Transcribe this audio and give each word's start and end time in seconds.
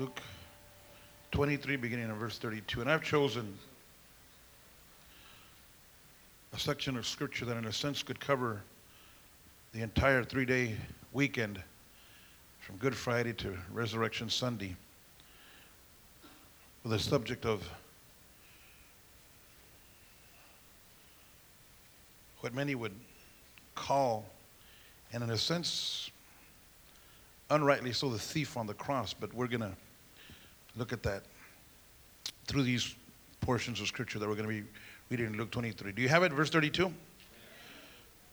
Luke 0.00 0.22
23, 1.32 1.76
beginning 1.76 2.06
in 2.06 2.14
verse 2.14 2.38
32. 2.38 2.80
And 2.80 2.90
I've 2.90 3.02
chosen 3.02 3.54
a 6.54 6.58
section 6.58 6.96
of 6.96 7.06
scripture 7.06 7.44
that, 7.44 7.58
in 7.58 7.66
a 7.66 7.72
sense, 7.72 8.02
could 8.02 8.18
cover 8.18 8.62
the 9.74 9.82
entire 9.82 10.24
three 10.24 10.46
day 10.46 10.74
weekend 11.12 11.62
from 12.60 12.76
Good 12.76 12.94
Friday 12.94 13.34
to 13.34 13.54
Resurrection 13.70 14.30
Sunday 14.30 14.74
with 16.82 16.92
the 16.92 16.98
subject 16.98 17.44
of 17.44 17.68
what 22.38 22.54
many 22.54 22.74
would 22.74 22.94
call, 23.74 24.24
and 25.12 25.22
in 25.22 25.28
a 25.28 25.36
sense, 25.36 26.10
unrightly 27.50 27.92
so, 27.92 28.08
the 28.08 28.18
thief 28.18 28.56
on 28.56 28.66
the 28.66 28.72
cross. 28.72 29.12
But 29.12 29.34
we're 29.34 29.46
going 29.46 29.60
to 29.60 29.76
look 30.80 30.94
at 30.94 31.02
that 31.02 31.24
through 32.46 32.62
these 32.62 32.96
portions 33.42 33.80
of 33.80 33.86
scripture 33.86 34.18
that 34.18 34.26
we're 34.26 34.34
going 34.34 34.48
to 34.48 34.62
be 34.62 34.68
reading 35.10 35.26
in 35.26 35.36
Luke 35.36 35.50
23. 35.50 35.92
Do 35.92 36.00
you 36.00 36.08
have 36.08 36.22
it? 36.22 36.32
Verse 36.32 36.48
32? 36.48 36.92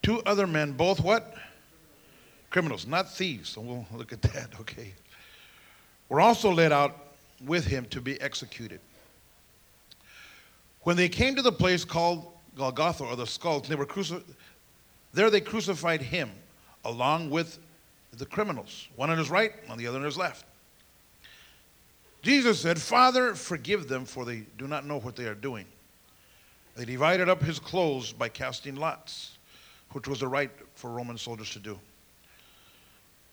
Two 0.01 0.21
other 0.25 0.47
men, 0.47 0.71
both 0.71 1.01
what? 1.01 1.35
Criminals, 2.49 2.87
not 2.87 3.13
thieves. 3.13 3.49
So 3.49 3.61
we'll 3.61 3.85
look 3.93 4.13
at 4.13 4.21
that, 4.21 4.51
okay? 4.61 4.93
Were 6.07 6.21
also 6.21 6.49
led 6.49 6.71
out 6.71 6.95
with 7.45 7.65
him 7.65 7.85
to 7.89 7.99
be 7.99 8.19
executed. 8.21 8.79
When 10.83 10.95
they 10.95 11.09
came 11.09 11.35
to 11.35 11.41
the 11.41 11.51
place 11.51 11.83
called 11.83 12.31
Golgotha 12.55 13.03
or 13.03 13.17
the 13.17 13.27
skull, 13.27 13.59
they 13.59 13.75
were 13.75 13.85
cruci- 13.85 14.23
there 15.13 15.29
they 15.29 15.41
crucified 15.41 16.01
him 16.01 16.31
along 16.85 17.29
with 17.29 17.59
the 18.13 18.25
criminals, 18.25 18.87
one 18.95 19.09
on 19.09 19.17
his 19.17 19.29
right, 19.29 19.51
on 19.69 19.77
the 19.77 19.85
other 19.85 19.99
on 19.99 20.05
his 20.05 20.17
left. 20.17 20.45
Jesus 22.21 22.59
said, 22.59 22.81
Father, 22.81 23.35
forgive 23.35 23.87
them, 23.87 24.05
for 24.05 24.25
they 24.25 24.43
do 24.57 24.67
not 24.67 24.85
know 24.85 24.99
what 24.99 25.15
they 25.15 25.25
are 25.25 25.35
doing. 25.35 25.65
They 26.75 26.85
divided 26.85 27.29
up 27.29 27.41
his 27.41 27.59
clothes 27.59 28.13
by 28.13 28.29
casting 28.29 28.75
lots, 28.75 29.37
which 29.91 30.07
was 30.07 30.19
the 30.19 30.27
right 30.27 30.51
for 30.75 30.91
Roman 30.91 31.17
soldiers 31.17 31.51
to 31.51 31.59
do. 31.59 31.79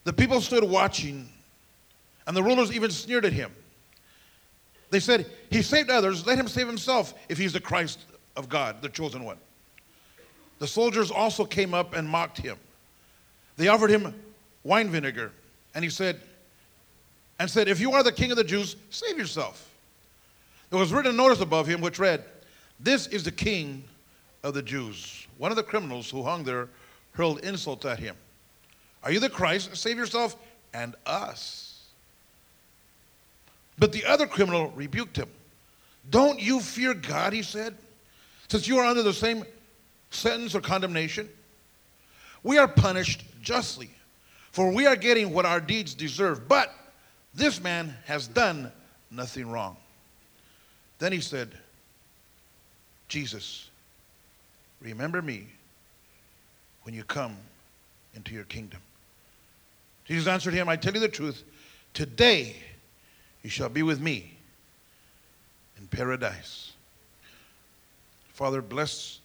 The 0.05 0.13
people 0.13 0.41
stood 0.41 0.65
watching, 0.65 1.29
and 2.27 2.37
the 2.37 2.43
rulers 2.43 2.73
even 2.73 2.91
sneered 2.91 3.25
at 3.25 3.33
him. 3.33 3.51
They 4.91 5.01
said, 5.01 5.31
He 5.51 5.63
saved 5.63 5.91
others, 5.91 6.27
let 6.27 6.39
him 6.39 6.48
save 6.48 6.67
himself 6.67 7.15
if 7.29 7.37
he's 7.37 7.53
the 7.53 7.61
Christ 7.61 8.01
of 8.37 8.48
God, 8.48 8.81
the 8.81 8.89
chosen 8.89 9.25
one. 9.25 9.39
The 10.59 10.67
soldiers 10.67 11.11
also 11.11 11.45
came 11.45 11.75
up 11.75 11.95
and 11.95 12.09
mocked 12.09 12.39
him. 12.39 12.57
They 13.57 13.69
offered 13.69 13.91
him 13.91 14.15
wine 14.63 14.89
vinegar, 14.89 15.33
and 15.75 15.85
he 15.85 15.91
said, 15.91 16.21
and 17.45 17.50
said, 17.50 17.69
If 17.69 17.78
you 17.78 17.92
are 17.92 18.03
the 18.03 18.11
king 18.11 18.31
of 18.31 18.39
the 18.39 18.45
Jews, 18.45 18.75
save 18.89 19.19
yourself. 19.19 19.70
There 20.70 20.78
was 20.78 20.95
written 20.95 21.12
a 21.12 21.14
notice 21.14 21.42
above 21.42 21.67
him 21.67 21.83
which 21.83 21.98
read, 21.98 22.25
This 22.81 23.06
is 23.09 23.23
the 23.23 23.31
king 23.31 23.84
of 24.42 24.55
the 24.55 24.62
Jews. 24.62 25.27
One 25.36 25.53
of 25.53 25.56
the 25.59 25.62
criminals 25.62 26.09
who 26.11 26.23
hung 26.23 26.45
there 26.45 26.70
hurled 27.12 27.41
insult 27.41 27.84
at 27.84 27.98
him. 27.98 28.17
Are 29.03 29.12
you 29.12 29.20
the 29.20 29.28
Christ? 29.28 29.77
Save 29.77 29.98
yourself 29.98 30.36
and 30.73 30.95
us. 31.05 31.83
But 33.79 33.92
the 33.92 34.06
other 34.06 34.27
criminal 34.27 34.73
rebuked 34.75 35.19
him. 35.19 35.29
Don't 36.08 36.41
you 36.41 36.61
fear 36.61 36.95
God, 36.95 37.34
he 37.34 37.42
said, 37.42 37.77
since 38.48 38.67
you 38.67 38.79
are 38.79 38.86
under 38.86 39.03
the 39.03 39.12
same 39.12 39.45
sentence 40.11 40.55
or 40.55 40.62
condemnation? 40.62 41.29
We 42.42 42.56
are 42.56 42.69
punished 42.69 43.23
justly, 43.42 43.91
for 44.51 44.73
we 44.73 44.86
are 44.86 44.97
getting 44.97 45.31
what 45.31 45.45
our 45.45 45.61
deeds 45.61 45.92
deserve. 45.92 46.48
But 46.48 46.75
this 47.35 47.61
man 47.63 47.95
has 48.07 48.29
done 48.29 48.71
nothing 49.11 49.51
wrong. 49.51 49.77
Then 50.98 51.13
he 51.13 51.20
said, 51.20 51.51
Jesus, 53.08 53.70
remember 54.81 55.20
me 55.20 55.47
when 56.83 56.95
you 56.95 57.05
come 57.05 57.36
into 58.14 58.35
your 58.35 58.45
kingdom. 58.45 58.81
Jesus 60.05 60.27
answered 60.27 60.55
him, 60.55 60.69
I 60.69 60.77
tell 60.77 60.95
you 60.95 61.01
the 61.01 61.08
truth, 61.08 61.42
today 61.92 62.57
you 63.42 63.51
shall 63.51 63.69
be 63.69 63.83
with 63.83 64.01
me 64.01 64.33
in 65.79 65.87
paradise. 65.89 66.73
Father, 68.33 68.61
bless 68.63 69.20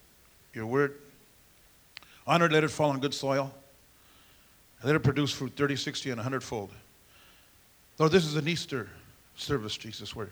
your 0.53 0.65
word. 0.65 0.95
Honor, 2.25 2.49
let 2.49 2.63
it 2.63 2.69
fall 2.69 2.91
on 2.91 2.99
good 2.99 3.13
soil. 3.13 3.51
Let 4.83 4.95
it 4.95 4.99
produce 4.99 5.31
fruit 5.31 5.53
30, 5.55 5.75
60, 5.75 6.11
and 6.11 6.17
100 6.17 6.43
fold. 6.43 6.71
Lord, 7.99 8.13
this 8.13 8.25
is 8.25 8.35
an 8.35 8.47
Easter 8.47 8.87
service, 9.35 9.75
Jesus, 9.75 10.15
where 10.15 10.29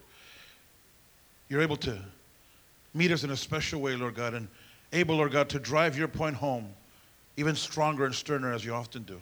you're 1.49 1.61
able 1.61 1.75
to 1.77 1.97
meet 2.93 3.11
us 3.11 3.23
in 3.25 3.29
a 3.29 3.37
special 3.37 3.81
way, 3.81 3.95
Lord 3.95 4.15
God, 4.15 4.33
and 4.33 4.47
able, 4.93 5.17
Lord 5.17 5.33
God, 5.33 5.49
to 5.49 5.59
drive 5.59 5.97
your 5.97 6.07
point 6.07 6.35
home 6.35 6.69
even 7.35 7.55
stronger 7.55 8.05
and 8.05 8.15
sterner 8.15 8.53
as 8.53 8.65
you 8.65 8.73
often 8.73 9.03
do. 9.03 9.21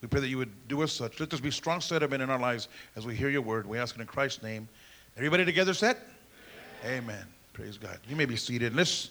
We 0.00 0.06
pray 0.06 0.20
that 0.20 0.28
you 0.28 0.38
would 0.38 0.68
do 0.68 0.82
us 0.82 0.92
such. 0.92 1.18
Let 1.18 1.32
us 1.32 1.40
be 1.40 1.50
strong 1.50 1.80
sediment 1.80 2.22
in 2.22 2.30
our 2.30 2.38
lives 2.38 2.68
as 2.94 3.04
we 3.04 3.16
hear 3.16 3.30
your 3.30 3.42
word. 3.42 3.66
We 3.66 3.78
ask 3.78 3.96
it 3.96 4.00
in 4.00 4.06
Christ's 4.06 4.42
name. 4.42 4.68
Everybody 5.16 5.44
together 5.44 5.74
set? 5.74 5.98
Amen. 6.84 7.02
Amen. 7.02 7.24
Praise 7.52 7.78
God. 7.78 7.98
You 8.08 8.14
may 8.14 8.26
be 8.26 8.36
seated. 8.36 8.76
Let's 8.76 9.10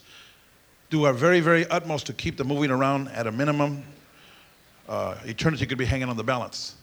do 0.90 1.04
our 1.04 1.12
very, 1.12 1.42
very 1.42 1.68
utmost 1.68 2.06
to 2.06 2.14
keep 2.14 2.38
the 2.38 2.46
moving 2.46 2.72
around 2.72 3.10
at 3.10 3.28
a 3.28 3.32
minimum. 3.32 3.84
Uh, 4.88 5.18
eternity 5.26 5.66
could 5.66 5.78
be 5.78 5.84
hanging 5.84 6.08
on 6.08 6.16
the 6.16 6.24
balance. 6.24 6.76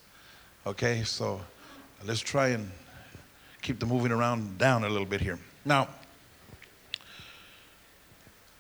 Okay, 0.67 1.03
so 1.03 1.43
let's 2.07 2.21
try 2.21 2.49
and 2.49 2.71
keep 3.61 3.79
the 3.79 3.85
moving 3.85 4.11
around 4.11 4.57
down 4.57 4.85
a 4.85 4.89
little 4.89 5.07
bit 5.07 5.21
here. 5.21 5.39
Now, 5.67 5.89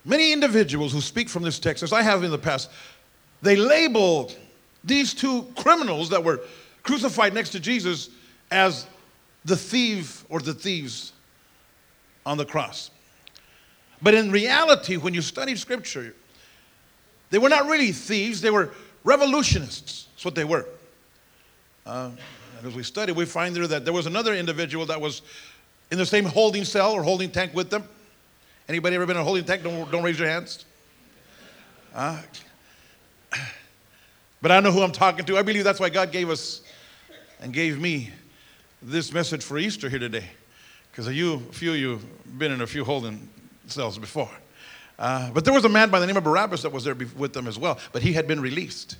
many 0.04 0.30
individuals 0.30 0.92
who 0.92 1.00
speak 1.00 1.30
from 1.30 1.42
this 1.42 1.58
text, 1.58 1.82
as 1.82 1.94
I 1.94 2.02
have 2.02 2.22
in 2.22 2.30
the 2.30 2.36
past, 2.36 2.70
they 3.40 3.56
label 3.56 4.30
these 4.84 5.14
two 5.14 5.46
criminals 5.56 6.10
that 6.10 6.22
were 6.22 6.40
crucified 6.82 7.32
next 7.32 7.50
to 7.50 7.60
Jesus 7.60 8.10
as 8.50 8.86
the 9.46 9.56
thief 9.56 10.26
or 10.28 10.40
the 10.40 10.52
thieves 10.52 11.12
on 12.26 12.36
the 12.36 12.44
cross. 12.44 12.90
But 14.02 14.12
in 14.12 14.30
reality, 14.30 14.98
when 14.98 15.14
you 15.14 15.22
study 15.22 15.56
scripture, 15.56 16.14
they 17.30 17.38
were 17.38 17.48
not 17.48 17.64
really 17.66 17.92
thieves, 17.92 18.42
they 18.42 18.50
were 18.50 18.70
revolutionists. 19.04 20.08
That's 20.12 20.24
what 20.26 20.34
they 20.34 20.44
were. 20.44 20.66
Uh, 21.86 22.10
and 22.58 22.66
as 22.66 22.74
we 22.74 22.82
study, 22.82 23.12
we 23.12 23.26
find 23.26 23.54
there 23.54 23.66
that 23.66 23.84
there 23.84 23.92
was 23.92 24.06
another 24.06 24.34
individual 24.34 24.86
that 24.86 25.00
was 25.00 25.22
in 25.90 25.98
the 25.98 26.06
same 26.06 26.24
holding 26.24 26.64
cell 26.64 26.92
or 26.92 27.02
holding 27.02 27.30
tank 27.30 27.52
with 27.54 27.70
them. 27.70 27.84
Anybody 28.68 28.96
ever 28.96 29.06
been 29.06 29.16
in 29.16 29.20
a 29.20 29.24
holding 29.24 29.44
tank? 29.44 29.62
Don't, 29.62 29.90
don't 29.90 30.02
raise 30.02 30.18
your 30.18 30.28
hands. 30.28 30.64
Uh, 31.94 32.20
but 34.40 34.50
I 34.50 34.60
know 34.60 34.72
who 34.72 34.82
I'm 34.82 34.92
talking 34.92 35.24
to. 35.26 35.36
I 35.36 35.42
believe 35.42 35.64
that's 35.64 35.80
why 35.80 35.90
God 35.90 36.10
gave 36.10 36.30
us 36.30 36.62
and 37.40 37.52
gave 37.52 37.78
me 37.78 38.10
this 38.82 39.12
message 39.12 39.42
for 39.42 39.58
Easter 39.58 39.88
here 39.88 39.98
today. 39.98 40.24
Because 40.90 41.08
you, 41.12 41.34
a 41.34 41.38
few 41.52 41.72
of 41.72 41.76
you 41.76 41.90
have 41.90 42.38
been 42.38 42.52
in 42.52 42.60
a 42.60 42.66
few 42.66 42.84
holding 42.84 43.28
cells 43.66 43.98
before. 43.98 44.30
Uh, 44.98 45.30
but 45.32 45.44
there 45.44 45.52
was 45.52 45.64
a 45.64 45.68
man 45.68 45.90
by 45.90 45.98
the 45.98 46.06
name 46.06 46.16
of 46.16 46.24
Barabbas 46.24 46.62
that 46.62 46.72
was 46.72 46.84
there 46.84 46.94
with 46.94 47.32
them 47.32 47.46
as 47.46 47.58
well, 47.58 47.78
but 47.92 48.00
he 48.02 48.12
had 48.12 48.26
been 48.26 48.40
released. 48.40 48.96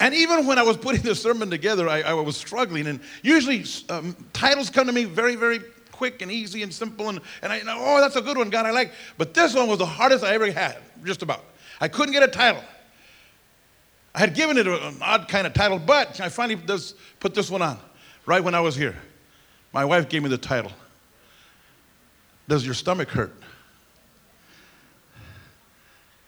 And 0.00 0.14
even 0.14 0.46
when 0.46 0.58
I 0.58 0.62
was 0.62 0.76
putting 0.76 1.02
the 1.02 1.14
sermon 1.14 1.50
together, 1.50 1.88
I, 1.88 2.02
I 2.02 2.12
was 2.12 2.36
struggling. 2.36 2.86
And 2.86 3.00
usually 3.22 3.64
um, 3.88 4.14
titles 4.32 4.70
come 4.70 4.86
to 4.86 4.92
me 4.92 5.04
very, 5.04 5.34
very 5.34 5.60
quick 5.90 6.22
and 6.22 6.30
easy 6.30 6.62
and 6.62 6.72
simple. 6.72 7.08
And, 7.08 7.20
and 7.42 7.52
I, 7.52 7.60
know 7.62 7.76
oh, 7.76 8.00
that's 8.00 8.14
a 8.14 8.22
good 8.22 8.36
one, 8.36 8.48
God, 8.50 8.64
I 8.64 8.70
like. 8.70 8.92
But 9.16 9.34
this 9.34 9.54
one 9.54 9.68
was 9.68 9.78
the 9.78 9.86
hardest 9.86 10.22
I 10.22 10.34
ever 10.34 10.50
had, 10.50 10.76
just 11.04 11.22
about. 11.22 11.44
I 11.80 11.88
couldn't 11.88 12.12
get 12.12 12.22
a 12.22 12.28
title. 12.28 12.62
I 14.14 14.20
had 14.20 14.34
given 14.34 14.56
it 14.56 14.66
an 14.66 14.98
odd 15.02 15.28
kind 15.28 15.46
of 15.46 15.52
title, 15.52 15.78
but 15.78 16.20
I 16.20 16.28
finally 16.28 16.60
just 16.66 16.96
put 17.20 17.34
this 17.34 17.50
one 17.50 17.62
on 17.62 17.78
right 18.26 18.42
when 18.42 18.54
I 18.54 18.60
was 18.60 18.76
here. 18.76 18.96
My 19.72 19.84
wife 19.84 20.08
gave 20.08 20.22
me 20.22 20.28
the 20.28 20.38
title 20.38 20.72
Does 22.48 22.64
Your 22.64 22.74
Stomach 22.74 23.08
Hurt? 23.08 23.34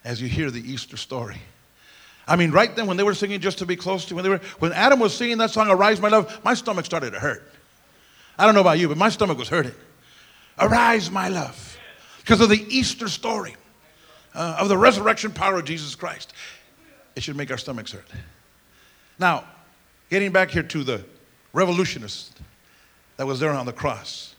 As 0.05 0.20
you 0.20 0.28
hear 0.28 0.50
the 0.50 0.61
Easter 0.61 0.96
story. 0.96 1.37
I 2.31 2.37
mean, 2.37 2.53
right 2.53 2.75
then 2.77 2.87
when 2.87 2.97
they 2.97 3.03
were 3.03 3.12
singing 3.12 3.41
just 3.41 3.59
to 3.59 3.67
be 3.67 3.75
close 3.75 4.05
to 4.05 4.15
when 4.15 4.23
they 4.23 4.31
were 4.31 4.41
when 4.61 4.73
Adam 4.73 5.00
was 5.00 5.12
singing 5.12 5.38
that 5.38 5.50
song, 5.50 5.69
Arise, 5.69 6.00
my 6.00 6.09
love, 6.09 6.43
my 6.44 6.55
stomach 6.55 6.85
started 6.85 7.11
to 7.11 7.19
hurt. 7.19 7.43
I 8.38 8.47
don't 8.47 8.55
know 8.55 8.61
about 8.61 8.79
you, 8.79 8.87
but 8.87 8.97
my 8.97 9.09
stomach 9.09 9.37
was 9.37 9.49
hurting. 9.49 9.75
Arise, 10.56 11.11
my 11.11 11.29
love. 11.29 11.77
Because 12.21 12.41
of 12.41 12.49
the 12.49 12.65
Easter 12.69 13.09
story, 13.09 13.56
uh, 14.32 14.59
of 14.61 14.69
the 14.69 14.79
resurrection 14.79 15.32
power 15.32 15.59
of 15.59 15.65
Jesus 15.65 15.97
Christ. 15.97 16.32
It 17.17 17.25
should 17.25 17.37
make 17.37 17.50
our 17.50 17.59
stomachs 17.59 17.91
hurt. 17.91 18.06
Now, 19.19 19.44
getting 20.09 20.31
back 20.31 20.50
here 20.50 20.62
to 20.62 20.85
the 20.85 21.05
revolutionist 21.53 22.41
that 23.17 23.26
was 23.26 23.41
there 23.41 23.50
on 23.50 23.67
the 23.67 23.73
cross. 23.73 24.37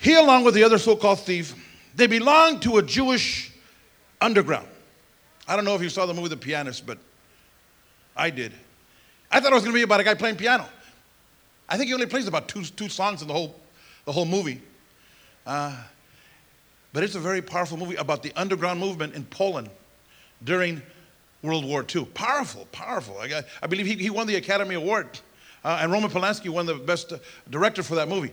He, 0.00 0.14
along 0.14 0.42
with 0.42 0.54
the 0.54 0.64
other 0.64 0.78
so 0.78 0.96
called 0.96 1.20
thief, 1.20 1.54
they 1.94 2.08
belonged 2.08 2.62
to 2.62 2.78
a 2.78 2.82
Jewish 2.82 3.52
underground. 4.20 4.66
I 5.48 5.56
don't 5.56 5.64
know 5.64 5.74
if 5.74 5.82
you 5.82 5.88
saw 5.88 6.04
the 6.04 6.12
movie 6.12 6.28
The 6.28 6.36
Pianist, 6.36 6.86
but 6.86 6.98
I 8.14 8.28
did. 8.28 8.52
I 9.30 9.40
thought 9.40 9.50
it 9.50 9.54
was 9.54 9.64
going 9.64 9.72
to 9.72 9.78
be 9.78 9.82
about 9.82 10.00
a 10.00 10.04
guy 10.04 10.12
playing 10.12 10.36
piano. 10.36 10.68
I 11.68 11.76
think 11.76 11.88
he 11.88 11.94
only 11.94 12.06
plays 12.06 12.28
about 12.28 12.48
two, 12.48 12.62
two 12.62 12.90
songs 12.90 13.22
in 13.22 13.28
the 13.28 13.34
whole, 13.34 13.56
the 14.04 14.12
whole 14.12 14.26
movie. 14.26 14.60
Uh, 15.46 15.74
but 16.92 17.02
it's 17.02 17.14
a 17.14 17.20
very 17.20 17.40
powerful 17.40 17.78
movie 17.78 17.96
about 17.96 18.22
the 18.22 18.32
underground 18.36 18.78
movement 18.78 19.14
in 19.14 19.24
Poland 19.24 19.70
during 20.44 20.82
World 21.42 21.64
War 21.64 21.84
II. 21.94 22.04
Powerful, 22.06 22.66
powerful. 22.72 23.16
I, 23.18 23.42
I 23.62 23.66
believe 23.66 23.86
he, 23.86 23.94
he 23.94 24.10
won 24.10 24.26
the 24.26 24.36
Academy 24.36 24.74
Award. 24.74 25.18
Uh, 25.64 25.78
and 25.80 25.90
Roman 25.90 26.10
Polanski 26.10 26.50
won 26.50 26.66
the 26.66 26.74
best 26.74 27.12
uh, 27.12 27.18
director 27.50 27.82
for 27.82 27.94
that 27.94 28.08
movie. 28.08 28.32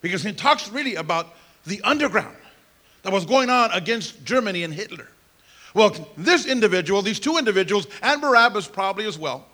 Because 0.00 0.22
he 0.22 0.32
talks 0.32 0.68
really 0.68 0.96
about 0.96 1.34
the 1.66 1.80
underground 1.82 2.36
that 3.02 3.12
was 3.12 3.26
going 3.26 3.50
on 3.50 3.70
against 3.72 4.24
Germany 4.24 4.64
and 4.64 4.72
Hitler. 4.72 5.08
Well, 5.74 5.94
this 6.16 6.46
individual, 6.46 7.02
these 7.02 7.18
two 7.20 7.36
individuals, 7.36 7.88
and 8.00 8.20
Barabbas 8.20 8.68
probably 8.68 9.06
as 9.06 9.18
well, 9.18 9.44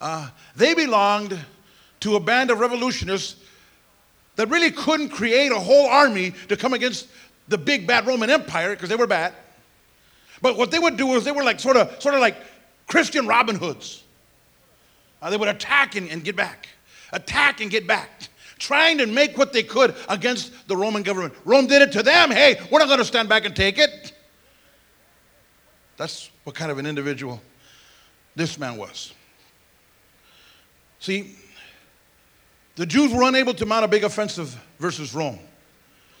uh, 0.00 0.28
they 0.56 0.74
belonged 0.74 1.38
to 2.00 2.16
a 2.16 2.20
band 2.20 2.50
of 2.50 2.58
revolutionists 2.58 3.36
that 4.34 4.48
really 4.50 4.70
couldn't 4.70 5.10
create 5.10 5.52
a 5.52 5.58
whole 5.58 5.86
army 5.86 6.34
to 6.48 6.56
come 6.56 6.74
against 6.74 7.08
the 7.48 7.56
big 7.56 7.86
bad 7.86 8.06
Roman 8.06 8.28
Empire 8.28 8.70
because 8.70 8.88
they 8.88 8.96
were 8.96 9.06
bad. 9.06 9.32
But 10.42 10.58
what 10.58 10.70
they 10.70 10.78
would 10.78 10.96
do 10.96 11.14
is 11.14 11.24
they 11.24 11.32
were 11.32 11.44
like 11.44 11.60
sort 11.60 11.76
of, 11.76 12.02
sort 12.02 12.14
of 12.14 12.20
like 12.20 12.36
Christian 12.86 13.26
Robin 13.26 13.56
Hoods. 13.56 14.02
Uh, 15.22 15.30
they 15.30 15.36
would 15.36 15.48
attack 15.48 15.94
and, 15.94 16.10
and 16.10 16.22
get 16.22 16.36
back, 16.36 16.68
attack 17.12 17.60
and 17.60 17.70
get 17.70 17.86
back, 17.86 18.28
trying 18.58 18.98
to 18.98 19.06
make 19.06 19.38
what 19.38 19.52
they 19.52 19.62
could 19.62 19.94
against 20.08 20.68
the 20.68 20.76
Roman 20.76 21.02
government. 21.02 21.34
Rome 21.44 21.66
did 21.66 21.82
it 21.82 21.92
to 21.92 22.02
them. 22.02 22.30
Hey, 22.30 22.60
we're 22.70 22.80
not 22.80 22.88
going 22.88 22.98
to 22.98 23.04
stand 23.04 23.28
back 23.28 23.44
and 23.44 23.56
take 23.56 23.78
it. 23.78 24.12
That's 25.96 26.30
what 26.44 26.54
kind 26.54 26.70
of 26.70 26.78
an 26.78 26.86
individual 26.86 27.40
this 28.34 28.58
man 28.58 28.76
was. 28.76 29.12
See, 30.98 31.36
the 32.76 32.86
Jews 32.86 33.12
were 33.12 33.22
unable 33.22 33.54
to 33.54 33.66
mount 33.66 33.84
a 33.84 33.88
big 33.88 34.04
offensive 34.04 34.56
versus 34.78 35.14
Rome. 35.14 35.38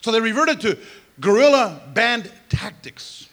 So 0.00 0.10
they 0.10 0.20
reverted 0.20 0.60
to 0.62 0.78
guerrilla 1.20 1.82
band 1.92 2.30
tactics. 2.48 3.28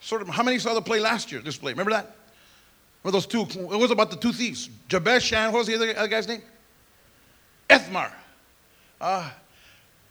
Sort 0.00 0.22
of, 0.22 0.28
how 0.28 0.42
many 0.42 0.58
saw 0.58 0.74
the 0.74 0.82
play 0.82 0.98
last 0.98 1.30
year? 1.30 1.40
This 1.40 1.56
play, 1.56 1.72
remember 1.72 1.92
that? 1.92 2.16
Remember 3.02 3.16
those 3.16 3.26
two? 3.26 3.42
It 3.42 3.78
was 3.78 3.90
about 3.90 4.10
the 4.10 4.16
two 4.16 4.32
thieves, 4.32 4.68
Jabesh 4.88 5.32
and 5.32 5.52
what 5.52 5.60
was 5.60 5.66
the 5.66 5.74
other, 5.74 5.96
other 5.96 6.08
guy's 6.08 6.26
name? 6.26 6.42
Ethmar. 7.68 8.10
Ah, 9.00 9.28
uh, 9.28 9.30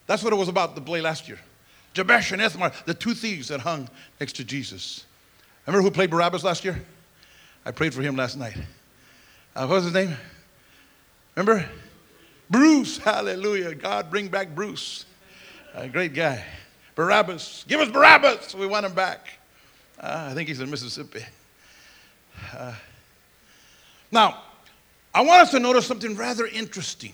that's 0.08 0.24
what 0.24 0.34
it 0.34 0.38
was 0.38 0.48
about 0.48 0.76
the 0.76 0.82
play 0.82 1.02
last 1.02 1.28
year. 1.28 1.40
Jabesh 1.94 2.32
and 2.32 2.42
Ethmar, 2.42 2.74
the 2.86 2.94
two 2.94 3.14
thieves 3.14 3.48
that 3.48 3.60
hung 3.60 3.90
next 4.20 4.34
to 4.38 4.44
Jesus. 4.44 5.06
Remember 5.66 5.84
who 5.84 5.92
played 5.92 6.10
Barabbas 6.10 6.44
last 6.44 6.64
year? 6.64 6.82
I 7.66 7.72
prayed 7.72 7.94
for 7.94 8.02
him 8.02 8.16
last 8.16 8.38
night. 8.38 8.58
Uh, 9.56 9.68
what 9.68 9.76
was 9.76 9.84
his 9.86 9.94
name? 9.94 10.16
Remember? 11.36 11.68
Bruce. 12.50 12.98
Hallelujah. 12.98 13.76
God, 13.76 14.10
bring 14.10 14.28
back 14.28 14.56
Bruce. 14.56 15.06
A 15.74 15.88
great 15.88 16.14
guy. 16.14 16.44
Barabbas. 16.96 17.66
Give 17.68 17.80
us 17.80 17.90
Barabbas. 17.90 18.56
We 18.56 18.68
want 18.68 18.86
him 18.86 18.94
back. 18.94 19.28
Uh, 20.00 20.28
I 20.32 20.34
think 20.34 20.48
he's 20.48 20.60
in 20.60 20.70
Mississippi. 20.70 21.24
Uh, 22.56 22.74
now, 24.12 24.42
I 25.14 25.22
want 25.22 25.42
us 25.42 25.52
to 25.52 25.60
notice 25.60 25.86
something 25.86 26.16
rather 26.16 26.48
interesting. 26.48 27.14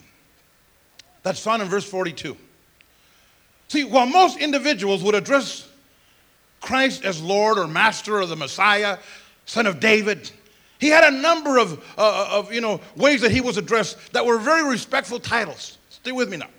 That's 1.24 1.40
found 1.40 1.62
in 1.62 1.68
verse 1.68 1.88
42. 1.90 2.38
See, 3.68 3.84
while 3.84 4.06
most 4.06 4.38
individuals 4.38 5.04
would 5.04 5.16
address 5.16 5.68
Christ 6.62 7.04
as 7.04 7.22
Lord 7.22 7.58
or 7.58 7.68
Master 7.68 8.20
or 8.20 8.26
the 8.26 8.36
Messiah, 8.36 8.98
Son 9.46 9.68
of 9.68 9.80
David, 9.80 10.32
he 10.80 10.88
had 10.88 11.04
a 11.04 11.12
number 11.12 11.58
of, 11.58 11.84
uh, 11.98 12.30
of 12.32 12.54
you 12.54 12.62
know, 12.62 12.82
ways 12.96 13.22
that 13.22 13.32
he 13.32 13.42
was 13.42 13.58
addressed 13.58 14.14
that 14.14 14.26
were 14.26 14.38
very 14.38 14.68
respectful 14.70 15.20
titles. 15.20 15.78
Stay 15.90 16.12
with 16.12 16.30
me 16.30 16.38
now. 16.38 16.50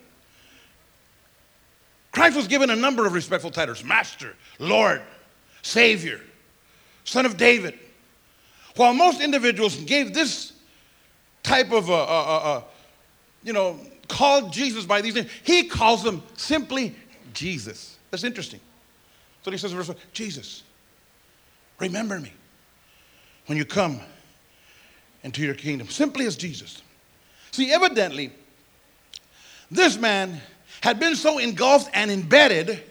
Christ 2.12 2.34
was 2.34 2.48
given 2.48 2.70
a 2.70 2.76
number 2.76 3.06
of 3.06 3.12
respectful 3.12 3.50
titles 3.50 3.84
Master, 3.84 4.34
Lord, 4.58 5.02
Savior, 5.62 6.20
Son 7.04 7.26
of 7.26 7.36
David. 7.36 7.78
While 8.76 8.94
most 8.94 9.20
individuals 9.20 9.76
gave 9.76 10.14
this 10.14 10.52
type 11.42 11.72
of, 11.72 11.90
uh, 11.90 11.94
uh, 11.94 12.06
uh, 12.06 12.38
uh 12.38 12.62
you 13.42 13.52
know, 13.52 13.78
called 14.08 14.52
Jesus 14.52 14.84
by 14.84 15.00
these 15.00 15.14
names, 15.14 15.30
he 15.42 15.64
calls 15.64 16.02
them 16.02 16.22
simply 16.36 16.94
Jesus. 17.32 17.98
That's 18.10 18.24
interesting. 18.24 18.60
So 19.42 19.50
he 19.50 19.58
says 19.58 19.72
in 19.72 19.78
verse 19.78 19.88
1 19.88 19.96
Jesus, 20.12 20.62
remember 21.78 22.18
me 22.18 22.32
when 23.46 23.56
you 23.58 23.64
come 23.64 24.00
into 25.22 25.42
your 25.42 25.54
kingdom, 25.54 25.88
simply 25.88 26.26
as 26.26 26.36
Jesus. 26.36 26.82
See, 27.52 27.72
evidently, 27.72 28.32
this 29.70 29.96
man 29.96 30.40
had 30.80 31.00
been 31.00 31.16
so 31.16 31.38
engulfed 31.38 31.90
and 31.94 32.10
embedded 32.10 32.82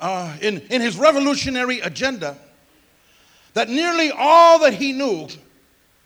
uh, 0.00 0.36
in, 0.40 0.60
in 0.70 0.80
his 0.80 0.96
revolutionary 0.96 1.80
agenda 1.80 2.36
that 3.54 3.68
nearly 3.68 4.10
all 4.10 4.58
that 4.60 4.74
he 4.74 4.92
knew 4.92 5.28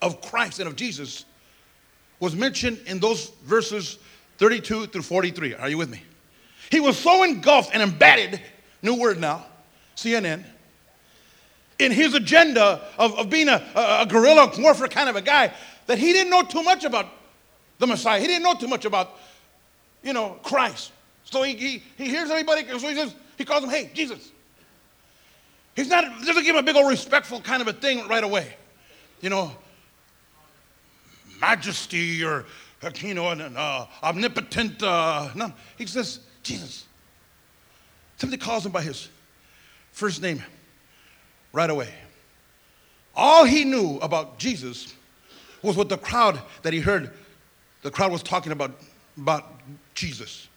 of 0.01 0.21
Christ 0.21 0.59
and 0.59 0.67
of 0.67 0.75
Jesus 0.75 1.25
was 2.19 2.35
mentioned 2.35 2.79
in 2.85 2.99
those 2.99 3.29
verses 3.43 3.97
32 4.37 4.87
through 4.87 5.01
43. 5.01 5.55
Are 5.55 5.69
you 5.69 5.77
with 5.77 5.89
me? 5.89 6.01
He 6.69 6.79
was 6.79 6.97
so 6.97 7.23
engulfed 7.23 7.71
and 7.73 7.81
embedded, 7.81 8.39
new 8.81 8.95
word 8.95 9.19
now, 9.19 9.45
CNN, 9.95 10.43
in 11.79 11.91
his 11.91 12.13
agenda 12.13 12.81
of, 12.97 13.17
of 13.17 13.29
being 13.29 13.47
a, 13.47 13.63
a, 13.75 14.05
guerrilla 14.05 14.51
warfare 14.59 14.87
kind 14.87 15.09
of 15.09 15.15
a 15.15 15.21
guy 15.21 15.51
that 15.87 15.97
he 15.97 16.13
didn't 16.13 16.29
know 16.29 16.43
too 16.43 16.61
much 16.61 16.83
about 16.83 17.07
the 17.79 17.87
Messiah. 17.87 18.19
He 18.19 18.27
didn't 18.27 18.43
know 18.43 18.53
too 18.53 18.67
much 18.67 18.85
about, 18.85 19.17
you 20.03 20.13
know, 20.13 20.37
Christ. 20.43 20.91
So 21.23 21.41
he, 21.43 21.55
he, 21.55 21.83
he 21.97 22.05
hears 22.05 22.29
everybody, 22.29 22.67
so 22.67 22.87
he 22.87 22.95
says, 22.95 23.15
he 23.37 23.45
calls 23.45 23.63
him, 23.63 23.69
hey, 23.69 23.89
Jesus. 23.93 24.31
He's 25.75 25.87
not, 25.87 26.03
doesn't 26.25 26.43
give 26.43 26.55
him 26.55 26.57
a 26.57 26.63
big 26.63 26.75
old 26.75 26.89
respectful 26.89 27.39
kind 27.39 27.61
of 27.61 27.67
a 27.69 27.73
thing 27.73 28.07
right 28.07 28.23
away. 28.23 28.53
You 29.21 29.29
know, 29.29 29.51
majesty 31.41 32.23
or, 32.23 32.45
you 33.01 33.13
know, 33.13 33.29
an, 33.29 33.41
uh, 33.55 33.85
omnipotent, 34.03 34.81
uh, 34.83 35.29
no. 35.35 35.51
He 35.77 35.85
says, 35.85 36.19
Jesus. 36.43 36.85
Somebody 38.17 38.41
calls 38.41 38.65
him 38.65 38.71
by 38.71 38.81
his 38.81 39.09
first 39.91 40.21
name 40.21 40.43
right 41.53 41.69
away. 41.69 41.89
All 43.15 43.45
he 43.45 43.63
knew 43.63 43.97
about 44.01 44.37
Jesus 44.37 44.93
was 45.61 45.75
what 45.75 45.89
the 45.89 45.97
crowd 45.97 46.39
that 46.61 46.73
he 46.73 46.79
heard, 46.79 47.11
the 47.81 47.91
crowd 47.91 48.11
was 48.11 48.23
talking 48.23 48.51
about, 48.51 48.71
about 49.17 49.59
Jesus. 49.93 50.47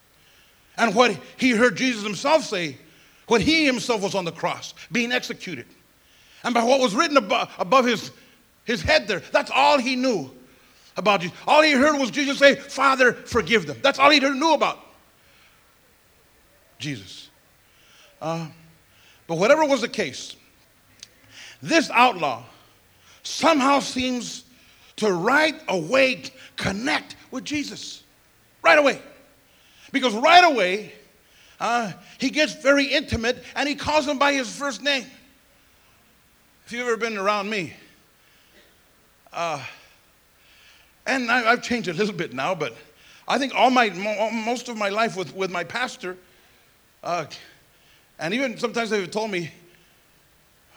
And 0.76 0.95
what 0.95 1.18
he 1.37 1.50
heard 1.50 1.76
Jesus 1.76 2.02
himself 2.02 2.45
say 2.45 2.78
when 3.26 3.40
he 3.40 3.64
himself 3.64 4.02
was 4.02 4.14
on 4.14 4.25
the 4.25 4.33
cross, 4.33 4.75
being 4.90 5.12
executed. 5.12 5.66
And 6.45 6.54
by 6.54 6.62
what 6.62 6.80
was 6.80 6.95
written 6.95 7.16
above, 7.16 7.52
above 7.59 7.85
his, 7.85 8.11
his 8.64 8.83
head 8.83 9.07
there, 9.07 9.21
that's 9.33 9.50
all 9.50 9.78
he 9.78 9.97
knew 9.97 10.30
about 10.96 11.20
Jesus. 11.20 11.37
All 11.46 11.62
he 11.62 11.72
heard 11.72 11.99
was 11.99 12.11
Jesus 12.11 12.38
say, 12.38 12.54
Father, 12.54 13.12
forgive 13.12 13.66
them. 13.66 13.78
That's 13.82 13.99
all 13.99 14.11
he 14.11 14.20
knew 14.20 14.54
about 14.54 14.78
Jesus. 16.78 17.30
Uh, 18.20 18.46
but 19.26 19.38
whatever 19.38 19.64
was 19.64 19.80
the 19.80 19.88
case, 19.88 20.37
this 21.62 21.90
outlaw 21.90 22.44
somehow 23.22 23.80
seems 23.80 24.44
to 24.96 25.12
right 25.12 25.61
away 25.68 26.22
connect 26.56 27.16
with 27.30 27.44
Jesus. 27.44 28.02
Right 28.62 28.78
away. 28.78 29.00
Because 29.92 30.14
right 30.14 30.44
away, 30.44 30.92
uh, 31.61 31.92
he 32.18 32.30
gets 32.30 32.54
very 32.54 32.84
intimate 32.84 33.42
and 33.54 33.68
he 33.68 33.75
calls 33.75 34.06
him 34.06 34.18
by 34.18 34.32
his 34.32 34.54
first 34.54 34.82
name. 34.82 35.06
If 36.66 36.72
you've 36.72 36.87
ever 36.87 36.96
been 36.96 37.18
around 37.18 37.50
me, 37.50 37.72
uh, 39.32 39.62
and 41.06 41.30
I, 41.30 41.40
have 41.42 41.62
changed 41.62 41.88
a 41.88 41.92
little 41.92 42.14
bit 42.14 42.32
now, 42.32 42.54
but 42.54 42.75
I 43.26 43.38
think 43.38 43.54
all 43.54 43.71
my 43.71 43.90
most 43.90 44.68
of 44.68 44.76
my 44.76 44.88
life 44.88 45.16
with, 45.16 45.35
with 45.35 45.50
my 45.50 45.64
pastor, 45.64 46.16
uh, 47.02 47.26
and 48.18 48.35
even 48.35 48.59
sometimes 48.59 48.90
they've 48.90 49.11
told 49.11 49.30
me, 49.30 49.50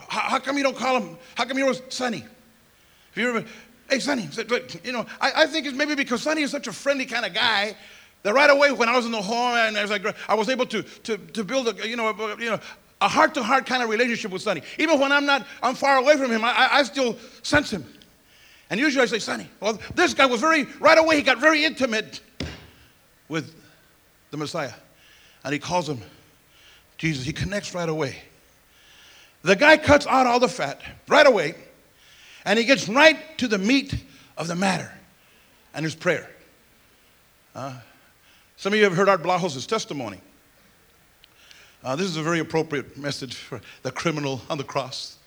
how, 0.08 0.40
come 0.40 0.58
you 0.58 0.64
don't 0.64 0.78
call 0.78 1.00
him? 1.00 1.18
How 1.36 1.46
come 1.46 1.58
you're 1.58 1.74
Sonny? 1.90 2.24
If 3.12 3.18
you 3.18 3.30
ever, 3.30 3.46
hey 3.90 4.00
Sonny, 4.00 4.28
you 4.84 4.92
know, 4.92 5.06
I, 5.20 5.44
I 5.44 5.46
think 5.48 5.66
it's 5.66 5.76
maybe 5.76 5.96
because 5.96 6.22
Sonny 6.22 6.42
is 6.42 6.52
such 6.52 6.68
a 6.68 6.74
friendly 6.74 7.06
kind 7.06 7.26
of 7.26 7.34
guy 7.34 7.76
that 8.24 8.34
right 8.34 8.50
away 8.50 8.72
when 8.72 8.90
I 8.90 8.96
was 8.96 9.06
in 9.06 9.12
the 9.12 9.22
home 9.22 9.56
and 9.56 9.78
I, 9.78 10.14
I 10.28 10.34
was 10.34 10.50
able 10.50 10.66
to, 10.68 10.82
to, 10.82 11.18
to 11.18 11.44
build 11.44 11.68
a, 11.68 11.88
you 11.88 11.96
know, 11.96 12.10
a, 12.10 12.42
you 12.42 12.50
know, 12.50 12.60
a 13.02 13.08
heart-to-heart 13.08 13.66
kind 13.66 13.84
of 13.84 13.90
relationship 13.90 14.32
with 14.32 14.42
Sonny. 14.42 14.62
Even 14.80 15.00
when 15.00 15.12
I'm 15.12 15.26
not, 15.26 15.46
I'm 15.62 15.76
far 15.76 15.98
away 15.98 16.18
from 16.18 16.32
him, 16.32 16.44
I, 16.44 16.70
I 16.72 16.84
still 16.84 17.18
sense 17.44 17.72
him. 17.72 17.86
And 18.70 18.80
usually 18.80 19.04
I 19.04 19.06
say, 19.06 19.20
Sonny. 19.20 19.50
Well, 19.60 19.80
this 19.94 20.14
guy 20.14 20.26
was 20.26 20.42
very, 20.42 20.64
right 20.80 20.98
away, 20.98 21.18
he 21.18 21.22
got 21.22 21.40
very 21.40 21.64
intimate 21.64 22.22
with 23.28 23.54
the 24.32 24.38
Messiah. 24.38 24.74
And 25.44 25.54
he 25.54 25.60
calls 25.60 25.88
him 25.88 26.02
Jesus. 26.98 27.26
He 27.26 27.34
connects 27.34 27.74
right 27.74 27.90
away. 27.90 28.16
The 29.44 29.56
guy 29.56 29.78
cuts 29.78 30.08
out 30.08 30.26
all 30.26 30.40
the 30.40 30.48
fat 30.48 30.82
right 31.08 31.28
away 31.28 31.54
And 32.46 32.58
he 32.58 32.66
gets 32.66 32.88
right 32.88 33.38
to 33.40 33.48
the 33.48 33.58
meat 33.58 33.96
of 34.38 34.48
the 34.48 34.56
matter 34.56 34.92
and 35.74 35.84
his 35.84 35.96
prayer. 35.96 36.30
Uh, 37.54 37.74
some 38.56 38.74
of 38.74 38.78
you 38.80 38.86
have 38.86 38.96
heard 38.96 39.10
Art 39.10 39.24
Blajos' 39.24 39.68
testimony. 39.68 40.22
Uh, 41.84 41.96
this 41.96 42.08
is 42.08 42.18
a 42.18 42.24
very 42.24 42.40
appropriate 42.40 42.98
message 42.98 43.36
for 43.36 43.62
the 43.82 43.92
criminal 43.92 44.42
on 44.50 44.58
the 44.58 44.64
cross. 44.64 45.18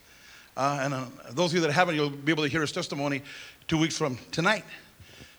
Uh, 0.59 0.81
and 0.83 0.93
uh, 0.93 1.05
those 1.31 1.53
of 1.53 1.55
you 1.55 1.61
that 1.61 1.71
haven't, 1.71 1.95
you'll 1.95 2.11
be 2.11 2.33
able 2.33 2.43
to 2.43 2.49
hear 2.49 2.61
his 2.61 2.73
testimony 2.73 3.23
two 3.69 3.79
weeks 3.79 3.97
from 3.97 4.19
tonight. 4.33 4.65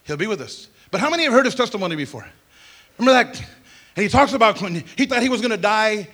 He'll 0.06 0.16
be 0.16 0.28
with 0.28 0.40
us. 0.40 0.70
But 0.92 1.02
how 1.02 1.10
many 1.10 1.24
have 1.24 1.34
heard 1.34 1.44
his 1.44 1.56
testimony 1.56 1.98
before? 1.98 2.26
Remember 2.98 3.22
that? 3.22 3.38
And 3.98 4.04
he 4.04 4.08
talks 4.08 4.32
about 4.32 4.62
when 4.62 4.76
he 4.96 5.06
thought 5.06 5.22
he 5.22 5.28
was 5.28 5.42
going 5.42 5.52
to 5.52 5.58
die, 5.58 6.08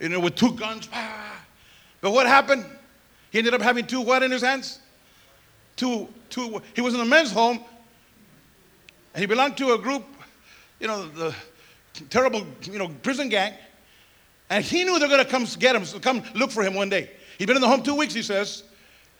you 0.00 0.08
know, 0.08 0.18
with 0.18 0.34
two 0.34 0.50
guns. 0.54 0.88
But 2.00 2.10
what 2.10 2.26
happened? 2.26 2.66
He 3.30 3.38
ended 3.38 3.54
up 3.54 3.62
having 3.62 3.86
two 3.86 4.00
what 4.00 4.24
in 4.24 4.32
his 4.32 4.42
hands? 4.42 4.80
Two, 5.76 6.08
two. 6.28 6.60
He 6.74 6.80
was 6.80 6.94
in 6.94 7.00
a 7.00 7.04
men's 7.04 7.30
home, 7.30 7.60
and 9.14 9.20
he 9.20 9.26
belonged 9.26 9.56
to 9.58 9.74
a 9.74 9.78
group, 9.78 10.04
you 10.80 10.88
know, 10.88 11.06
the 11.06 11.32
terrible, 12.10 12.44
you 12.62 12.80
know, 12.80 12.88
prison 13.04 13.28
gang. 13.28 13.54
And 14.50 14.64
he 14.64 14.82
knew 14.82 14.98
they're 14.98 15.08
going 15.08 15.24
to 15.24 15.30
come 15.30 15.46
get 15.60 15.76
him, 15.76 15.84
so 15.84 16.00
come 16.00 16.24
look 16.34 16.50
for 16.50 16.64
him 16.64 16.74
one 16.74 16.88
day. 16.88 17.10
He'd 17.38 17.46
been 17.46 17.56
in 17.56 17.62
the 17.62 17.68
home 17.68 17.82
two 17.82 17.94
weeks, 17.94 18.12
he 18.12 18.22
says. 18.22 18.64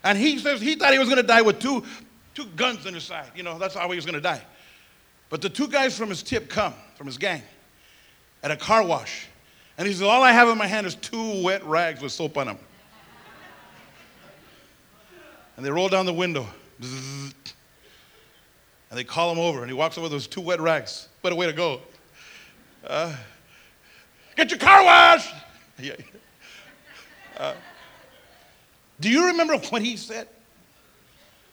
And 0.05 0.19
he 0.19 0.39
says 0.39 0.61
he 0.61 0.75
thought 0.75 0.93
he 0.93 0.99
was 0.99 1.09
going 1.09 1.21
to 1.21 1.27
die 1.27 1.43
with 1.43 1.59
two, 1.61 1.85
two 2.35 2.47
guns 2.57 2.85
in 2.87 2.95
his 2.95 3.05
side. 3.05 3.31
You 3.35 3.43
know, 3.43 3.59
that's 3.59 3.75
how 3.75 3.89
he 3.89 3.97
was 3.97 4.05
going 4.05 4.15
to 4.15 4.21
die. 4.21 4.43
But 5.31 5.41
the 5.41 5.49
two 5.49 5.69
guys 5.69 5.97
from 5.97 6.09
his 6.09 6.23
tip 6.23 6.49
come, 6.49 6.75
from 6.95 7.07
his 7.07 7.19
gang, 7.19 7.43
at 8.43 8.51
a 8.51 8.57
car 8.57 8.85
wash. 8.85 9.27
And 9.77 9.87
he 9.87 9.93
says, 9.93 10.03
All 10.03 10.23
I 10.23 10.33
have 10.33 10.49
in 10.49 10.59
my 10.59 10.67
hand 10.67 10.87
is 10.87 10.95
two 10.97 11.43
wet 11.43 11.65
rags 11.65 12.01
with 12.03 12.13
soap 12.13 12.37
on 12.37 12.47
them. 12.47 12.59
And 15.57 15.65
they 15.65 15.71
roll 15.71 15.89
down 15.89 16.07
the 16.07 16.13
window. 16.13 16.47
And 16.81 17.35
they 18.93 19.05
call 19.05 19.31
him 19.33 19.39
over, 19.39 19.61
and 19.61 19.69
he 19.69 19.75
walks 19.75 19.99
over 19.99 20.09
those 20.09 20.27
two 20.27 20.41
wet 20.41 20.61
rags. 20.61 21.09
What 21.21 21.33
a 21.33 21.37
way 21.37 21.47
to 21.47 21.53
go. 21.53 21.81
Uh, 22.87 23.15
Get 24.39 24.51
your 24.53 24.61
car 24.61 24.85
washed. 24.85 25.35
Yeah. 25.81 25.93
Uh, 27.37 27.55
do 29.01 29.09
you 29.09 29.27
remember 29.27 29.57
what 29.57 29.83
he 29.83 29.97
said 29.97 30.29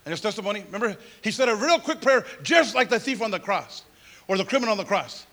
in 0.04 0.10
his 0.10 0.20
testimony? 0.20 0.64
Remember, 0.66 0.96
he 1.22 1.30
said 1.30 1.48
a 1.48 1.54
real 1.54 1.78
quick 1.78 2.00
prayer, 2.00 2.24
just 2.42 2.74
like 2.74 2.88
the 2.88 2.98
thief 2.98 3.22
on 3.22 3.30
the 3.30 3.40
cross 3.40 3.82
or 4.28 4.36
the 4.36 4.44
criminal 4.44 4.72
on 4.72 4.78
the 4.78 4.84
cross. 4.84 5.26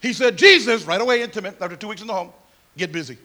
He 0.00 0.12
said, 0.12 0.36
Jesus, 0.36 0.84
right 0.84 1.00
away, 1.00 1.22
intimate, 1.22 1.60
after 1.60 1.76
two 1.76 1.88
weeks 1.88 2.00
in 2.00 2.06
the 2.06 2.14
home, 2.14 2.30
get 2.76 2.92
busy. 2.92 3.18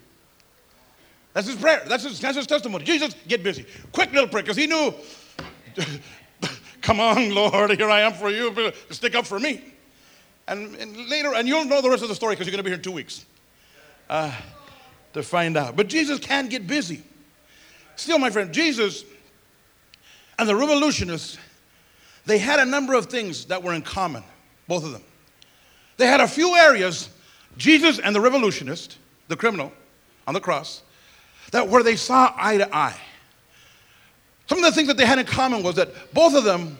That's 1.33 1.47
his 1.47 1.57
prayer. 1.57 1.83
That's 1.85 2.03
his, 2.03 2.19
that's 2.19 2.37
his 2.37 2.47
testimony. 2.47 2.85
Jesus, 2.85 3.15
get 3.27 3.43
busy. 3.43 3.65
Quick 3.91 4.11
little 4.13 4.27
prayer, 4.27 4.43
because 4.43 4.57
he 4.57 4.67
knew, 4.67 4.93
come 6.81 6.99
on, 6.99 7.33
Lord, 7.33 7.71
here 7.71 7.89
I 7.89 8.01
am 8.01 8.13
for 8.13 8.29
you. 8.29 8.71
Stick 8.89 9.15
up 9.15 9.25
for 9.25 9.39
me. 9.39 9.61
And, 10.47 10.75
and 10.75 11.09
later, 11.09 11.33
and 11.33 11.47
you'll 11.47 11.65
know 11.65 11.81
the 11.81 11.89
rest 11.89 12.03
of 12.03 12.09
the 12.09 12.15
story 12.15 12.35
because 12.35 12.47
you're 12.47 12.51
going 12.51 12.59
to 12.59 12.63
be 12.63 12.69
here 12.69 12.77
in 12.77 12.83
two 12.83 12.91
weeks 12.91 13.25
uh, 14.09 14.33
to 15.13 15.23
find 15.23 15.57
out. 15.57 15.75
But 15.75 15.87
Jesus 15.87 16.19
can 16.19 16.47
get 16.47 16.67
busy. 16.67 17.03
Still, 17.95 18.19
my 18.19 18.29
friend, 18.29 18.53
Jesus 18.53 19.03
and 20.37 20.47
the 20.47 20.55
revolutionists, 20.55 21.37
they 22.25 22.37
had 22.37 22.59
a 22.59 22.65
number 22.65 22.93
of 22.93 23.05
things 23.05 23.45
that 23.45 23.61
were 23.61 23.73
in 23.73 23.81
common, 23.81 24.23
both 24.67 24.83
of 24.83 24.91
them. 24.91 25.03
They 25.97 26.07
had 26.07 26.19
a 26.19 26.27
few 26.27 26.55
areas, 26.55 27.09
Jesus 27.57 27.99
and 27.99 28.15
the 28.15 28.21
revolutionist, 28.21 28.97
the 29.27 29.35
criminal 29.35 29.71
on 30.27 30.33
the 30.33 30.41
cross, 30.41 30.81
that 31.51 31.67
where 31.67 31.83
they 31.83 31.95
saw 31.95 32.33
eye 32.35 32.57
to 32.57 32.75
eye. 32.75 32.99
Some 34.47 34.59
of 34.59 34.63
the 34.63 34.71
things 34.71 34.87
that 34.87 34.97
they 34.97 35.05
had 35.05 35.19
in 35.19 35.25
common 35.25 35.63
was 35.63 35.75
that 35.75 36.13
both 36.13 36.35
of 36.35 36.43
them 36.43 36.77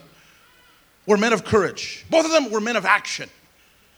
were 1.05 1.17
men 1.17 1.33
of 1.33 1.45
courage. 1.45 2.05
Both 2.09 2.25
of 2.25 2.31
them 2.31 2.51
were 2.51 2.59
men 2.59 2.75
of 2.75 2.85
action. 2.85 3.29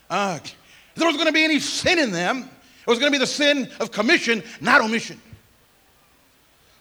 Uh, 0.08 0.38
if 0.42 0.54
there 0.94 1.06
was 1.06 1.16
going 1.16 1.26
to 1.26 1.32
be 1.32 1.44
any 1.44 1.58
sin 1.58 1.98
in 1.98 2.10
them, 2.10 2.48
it 2.80 2.86
was 2.86 2.98
going 2.98 3.12
to 3.12 3.18
be 3.18 3.20
the 3.20 3.26
sin 3.26 3.70
of 3.80 3.90
commission, 3.90 4.42
not 4.60 4.80
omission. 4.80 5.20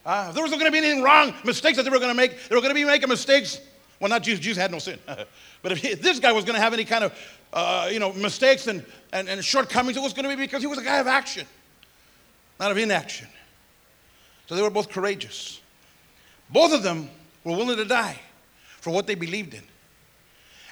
Uh, 0.08 0.32
there 0.32 0.42
was 0.42 0.52
not 0.52 0.58
going 0.58 0.72
to 0.72 0.72
be 0.72 0.78
anything 0.78 1.04
wrong, 1.04 1.34
mistakes 1.44 1.76
that 1.76 1.84
they 1.84 1.90
were 1.90 2.00
going 2.00 2.08
to 2.08 2.16
make, 2.16 2.48
they 2.48 2.56
were 2.56 2.62
going 2.62 2.74
to 2.74 2.80
be 2.80 2.86
making 2.86 3.10
mistakes. 3.10 3.60
Well, 4.00 4.10
not 4.10 4.24
Jesus. 4.24 4.40
Jesus 4.40 4.62
had 4.62 4.72
no 4.72 4.80
sin. 4.80 4.98
but 5.62 5.74
if, 5.74 5.80
he, 5.80 5.90
if, 5.90 6.02
this 6.02 6.20
guy 6.20 6.32
was 6.32 6.46
going 6.46 6.56
to 6.56 6.62
have 6.62 6.74
any 6.74 6.86
kind 6.86 7.04
of, 7.04 7.14
uh, 7.52 7.90
you 7.92 8.00
know, 8.00 8.14
mistakes 8.14 8.68
and, 8.68 8.86
and, 9.12 9.28
and 9.28 9.44
shortcomings, 9.44 9.98
it 9.98 10.00
was 10.00 10.14
going 10.14 10.24
to 10.24 10.30
be 10.30 10.42
because 10.42 10.62
he 10.62 10.68
was 10.68 10.78
a 10.78 10.84
guy 10.84 11.00
of 11.00 11.08
action, 11.08 11.46
not 12.58 12.72
of 12.72 12.78
inaction. 12.78 13.28
So 14.46 14.56
they 14.56 14.62
were 14.62 14.70
both 14.70 14.88
courageous. 14.88 15.60
Both 16.50 16.72
of 16.72 16.84
them 16.84 17.10
were 17.44 17.58
willing 17.58 17.76
to 17.76 17.86
die 17.86 18.18
for 18.80 18.92
what 18.92 19.08
they 19.08 19.16
believed 19.16 19.56
in. 19.56 19.64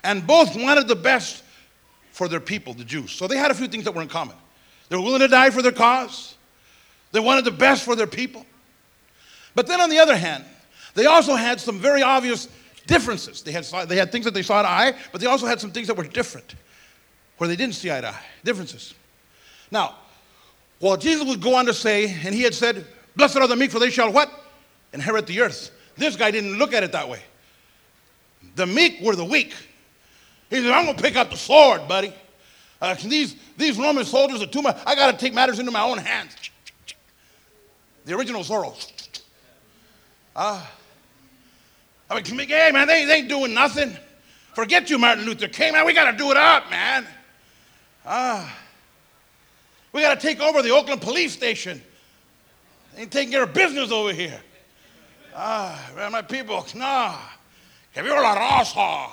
And 0.02 0.26
both 0.26 0.56
wanted 0.56 0.88
the 0.88 0.96
best 0.96 1.44
for 2.12 2.30
their 2.30 2.40
people, 2.40 2.74
the 2.74 2.86
Jews. 2.86 3.12
So 3.12 3.28
they 3.28 3.36
had 3.36 3.52
a 3.52 3.54
few 3.54 3.68
things 3.68 3.84
that 3.84 3.94
were 3.94 4.02
in 4.02 4.08
common. 4.08 4.38
They 4.88 4.96
were 4.96 5.04
willing 5.04 5.20
to 5.20 5.28
die 5.28 5.50
for 5.50 5.62
their 5.62 5.74
cause. 5.74 6.36
They 7.12 7.20
wanted 7.20 7.44
the 7.44 7.52
best 7.52 7.84
for 7.84 7.98
their 7.98 8.08
people. 8.08 8.46
But 9.56 9.68
then 9.68 9.82
on 9.82 9.90
the 9.90 9.98
other 10.00 10.16
hand, 10.16 10.44
they 10.94 11.06
also 11.06 11.36
had 11.36 11.60
some 11.60 11.80
very 11.80 12.04
obvious 12.04 12.48
differences. 12.86 13.42
They 13.42 13.52
had, 13.52 13.66
they 13.88 13.96
had 13.96 14.12
things 14.12 14.26
that 14.26 14.34
they 14.34 14.44
saw 14.44 14.60
eye 14.60 14.62
to 14.62 14.70
eye, 14.70 14.94
but 15.12 15.22
they 15.22 15.28
also 15.28 15.48
had 15.48 15.60
some 15.60 15.72
things 15.72 15.88
that 15.88 15.98
were 15.98 16.04
different, 16.04 16.56
where 17.38 17.48
they 17.48 17.56
didn't 17.56 17.76
see 17.76 17.92
eye 17.92 18.02
to 18.02 18.10
eye. 18.10 18.22
Differences. 18.44 18.94
Now, 19.72 19.96
while 20.80 20.98
Jesus 20.98 21.26
would 21.26 21.42
go 21.42 21.56
on 21.56 21.66
to 21.66 21.74
say, 21.74 22.12
and 22.24 22.36
he 22.36 22.44
had 22.44 22.54
said, 22.54 22.86
Blessed 23.16 23.38
are 23.38 23.48
the 23.48 23.56
meek, 23.56 23.72
for 23.72 23.80
they 23.80 23.90
shall 23.90 24.12
what? 24.12 24.30
Inherit 24.94 25.26
the 25.26 25.42
earth. 25.42 25.72
This 25.98 26.16
guy 26.16 26.32
didn't 26.32 26.58
look 26.58 26.74
at 26.74 26.84
it 26.84 26.92
that 26.92 27.08
way. 27.08 27.22
The 28.56 28.66
meek 28.66 29.00
were 29.02 29.16
the 29.16 29.26
weak. 29.26 29.54
He 30.50 30.58
said, 30.58 30.72
I'm 30.72 30.86
going 30.86 30.98
to 30.98 31.02
pick 31.02 31.16
up 31.16 31.30
the 31.30 31.38
sword, 31.38 31.88
buddy. 31.88 32.14
Uh, 32.82 32.94
these, 32.96 33.36
these 33.58 33.78
Roman 33.78 34.06
soldiers 34.06 34.42
are 34.42 34.48
too 34.48 34.62
much. 34.62 34.78
I 34.86 34.96
got 34.96 35.12
to 35.12 35.18
take 35.18 35.34
matters 35.34 35.60
into 35.60 35.72
my 35.72 35.82
own 35.82 35.98
hands. 35.98 36.36
The 38.06 38.16
original 38.16 38.44
Zorro. 38.44 38.76
Uh, 40.36 40.66
I 42.10 42.16
mean, 42.16 42.48
hey, 42.48 42.72
man, 42.72 42.88
they, 42.88 43.06
they 43.06 43.14
ain't 43.16 43.30
doing 43.30 43.54
nothing. 43.54 43.96
Forget 44.54 44.90
you, 44.90 44.98
Martin 44.98 45.26
Luther 45.26 45.48
King, 45.48 45.74
man. 45.74 45.86
We 45.86 45.94
got 45.94 46.12
to 46.12 46.18
do 46.18 46.32
it 46.32 46.38
up, 46.38 46.70
man. 46.70 47.08
Ah. 48.06 48.46
Uh, 48.46 48.50
we 49.92 50.02
got 50.02 50.20
to 50.20 50.28
take 50.28 50.42
over 50.42 50.62
the 50.62 50.72
Oakland 50.72 51.02
police 51.02 51.32
station. 51.32 51.82
They 52.94 53.04
ain't 53.04 53.12
taking 53.12 53.32
care 53.32 53.44
of 53.44 53.54
business 53.54 53.92
over 53.92 54.12
here. 54.12 54.42
Ah, 55.34 55.92
man, 55.96 56.12
my 56.12 56.22
people, 56.22 56.66
nah. 56.76 57.18
Que 57.94 58.04
viva 58.04 58.16
la 58.16 58.36
raza. 58.36 59.10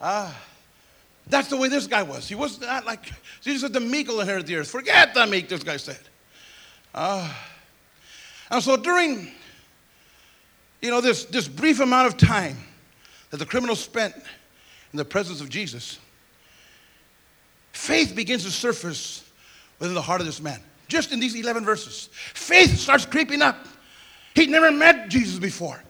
Ah. 0.00 0.44
That's 1.28 1.48
the 1.48 1.56
way 1.56 1.68
this 1.68 1.86
guy 1.86 2.02
was. 2.02 2.26
He 2.28 2.34
was 2.34 2.60
not 2.60 2.86
like, 2.86 3.12
Jesus 3.42 3.62
said, 3.62 3.72
the 3.72 3.80
meek 3.80 4.08
will 4.08 4.20
inherit 4.20 4.46
the 4.46 4.56
earth. 4.56 4.70
Forget 4.70 5.12
the 5.12 5.26
meek, 5.26 5.48
this 5.48 5.62
guy 5.62 5.76
said. 5.76 5.98
Uh, 6.94 7.30
and 8.50 8.62
so 8.62 8.76
during, 8.76 9.30
you 10.80 10.90
know, 10.90 11.00
this, 11.00 11.24
this 11.26 11.48
brief 11.48 11.80
amount 11.80 12.06
of 12.06 12.16
time 12.16 12.56
that 13.30 13.36
the 13.36 13.46
criminal 13.46 13.76
spent 13.76 14.14
in 14.92 14.96
the 14.96 15.04
presence 15.04 15.40
of 15.40 15.48
Jesus, 15.48 15.98
faith 17.72 18.14
begins 18.14 18.44
to 18.44 18.50
surface 18.50 19.24
within 19.78 19.94
the 19.94 20.02
heart 20.02 20.20
of 20.20 20.26
this 20.26 20.40
man. 20.40 20.60
Just 20.88 21.12
in 21.12 21.20
these 21.20 21.34
11 21.34 21.64
verses. 21.64 22.08
Faith 22.12 22.78
starts 22.78 23.04
creeping 23.04 23.42
up. 23.42 23.66
He'd 24.34 24.48
never 24.48 24.70
met 24.70 25.08
Jesus 25.10 25.38
before. 25.38 25.82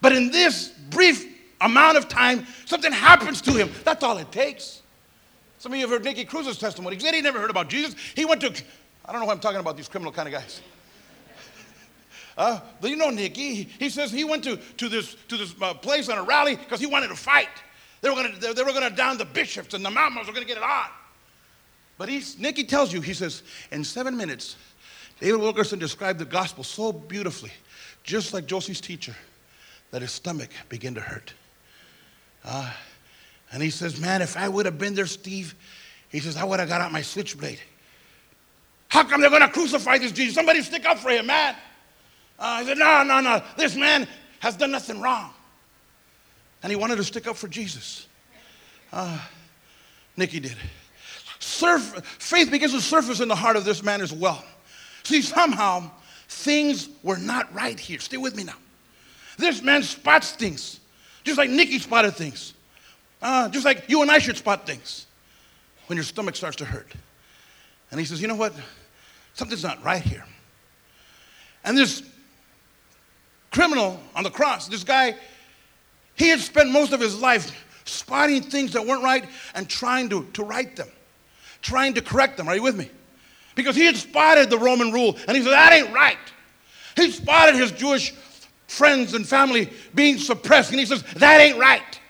But 0.00 0.12
in 0.12 0.30
this 0.30 0.68
brief 0.90 1.26
amount 1.60 1.96
of 1.96 2.08
time, 2.08 2.46
something 2.64 2.90
happens 2.90 3.40
to 3.42 3.52
him. 3.52 3.70
That's 3.84 4.02
all 4.02 4.18
it 4.18 4.32
takes. 4.32 4.82
Some 5.58 5.72
of 5.72 5.78
you 5.78 5.84
have 5.84 5.90
heard 5.90 6.04
Nicky 6.04 6.24
Cruz's 6.24 6.58
testimony. 6.58 6.96
He 6.96 7.02
said 7.02 7.14
he 7.14 7.20
never 7.20 7.38
heard 7.38 7.50
about 7.50 7.68
Jesus. 7.68 7.94
He 8.16 8.24
went 8.24 8.40
to, 8.40 8.48
I 9.04 9.12
don't 9.12 9.20
know 9.20 9.26
why 9.26 9.34
I'm 9.34 9.40
talking 9.40 9.60
about 9.60 9.76
these 9.76 9.88
criminal 9.88 10.12
kind 10.12 10.26
of 10.26 10.32
guys. 10.32 10.62
Uh, 12.36 12.60
you 12.82 12.96
know 12.96 13.10
Nicky, 13.10 13.64
he 13.64 13.90
says 13.90 14.10
he 14.10 14.24
went 14.24 14.44
to, 14.44 14.56
to 14.56 14.88
this, 14.88 15.16
to 15.28 15.36
this 15.36 15.54
uh, 15.60 15.74
place 15.74 16.08
on 16.08 16.18
a 16.18 16.22
rally 16.22 16.56
because 16.56 16.80
he 16.80 16.86
wanted 16.86 17.08
to 17.08 17.16
fight. 17.16 17.48
They 18.00 18.08
were 18.08 18.16
going 18.16 18.32
to 18.32 18.54
they 18.54 18.62
were 18.62 18.72
going 18.72 18.88
to 18.88 18.94
down 18.94 19.18
the 19.18 19.24
bishops 19.24 19.74
and 19.74 19.84
the 19.84 19.90
Mau 19.90 20.08
Maus 20.08 20.26
were 20.26 20.32
going 20.32 20.46
to 20.46 20.48
get 20.48 20.56
it 20.56 20.62
on. 20.62 20.88
But 21.98 22.08
he's, 22.08 22.38
Nicky 22.38 22.64
tells 22.64 22.94
you, 22.94 23.02
he 23.02 23.12
says, 23.12 23.42
in 23.70 23.84
seven 23.84 24.16
minutes, 24.16 24.56
David 25.20 25.38
Wilkerson 25.38 25.78
described 25.78 26.18
the 26.18 26.24
gospel 26.24 26.64
so 26.64 26.92
beautifully, 26.92 27.52
just 28.04 28.32
like 28.32 28.46
Josie's 28.46 28.80
teacher, 28.80 29.14
that 29.90 30.00
his 30.00 30.10
stomach 30.10 30.48
began 30.70 30.94
to 30.94 31.00
hurt. 31.02 31.34
Uh, 32.42 32.72
and 33.52 33.62
he 33.62 33.68
says, 33.68 34.00
Man, 34.00 34.22
if 34.22 34.36
I 34.36 34.48
would 34.48 34.64
have 34.64 34.78
been 34.78 34.94
there, 34.94 35.04
Steve, 35.04 35.54
he 36.08 36.20
says, 36.20 36.38
I 36.38 36.44
would 36.44 36.58
have 36.58 36.70
got 36.70 36.80
out 36.80 36.90
my 36.90 37.02
switchblade. 37.02 37.60
How 38.88 39.04
come 39.04 39.20
they're 39.20 39.30
going 39.30 39.42
to 39.42 39.48
crucify 39.48 39.98
this 39.98 40.12
Jesus? 40.12 40.34
Somebody 40.34 40.62
stick 40.62 40.86
up 40.86 40.98
for 40.98 41.10
him, 41.10 41.26
man. 41.26 41.54
Uh, 42.40 42.60
he 42.60 42.66
said, 42.66 42.78
No, 42.78 43.04
no, 43.04 43.20
no. 43.20 43.42
This 43.56 43.76
man 43.76 44.08
has 44.40 44.56
done 44.56 44.72
nothing 44.72 45.00
wrong. 45.00 45.30
And 46.62 46.70
he 46.70 46.76
wanted 46.76 46.96
to 46.96 47.04
stick 47.04 47.26
up 47.26 47.36
for 47.36 47.48
Jesus. 47.48 48.06
Uh, 48.92 49.18
Nicky 50.16 50.40
did. 50.40 50.56
Surf, 51.38 52.04
faith 52.18 52.50
begins 52.50 52.72
to 52.72 52.80
surface 52.80 53.20
in 53.20 53.28
the 53.28 53.36
heart 53.36 53.56
of 53.56 53.64
this 53.64 53.82
man 53.82 54.00
as 54.00 54.12
well. 54.12 54.44
See, 55.04 55.22
somehow 55.22 55.90
things 56.28 56.88
were 57.02 57.16
not 57.16 57.52
right 57.54 57.78
here. 57.78 57.98
Stay 57.98 58.16
with 58.16 58.36
me 58.36 58.44
now. 58.44 58.56
This 59.38 59.62
man 59.62 59.82
spots 59.82 60.32
things, 60.32 60.80
just 61.24 61.38
like 61.38 61.48
Nicky 61.48 61.78
spotted 61.78 62.14
things. 62.14 62.54
Uh, 63.22 63.48
just 63.48 63.64
like 63.64 63.84
you 63.88 64.00
and 64.02 64.10
I 64.10 64.18
should 64.18 64.36
spot 64.36 64.66
things 64.66 65.06
when 65.86 65.96
your 65.96 66.04
stomach 66.04 66.36
starts 66.36 66.56
to 66.56 66.64
hurt. 66.64 66.90
And 67.90 68.00
he 68.00 68.06
says, 68.06 68.20
You 68.20 68.28
know 68.28 68.34
what? 68.34 68.54
Something's 69.34 69.62
not 69.62 69.82
right 69.84 70.02
here. 70.02 70.24
And 71.64 71.76
this 71.76 72.02
criminal 73.50 74.00
on 74.14 74.24
the 74.24 74.30
cross, 74.30 74.68
this 74.68 74.84
guy, 74.84 75.14
he 76.14 76.28
had 76.28 76.40
spent 76.40 76.70
most 76.70 76.92
of 76.92 77.00
his 77.00 77.20
life 77.20 77.66
spotting 77.84 78.42
things 78.42 78.72
that 78.72 78.84
weren't 78.84 79.02
right 79.02 79.24
and 79.54 79.68
trying 79.68 80.08
to, 80.10 80.24
to 80.32 80.44
right 80.44 80.74
them, 80.76 80.88
trying 81.62 81.94
to 81.94 82.02
correct 82.02 82.36
them. 82.36 82.48
Are 82.48 82.54
you 82.54 82.62
with 82.62 82.76
me? 82.76 82.90
Because 83.54 83.74
he 83.74 83.84
had 83.84 83.96
spotted 83.96 84.48
the 84.48 84.58
Roman 84.58 84.92
rule 84.92 85.18
and 85.26 85.36
he 85.36 85.42
said, 85.42 85.52
That 85.52 85.72
ain't 85.72 85.92
right. 85.92 86.18
He 86.96 87.10
spotted 87.10 87.54
his 87.54 87.72
Jewish 87.72 88.12
friends 88.68 89.14
and 89.14 89.26
family 89.26 89.70
being 89.94 90.18
suppressed 90.18 90.70
and 90.70 90.78
he 90.78 90.86
says, 90.86 91.02
That 91.16 91.40
ain't 91.40 91.58
right. 91.58 92.00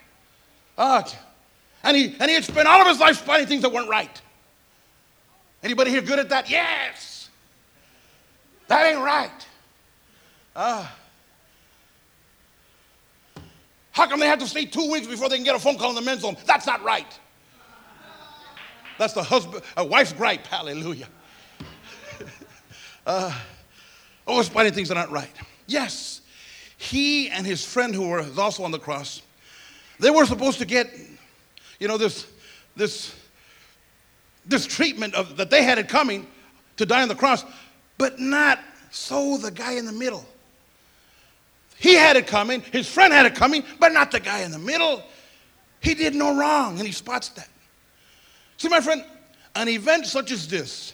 Uh, 0.76 1.02
and, 1.82 1.96
he, 1.96 2.14
and 2.20 2.28
he 2.28 2.34
had 2.34 2.44
spent 2.44 2.68
all 2.68 2.80
of 2.80 2.86
his 2.86 2.98
life 2.98 3.18
spotting 3.18 3.46
things 3.46 3.62
that 3.62 3.72
weren't 3.72 3.88
right. 3.88 4.20
Anybody 5.62 5.90
here 5.90 6.02
good 6.02 6.18
at 6.18 6.28
that? 6.30 6.50
Yes. 6.50 7.28
That 8.68 8.86
ain't 8.86 9.00
right. 9.00 9.46
Uh, 10.54 10.86
how 13.92 14.06
come 14.06 14.20
they 14.20 14.26
have 14.26 14.38
to 14.38 14.46
stay 14.46 14.64
two 14.64 14.90
weeks 14.90 15.06
before 15.06 15.28
they 15.28 15.36
can 15.36 15.44
get 15.44 15.56
a 15.56 15.58
phone 15.58 15.76
call 15.76 15.90
in 15.90 15.96
the 15.96 16.02
men's 16.02 16.22
home? 16.22 16.36
That's 16.46 16.66
not 16.66 16.82
right. 16.82 17.18
That's 18.98 19.14
the 19.14 19.22
husband, 19.22 19.64
a 19.76 19.84
wife's 19.84 20.12
gripe. 20.12 20.46
Hallelujah. 20.46 21.08
uh, 23.06 23.34
always 24.26 24.48
finding 24.48 24.74
things 24.74 24.88
that 24.88 24.96
aren't 24.96 25.10
right. 25.10 25.32
Yes, 25.66 26.20
he 26.76 27.28
and 27.30 27.46
his 27.46 27.64
friend 27.64 27.94
who 27.94 28.08
was 28.08 28.38
also 28.38 28.62
on 28.62 28.70
the 28.70 28.78
cross, 28.78 29.22
they 29.98 30.10
were 30.10 30.26
supposed 30.26 30.58
to 30.58 30.64
get, 30.64 30.90
you 31.78 31.88
know, 31.88 31.98
this, 31.98 32.26
this, 32.76 33.14
this 34.46 34.66
treatment 34.66 35.14
of, 35.14 35.36
that 35.36 35.50
they 35.50 35.62
had 35.62 35.78
it 35.78 35.88
coming 35.88 36.26
to 36.76 36.86
die 36.86 37.02
on 37.02 37.08
the 37.08 37.14
cross, 37.14 37.44
but 37.98 38.18
not 38.18 38.58
so 38.90 39.36
the 39.36 39.50
guy 39.50 39.72
in 39.72 39.86
the 39.86 39.92
middle. 39.92 40.26
He 41.80 41.94
had 41.94 42.16
it 42.16 42.26
coming, 42.26 42.60
his 42.60 42.86
friend 42.86 43.10
had 43.10 43.24
it 43.24 43.34
coming, 43.34 43.64
but 43.78 43.94
not 43.94 44.10
the 44.10 44.20
guy 44.20 44.40
in 44.40 44.50
the 44.50 44.58
middle. 44.58 45.02
He 45.80 45.94
did 45.94 46.14
no 46.14 46.36
wrong, 46.36 46.76
and 46.76 46.86
he 46.86 46.92
spots 46.92 47.30
that. 47.30 47.48
See, 48.58 48.68
my 48.68 48.80
friend, 48.80 49.02
an 49.56 49.66
event 49.66 50.04
such 50.04 50.30
as 50.30 50.46
this, 50.46 50.92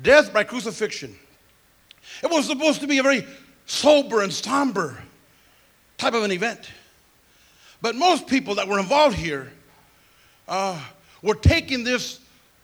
death 0.00 0.32
by 0.32 0.42
crucifixion, 0.42 1.14
it 2.22 2.30
was 2.30 2.46
supposed 2.46 2.80
to 2.80 2.86
be 2.86 2.96
a 2.96 3.02
very 3.02 3.26
sober 3.66 4.22
and 4.22 4.32
somber 4.32 4.96
type 5.98 6.14
of 6.14 6.22
an 6.22 6.32
event. 6.32 6.70
But 7.82 7.94
most 7.94 8.26
people 8.26 8.54
that 8.54 8.66
were 8.66 8.78
involved 8.78 9.16
here 9.18 9.52
uh, 10.48 10.80
were 11.20 11.34
taking 11.34 11.84
this 11.84 12.20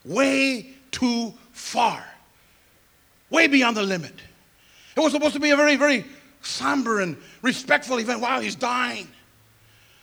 way 0.07 0.71
too 0.91 1.35
far, 1.53 2.03
way 3.29 3.47
beyond 3.47 3.77
the 3.77 3.83
limit. 3.83 4.15
It 4.97 5.01
was 5.01 5.13
supposed 5.13 5.35
to 5.35 5.41
be 5.41 5.51
a 5.51 5.57
very, 5.57 5.77
very 5.77 6.07
somber 6.43 7.01
and 7.01 7.17
respectful 7.41 7.99
event. 7.99 8.21
Wow, 8.21 8.41
he's 8.41 8.55
dying. 8.55 9.09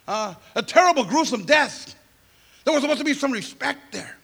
Uh, 0.08 0.34
a 0.56 0.64
terrible, 0.64 1.04
gruesome 1.04 1.44
death. 1.46 1.96
There 2.64 2.74
was 2.74 2.82
supposed 2.82 3.00
to 3.00 3.06
be 3.06 3.14
some 3.14 3.32
respect 3.32 3.92
there. 3.92 4.16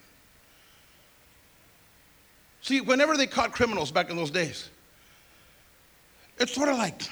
See, 2.62 2.82
whenever 2.82 3.16
they 3.16 3.28
caught 3.28 3.52
criminals 3.52 3.92
back 3.92 4.10
in 4.10 4.18
those 4.18 4.32
days, 4.32 4.70
it's 6.40 6.54
sort 6.54 6.70
of 6.70 6.78
like 6.78 7.04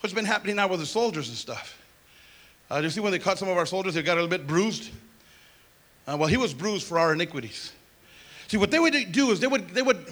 what's 0.00 0.12
been 0.12 0.24
happening 0.24 0.56
now 0.56 0.66
with 0.66 0.80
the 0.80 0.86
soldiers 0.86 1.28
and 1.28 1.36
stuff. 1.36 1.80
Uh, 2.70 2.80
you 2.82 2.90
see 2.90 3.00
when 3.00 3.12
they 3.12 3.20
caught 3.20 3.38
some 3.38 3.48
of 3.48 3.56
our 3.56 3.66
soldiers, 3.66 3.94
they 3.94 4.02
got 4.02 4.14
a 4.14 4.20
little 4.20 4.28
bit 4.28 4.46
bruised? 4.46 4.90
Uh, 6.08 6.16
well, 6.18 6.28
he 6.28 6.36
was 6.36 6.52
bruised 6.52 6.86
for 6.86 6.98
our 6.98 7.12
iniquities. 7.12 7.72
See, 8.48 8.56
what 8.56 8.70
they 8.70 8.78
would 8.78 9.12
do 9.12 9.30
is 9.30 9.40
they 9.40 9.46
would, 9.46 9.68
they 9.70 9.82
would, 9.82 10.04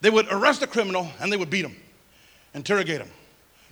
they 0.00 0.10
would 0.10 0.26
arrest 0.30 0.62
a 0.62 0.66
criminal 0.66 1.08
and 1.20 1.32
they 1.32 1.36
would 1.36 1.50
beat 1.50 1.64
him, 1.64 1.76
interrogate 2.54 3.00
him. 3.00 3.10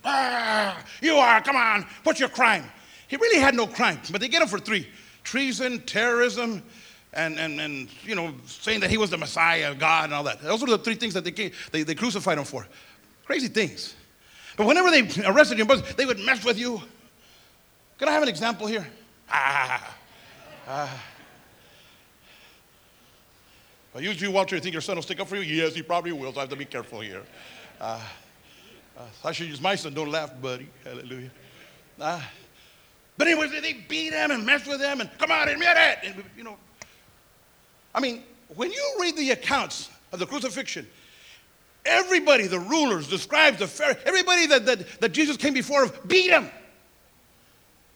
Ah, 0.05 0.83
you 1.01 1.15
are, 1.15 1.41
come 1.41 1.55
on, 1.55 1.85
what's 2.03 2.19
your 2.19 2.29
crime? 2.29 2.63
He 3.07 3.15
really 3.17 3.39
had 3.39 3.55
no 3.55 3.67
crime, 3.67 3.99
but 4.11 4.21
they 4.21 4.27
get 4.27 4.41
him 4.41 4.47
for 4.47 4.59
three 4.59 4.87
treason, 5.23 5.81
terrorism, 5.81 6.63
and, 7.13 7.37
and, 7.37 7.59
and 7.59 7.89
you 8.03 8.15
know, 8.15 8.33
saying 8.45 8.79
that 8.79 8.89
he 8.89 8.97
was 8.97 9.09
the 9.09 9.17
Messiah, 9.17 9.71
of 9.71 9.79
God, 9.79 10.05
and 10.05 10.13
all 10.13 10.23
that. 10.23 10.41
Those 10.41 10.61
were 10.61 10.67
the 10.67 10.77
three 10.77 10.95
things 10.95 11.13
that 11.15 11.25
they, 11.25 11.51
they, 11.71 11.83
they 11.83 11.95
crucified 11.95 12.37
him 12.37 12.45
for. 12.45 12.65
Crazy 13.25 13.47
things. 13.47 13.95
But 14.55 14.67
whenever 14.67 14.89
they 14.89 15.01
arrested 15.25 15.59
him, 15.59 15.67
they 15.97 16.05
would 16.05 16.19
mess 16.19 16.45
with 16.45 16.57
you. 16.57 16.81
Can 17.97 18.07
I 18.07 18.11
have 18.11 18.23
an 18.23 18.29
example 18.29 18.67
here? 18.67 18.87
Ah. 19.29 19.95
ah. 20.67 21.03
Well, 23.93 24.03
usually, 24.03 24.31
Walter, 24.31 24.55
you 24.55 24.61
think 24.61 24.73
your 24.73 24.81
son 24.81 24.95
will 24.95 25.03
stick 25.03 25.19
up 25.19 25.27
for 25.27 25.35
you? 25.35 25.41
Yes, 25.41 25.75
he 25.75 25.81
probably 25.81 26.11
will, 26.11 26.31
so 26.31 26.37
I 26.37 26.41
have 26.41 26.49
to 26.51 26.55
be 26.55 26.65
careful 26.65 27.01
here. 27.01 27.23
Uh, 27.81 28.01
uh, 28.97 29.03
I 29.23 29.31
should 29.31 29.47
use 29.47 29.61
my 29.61 29.75
son. 29.75 29.93
Don't 29.93 30.11
laugh, 30.11 30.31
buddy. 30.41 30.67
Hallelujah. 30.83 31.31
Uh, 31.99 32.21
but 33.17 33.27
anyway, 33.27 33.47
they 33.61 33.73
beat 33.73 34.13
him 34.13 34.31
and 34.31 34.45
mess 34.45 34.65
with 34.67 34.81
him 34.81 35.01
and 35.01 35.09
come 35.17 35.31
on, 35.31 35.49
admit 35.49 35.75
it. 35.75 35.99
And, 36.03 36.23
you 36.35 36.43
know, 36.43 36.57
I 37.93 37.99
mean, 37.99 38.23
when 38.55 38.71
you 38.71 38.97
read 38.99 39.17
the 39.17 39.31
accounts 39.31 39.89
of 40.11 40.19
the 40.19 40.25
crucifixion, 40.25 40.87
everybody, 41.85 42.47
the 42.47 42.59
rulers, 42.59 43.07
the 43.07 43.17
scribes, 43.17 43.59
the 43.59 43.67
Pharisees, 43.67 44.03
everybody 44.05 44.45
that, 44.47 44.65
that, 44.65 45.01
that 45.01 45.11
Jesus 45.11 45.37
came 45.37 45.53
before 45.53 45.85
of, 45.85 46.07
beat 46.07 46.29
him. 46.29 46.49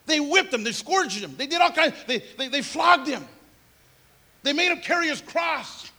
They 0.07 0.19
whipped 0.19 0.53
him, 0.53 0.63
they 0.63 0.71
scourged 0.71 1.23
him, 1.23 1.35
they 1.37 1.45
did 1.45 1.61
all 1.61 1.71
kinds, 1.71 1.93
they, 2.07 2.23
they, 2.37 2.47
they 2.47 2.61
flogged 2.61 3.07
him. 3.07 3.25
They 4.43 4.53
made 4.53 4.71
him 4.71 4.79
carry 4.79 5.07
his 5.07 5.21
cross. 5.21 5.90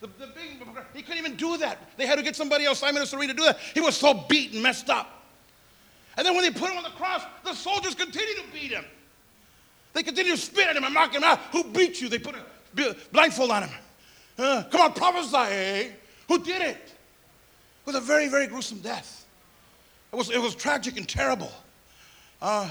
The, 0.00 0.06
the 0.06 0.26
big, 0.28 0.62
he 0.94 1.02
couldn't 1.02 1.18
even 1.18 1.34
do 1.34 1.56
that. 1.58 1.96
They 1.96 2.06
had 2.06 2.16
to 2.16 2.22
get 2.22 2.36
somebody 2.36 2.64
else, 2.64 2.78
Simon 2.78 3.02
of 3.02 3.08
Cyrene, 3.08 3.28
to 3.28 3.34
do 3.34 3.44
that. 3.44 3.58
He 3.74 3.80
was 3.80 3.96
so 3.96 4.14
beaten, 4.14 4.62
messed 4.62 4.90
up. 4.90 5.24
And 6.16 6.26
then 6.26 6.34
when 6.34 6.44
they 6.44 6.50
put 6.50 6.70
him 6.70 6.76
on 6.76 6.84
the 6.84 6.90
cross, 6.90 7.22
the 7.44 7.54
soldiers 7.54 7.94
continued 7.94 8.36
to 8.36 8.52
beat 8.52 8.72
him. 8.72 8.84
They 9.92 10.02
continued 10.02 10.36
to 10.36 10.40
spit 10.40 10.68
at 10.68 10.76
him 10.76 10.84
and 10.84 10.94
mock 10.94 11.14
him 11.14 11.24
out. 11.24 11.38
Who 11.52 11.64
beat 11.64 12.00
you? 12.00 12.08
They 12.08 12.18
put 12.18 12.36
a 12.36 12.96
blindfold 13.12 13.50
on 13.50 13.64
him. 13.64 13.70
Uh, 14.38 14.62
come 14.70 14.80
on, 14.80 14.92
prophesy. 14.92 15.36
Eh? 15.36 15.90
Who 16.28 16.38
did 16.38 16.62
it? 16.62 16.76
It 16.76 17.86
was 17.86 17.96
a 17.96 18.00
very, 18.00 18.28
very 18.28 18.46
gruesome 18.46 18.78
death. 18.78 19.26
It 20.12 20.16
was, 20.16 20.30
it 20.30 20.40
was 20.40 20.54
tragic 20.54 20.96
and 20.96 21.08
terrible. 21.08 21.50
Uh, 22.40 22.70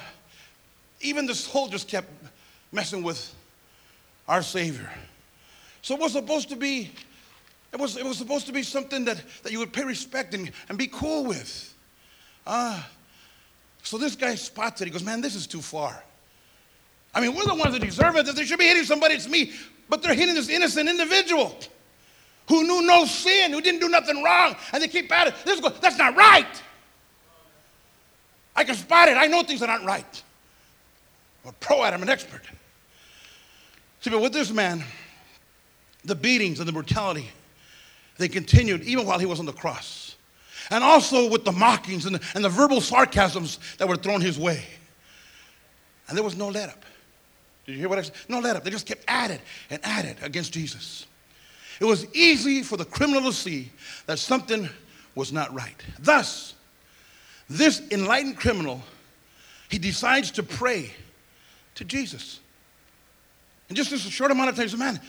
even 1.01 1.25
the 1.25 1.35
soldiers 1.35 1.83
kept 1.83 2.09
messing 2.71 3.03
with 3.03 3.33
our 4.27 4.41
Savior. 4.41 4.89
So 5.81 5.95
it 5.95 6.01
was 6.01 6.13
supposed 6.13 6.49
to 6.49 6.55
be 6.55 6.91
it 7.77 7.81
was, 7.81 7.95
it 7.95 8.05
was 8.05 8.17
supposed 8.17 8.47
to 8.47 8.51
be 8.51 8.63
something 8.63 9.05
that, 9.05 9.21
that 9.43 9.51
you 9.51 9.59
would 9.59 9.71
pay 9.71 9.83
respect 9.83 10.33
and, 10.33 10.51
and 10.67 10.79
be 10.79 10.87
cool 10.87 11.25
with. 11.25 11.75
Uh, 12.45 12.81
so 13.83 13.99
this 13.99 14.15
guy 14.15 14.33
spots 14.33 14.81
it. 14.81 14.85
He 14.85 14.91
goes, 14.91 15.03
Man, 15.03 15.21
this 15.21 15.35
is 15.35 15.45
too 15.45 15.61
far. 15.61 16.03
I 17.13 17.21
mean, 17.21 17.35
we're 17.35 17.45
the 17.45 17.53
ones 17.53 17.73
that 17.73 17.81
deserve 17.81 18.15
it. 18.15 18.25
They 18.35 18.45
should 18.45 18.57
be 18.57 18.65
hitting 18.65 18.83
somebody, 18.83 19.13
it's 19.13 19.29
me. 19.29 19.53
But 19.89 20.01
they're 20.01 20.15
hitting 20.15 20.33
this 20.33 20.49
innocent 20.49 20.89
individual 20.89 21.55
who 22.49 22.63
knew 22.63 22.81
no 22.81 23.05
sin, 23.05 23.51
who 23.51 23.61
didn't 23.61 23.79
do 23.79 23.89
nothing 23.89 24.23
wrong, 24.23 24.55
and 24.73 24.81
they 24.81 24.87
keep 24.87 25.11
at 25.11 25.27
it. 25.27 25.35
This 25.45 25.59
is, 25.59 25.79
that's 25.79 25.99
not 25.99 26.15
right. 26.15 26.63
I 28.55 28.63
can 28.63 28.75
spot 28.75 29.07
it. 29.07 29.17
I 29.17 29.27
know 29.27 29.43
things 29.43 29.59
that 29.59 29.69
aren't 29.69 29.85
right. 29.85 30.23
I'm 31.43 31.51
a 31.51 31.53
pro 31.53 31.83
at 31.83 31.93
it, 31.93 31.97
I'm 31.97 32.01
an 32.01 32.09
expert. 32.09 32.41
See, 34.01 34.09
but 34.09 34.21
with 34.21 34.33
this 34.33 34.51
man, 34.51 34.83
the 36.03 36.15
beatings 36.15 36.59
and 36.59 36.67
the 36.67 36.73
brutality 36.73 37.29
they 38.17 38.27
continued 38.27 38.83
even 38.83 39.05
while 39.05 39.19
he 39.19 39.25
was 39.25 39.39
on 39.39 39.45
the 39.45 39.53
cross. 39.53 40.15
And 40.69 40.83
also 40.83 41.29
with 41.29 41.45
the 41.45 41.51
mockings 41.51 42.05
and 42.05 42.15
the, 42.15 42.21
and 42.35 42.43
the 42.43 42.49
verbal 42.49 42.81
sarcasms 42.81 43.59
that 43.77 43.87
were 43.87 43.95
thrown 43.95 44.21
his 44.21 44.37
way. 44.37 44.63
And 46.07 46.17
there 46.17 46.23
was 46.23 46.35
no 46.35 46.47
let 46.47 46.69
up. 46.69 46.83
Did 47.65 47.73
you 47.73 47.79
hear 47.79 47.89
what 47.89 47.99
I 47.99 48.01
said? 48.01 48.15
No 48.29 48.39
let 48.39 48.55
up. 48.55 48.63
They 48.63 48.69
just 48.69 48.85
kept 48.85 49.03
at 49.07 49.31
it 49.31 49.41
and 49.69 49.83
at 49.85 50.05
it 50.05 50.17
against 50.21 50.53
Jesus. 50.53 51.05
It 51.79 51.85
was 51.85 52.07
easy 52.15 52.63
for 52.63 52.77
the 52.77 52.85
criminal 52.85 53.23
to 53.23 53.33
see 53.33 53.71
that 54.07 54.19
something 54.19 54.69
was 55.15 55.31
not 55.31 55.53
right. 55.53 55.75
Thus, 55.99 56.55
this 57.49 57.81
enlightened 57.91 58.37
criminal, 58.37 58.81
he 59.69 59.77
decides 59.77 60.31
to 60.31 60.43
pray 60.43 60.91
to 61.75 61.85
Jesus. 61.85 62.39
And 63.69 63.75
just 63.75 63.91
this 63.91 64.01
short 64.01 64.31
amount 64.31 64.49
of 64.49 64.55
time, 64.55 64.65
he 64.65 64.69
said, 64.69 64.79
Man, 64.79 64.99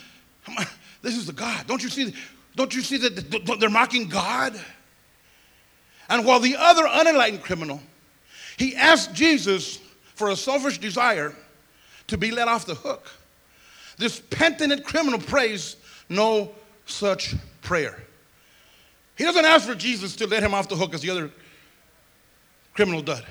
this 1.02 1.16
is 1.16 1.26
the 1.26 1.32
God. 1.32 1.66
Don't 1.66 1.82
you 1.82 1.88
see? 1.88 2.12
Don't 2.58 2.74
you 2.74 2.82
see 2.82 2.96
that 2.96 3.60
they're 3.60 3.70
mocking 3.70 4.08
God? 4.08 4.60
And 6.08 6.26
while 6.26 6.40
the 6.40 6.56
other 6.56 6.88
unenlightened 6.88 7.40
criminal, 7.40 7.80
he 8.56 8.74
asked 8.74 9.14
Jesus 9.14 9.78
for 10.16 10.30
a 10.30 10.36
selfish 10.36 10.78
desire 10.78 11.36
to 12.08 12.18
be 12.18 12.32
let 12.32 12.48
off 12.48 12.66
the 12.66 12.74
hook. 12.74 13.12
This 13.96 14.18
penitent 14.18 14.82
criminal 14.82 15.20
prays 15.20 15.76
no 16.08 16.50
such 16.84 17.36
prayer. 17.62 18.02
He 19.16 19.22
doesn't 19.22 19.44
ask 19.44 19.64
for 19.64 19.76
Jesus 19.76 20.16
to 20.16 20.26
let 20.26 20.42
him 20.42 20.52
off 20.52 20.68
the 20.68 20.74
hook 20.74 20.94
as 20.94 21.02
the 21.02 21.10
other 21.10 21.30
criminal 22.74 23.02
did, 23.02 23.22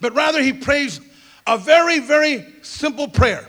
But 0.00 0.14
rather, 0.14 0.40
he 0.40 0.52
prays 0.52 1.00
a 1.48 1.58
very, 1.58 1.98
very 1.98 2.46
simple 2.62 3.08
prayer 3.08 3.48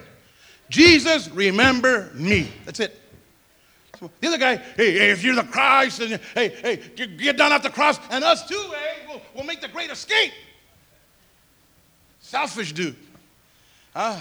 Jesus, 0.69 1.29
remember 1.29 2.09
me. 2.15 2.51
That's 2.65 2.79
it. 2.79 3.00
The 4.19 4.27
other 4.27 4.37
guy, 4.39 4.55
hey, 4.55 4.93
hey, 4.93 5.11
if 5.11 5.23
you're 5.23 5.35
the 5.35 5.43
Christ, 5.43 5.99
and 6.01 6.19
hey, 6.33 6.49
hey, 6.49 7.07
get 7.17 7.37
down 7.37 7.51
off 7.51 7.61
the 7.61 7.69
cross, 7.69 7.99
and 8.09 8.23
us 8.23 8.47
too, 8.47 8.55
hey, 8.55 9.05
we'll, 9.07 9.21
we'll 9.35 9.43
make 9.45 9.61
the 9.61 9.67
great 9.67 9.91
escape. 9.91 10.31
Selfish 12.19 12.73
dude. 12.73 12.95
Uh, 13.93 14.19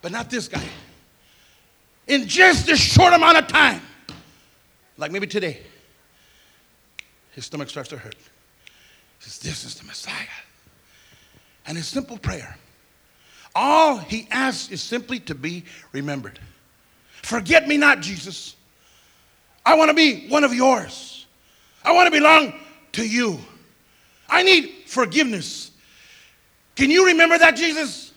but 0.00 0.10
not 0.10 0.28
this 0.28 0.48
guy. 0.48 0.64
In 2.08 2.26
just 2.26 2.68
a 2.68 2.76
short 2.76 3.12
amount 3.12 3.38
of 3.38 3.46
time, 3.46 3.80
like 4.96 5.12
maybe 5.12 5.28
today, 5.28 5.60
his 7.30 7.46
stomach 7.46 7.68
starts 7.70 7.90
to 7.90 7.98
hurt. 7.98 8.16
He 9.18 9.30
says, 9.30 9.38
This 9.38 9.64
is 9.64 9.76
the 9.76 9.84
Messiah. 9.84 10.14
And 11.64 11.76
his 11.76 11.86
simple 11.86 12.18
prayer, 12.18 12.56
all 13.54 13.98
he 13.98 14.26
asks 14.32 14.72
is 14.72 14.82
simply 14.82 15.20
to 15.20 15.34
be 15.36 15.64
remembered. 15.92 16.40
Forget 17.22 17.68
me 17.68 17.76
not, 17.76 18.00
Jesus. 18.00 18.56
I 19.64 19.74
want 19.74 19.90
to 19.90 19.94
be 19.94 20.28
one 20.28 20.44
of 20.44 20.52
yours. 20.52 21.26
I 21.84 21.92
want 21.92 22.06
to 22.06 22.10
belong 22.10 22.54
to 22.92 23.06
you. 23.06 23.38
I 24.28 24.42
need 24.42 24.72
forgiveness. 24.86 25.70
Can 26.74 26.90
you 26.90 27.06
remember 27.06 27.38
that, 27.38 27.56
Jesus? 27.56 28.12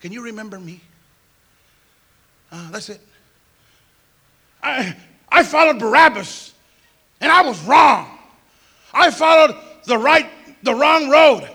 Can 0.00 0.12
you 0.12 0.22
remember 0.22 0.58
me? 0.58 0.80
Uh, 2.50 2.70
that's 2.70 2.88
it. 2.88 3.00
I, 4.62 4.96
I 5.28 5.42
followed 5.42 5.78
Barabbas, 5.78 6.52
and 7.20 7.30
I 7.30 7.42
was 7.42 7.62
wrong. 7.64 8.18
I 8.92 9.10
followed 9.10 9.56
the 9.84 9.98
right, 9.98 10.28
the 10.62 10.74
wrong 10.74 11.08
road. 11.08 11.48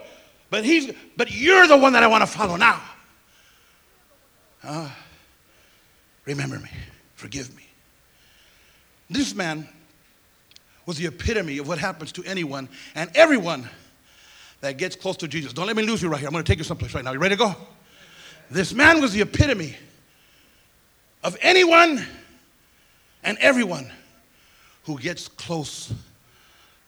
But 0.49 0.63
he's, 0.63 0.91
but 1.17 1.31
you're 1.31 1.67
the 1.67 1.77
one 1.77 1.93
that 1.93 2.03
I 2.03 2.07
want 2.07 2.21
to 2.21 2.27
follow 2.27 2.55
now. 2.55 2.81
Uh, 4.63 4.89
remember 6.25 6.59
me. 6.59 6.69
Forgive 7.15 7.55
me. 7.55 7.64
This 9.09 9.35
man 9.35 9.67
was 10.85 10.97
the 10.97 11.07
epitome 11.07 11.57
of 11.57 11.67
what 11.67 11.77
happens 11.77 12.11
to 12.13 12.23
anyone 12.23 12.69
and 12.95 13.09
everyone 13.15 13.69
that 14.61 14.77
gets 14.77 14.95
close 14.95 15.17
to 15.17 15.27
Jesus. 15.27 15.53
Don't 15.53 15.67
let 15.67 15.75
me 15.75 15.83
lose 15.83 16.01
you 16.01 16.09
right 16.09 16.19
here. 16.19 16.27
I'm 16.27 16.33
going 16.33 16.43
to 16.43 16.51
take 16.51 16.57
you 16.57 16.63
someplace 16.63 16.93
right 16.93 17.03
now. 17.03 17.11
You 17.11 17.19
ready 17.19 17.35
to 17.35 17.39
go? 17.39 17.55
This 18.49 18.73
man 18.73 19.01
was 19.01 19.13
the 19.13 19.21
epitome 19.21 19.75
of 21.23 21.37
anyone 21.41 22.05
and 23.23 23.37
everyone 23.39 23.91
who 24.83 24.99
gets 24.99 25.27
close 25.27 25.93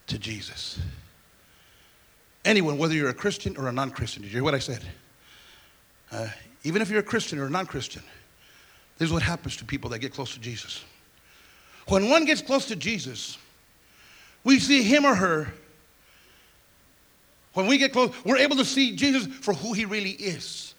to 0.07 0.19
Jesus. 0.19 0.79
Anyone, 2.45 2.77
whether 2.77 2.93
you're 2.93 3.09
a 3.09 3.13
Christian 3.13 3.57
or 3.57 3.67
a 3.67 3.71
non 3.71 3.89
Christian. 3.89 4.21
Did 4.21 4.29
you 4.29 4.37
hear 4.37 4.43
what 4.43 4.55
I 4.55 4.59
said? 4.59 4.83
Uh, 6.11 6.27
even 6.63 6.81
if 6.81 6.89
you're 6.89 6.99
a 6.99 7.03
Christian 7.03 7.39
or 7.39 7.47
a 7.47 7.49
non 7.49 7.65
Christian, 7.65 8.03
this 8.97 9.07
is 9.07 9.13
what 9.13 9.23
happens 9.23 9.57
to 9.57 9.65
people 9.65 9.89
that 9.89 9.99
get 9.99 10.13
close 10.13 10.33
to 10.33 10.39
Jesus. 10.39 10.83
When 11.87 12.09
one 12.09 12.25
gets 12.25 12.41
close 12.41 12.65
to 12.65 12.75
Jesus, 12.75 13.37
we 14.43 14.59
see 14.59 14.83
him 14.83 15.05
or 15.05 15.15
her. 15.15 15.53
When 17.53 17.67
we 17.67 17.77
get 17.77 17.93
close, 17.93 18.13
we're 18.23 18.37
able 18.37 18.57
to 18.57 18.65
see 18.65 18.95
Jesus 18.95 19.25
for 19.27 19.53
who 19.53 19.73
he 19.73 19.85
really 19.85 20.11
is, 20.11 20.75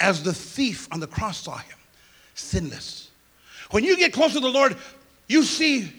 as 0.00 0.22
the 0.22 0.32
thief 0.32 0.88
on 0.90 1.00
the 1.00 1.06
cross 1.06 1.42
saw 1.42 1.58
him, 1.58 1.78
sinless. 2.34 3.10
When 3.70 3.84
you 3.84 3.96
get 3.96 4.12
close 4.12 4.32
to 4.32 4.40
the 4.40 4.48
Lord, 4.48 4.76
you 5.28 5.42
see, 5.42 5.92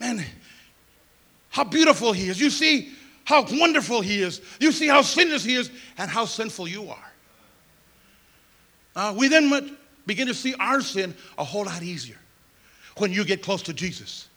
man, 0.00 0.24
how 1.48 1.64
beautiful 1.64 2.12
he 2.12 2.28
is. 2.28 2.40
You 2.40 2.50
see 2.50 2.92
how 3.24 3.46
wonderful 3.50 4.00
he 4.00 4.20
is. 4.20 4.40
You 4.60 4.72
see 4.72 4.88
how 4.88 5.02
sinless 5.02 5.44
he 5.44 5.54
is 5.54 5.70
and 5.96 6.10
how 6.10 6.26
sinful 6.26 6.68
you 6.68 6.90
are. 6.90 7.12
Uh, 8.94 9.14
we 9.16 9.28
then 9.28 9.76
begin 10.06 10.26
to 10.26 10.34
see 10.34 10.54
our 10.54 10.80
sin 10.80 11.14
a 11.38 11.44
whole 11.44 11.64
lot 11.64 11.82
easier 11.82 12.18
when 12.98 13.12
you 13.12 13.24
get 13.24 13.42
close 13.42 13.62
to 13.62 13.72
Jesus. 13.72 14.28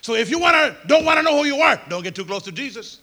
So 0.00 0.14
if 0.14 0.30
you 0.30 0.38
wanna, 0.38 0.76
don't 0.86 1.04
want 1.04 1.18
to 1.18 1.22
know 1.22 1.36
who 1.36 1.44
you 1.44 1.56
are, 1.56 1.80
don't 1.88 2.02
get 2.02 2.14
too 2.14 2.24
close 2.24 2.42
to 2.44 2.52
Jesus. 2.52 3.00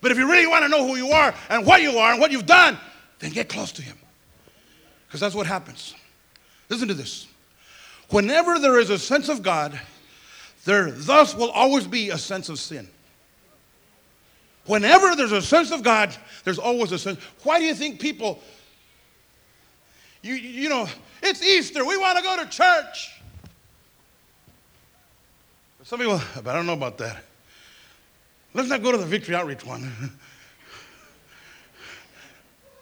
But 0.00 0.10
if 0.10 0.18
you 0.18 0.28
really 0.28 0.46
want 0.46 0.64
to 0.64 0.68
know 0.68 0.86
who 0.86 0.96
you 0.96 1.10
are 1.10 1.34
and 1.48 1.64
what 1.64 1.80
you 1.82 1.98
are 1.98 2.12
and 2.12 2.20
what 2.20 2.32
you've 2.32 2.46
done, 2.46 2.78
then 3.20 3.30
get 3.30 3.48
close 3.48 3.70
to 3.72 3.82
him. 3.82 3.96
Because 5.06 5.20
that's 5.20 5.34
what 5.34 5.46
happens. 5.46 5.94
Listen 6.68 6.88
to 6.88 6.94
this. 6.94 7.28
Whenever 8.10 8.58
there 8.58 8.78
is 8.78 8.90
a 8.90 8.98
sense 8.98 9.28
of 9.28 9.42
God, 9.42 9.78
there 10.64 10.90
thus 10.90 11.34
will 11.34 11.50
always 11.50 11.86
be 11.86 12.10
a 12.10 12.18
sense 12.18 12.48
of 12.48 12.58
sin. 12.58 12.88
Whenever 14.66 15.14
there's 15.14 15.32
a 15.32 15.42
sense 15.42 15.70
of 15.70 15.82
God, 15.82 16.14
there's 16.44 16.58
always 16.58 16.92
a 16.92 16.98
sense. 16.98 17.18
Why 17.42 17.58
do 17.58 17.64
you 17.64 17.74
think 17.74 18.00
people, 18.00 18.40
you, 20.22 20.34
you 20.34 20.68
know, 20.68 20.88
it's 21.22 21.42
Easter, 21.42 21.84
we 21.84 21.96
want 21.96 22.18
to 22.18 22.24
go 22.24 22.36
to 22.42 22.48
church. 22.48 23.10
Some 25.92 26.00
people, 26.00 26.22
but 26.36 26.46
I 26.46 26.54
don't 26.54 26.64
know 26.64 26.72
about 26.72 26.96
that. 26.96 27.22
Let's 28.54 28.70
not 28.70 28.82
go 28.82 28.92
to 28.92 28.96
the 28.96 29.04
victory 29.04 29.34
outreach 29.34 29.66
one. 29.66 29.92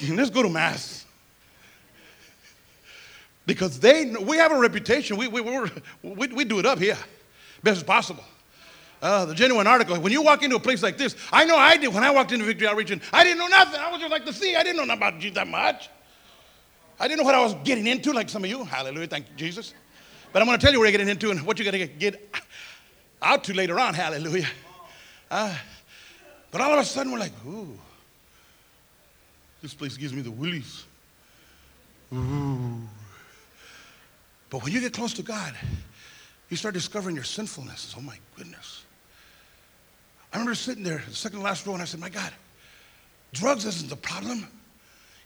Let's 0.08 0.30
go 0.30 0.44
to 0.44 0.48
Mass. 0.48 1.04
Because 3.46 3.80
they, 3.80 4.14
we 4.14 4.36
have 4.36 4.52
a 4.52 4.58
reputation. 4.60 5.16
We, 5.16 5.26
we, 5.26 5.40
we, 5.40 6.28
we 6.28 6.44
do 6.44 6.60
it 6.60 6.66
up 6.66 6.78
here, 6.78 6.96
best 7.64 7.78
as 7.78 7.82
possible. 7.82 8.22
Uh, 9.02 9.24
the 9.24 9.34
genuine 9.34 9.66
article. 9.66 9.98
When 9.98 10.12
you 10.12 10.22
walk 10.22 10.44
into 10.44 10.54
a 10.54 10.60
place 10.60 10.80
like 10.80 10.96
this, 10.96 11.16
I 11.32 11.44
know 11.44 11.56
I 11.56 11.78
did 11.78 11.92
when 11.92 12.04
I 12.04 12.12
walked 12.12 12.30
into 12.30 12.44
Victory 12.44 12.68
Outreach, 12.68 12.92
and 12.92 13.02
I 13.12 13.24
didn't 13.24 13.38
know 13.40 13.48
nothing. 13.48 13.80
I 13.80 13.90
was 13.90 13.98
just 13.98 14.12
like 14.12 14.24
the 14.24 14.32
sea. 14.32 14.54
I 14.54 14.62
didn't 14.62 14.76
know 14.76 14.84
nothing 14.84 15.02
about 15.02 15.18
Jesus 15.18 15.34
that 15.34 15.48
much. 15.48 15.90
I 17.00 17.08
didn't 17.08 17.18
know 17.18 17.24
what 17.24 17.34
I 17.34 17.42
was 17.42 17.56
getting 17.64 17.88
into, 17.88 18.12
like 18.12 18.28
some 18.28 18.44
of 18.44 18.50
you. 18.50 18.62
Hallelujah, 18.62 19.08
thank 19.08 19.26
you, 19.30 19.34
Jesus. 19.34 19.74
But 20.32 20.42
I'm 20.42 20.46
going 20.46 20.60
to 20.60 20.64
tell 20.64 20.72
you 20.72 20.78
what 20.78 20.84
you're 20.84 20.92
getting 20.92 21.08
into 21.08 21.32
and 21.32 21.44
what 21.44 21.58
you're 21.58 21.68
going 21.72 21.88
to 21.88 21.92
get 21.92 22.32
out 23.22 23.44
to 23.44 23.54
later 23.54 23.78
on. 23.78 23.94
Hallelujah. 23.94 24.48
Uh, 25.30 25.54
but 26.50 26.60
all 26.60 26.72
of 26.72 26.78
a 26.78 26.84
sudden, 26.84 27.12
we're 27.12 27.18
like, 27.18 27.32
ooh, 27.46 27.78
this 29.62 29.74
place 29.74 29.96
gives 29.96 30.12
me 30.12 30.22
the 30.22 30.30
willies. 30.30 30.84
Ooh. 32.12 32.80
But 34.48 34.64
when 34.64 34.72
you 34.72 34.80
get 34.80 34.92
close 34.92 35.14
to 35.14 35.22
God, 35.22 35.54
you 36.48 36.56
start 36.56 36.74
discovering 36.74 37.14
your 37.14 37.24
sinfulness. 37.24 37.94
Oh 37.96 38.00
my 38.00 38.18
goodness. 38.36 38.84
I 40.32 40.36
remember 40.36 40.54
sitting 40.54 40.82
there, 40.82 41.02
the 41.08 41.14
second 41.14 41.42
last 41.42 41.66
row, 41.66 41.74
and 41.74 41.82
I 41.82 41.84
said, 41.84 42.00
My 42.00 42.08
God, 42.08 42.32
drugs 43.32 43.64
isn't 43.64 43.88
the 43.88 43.96
problem, 43.96 44.46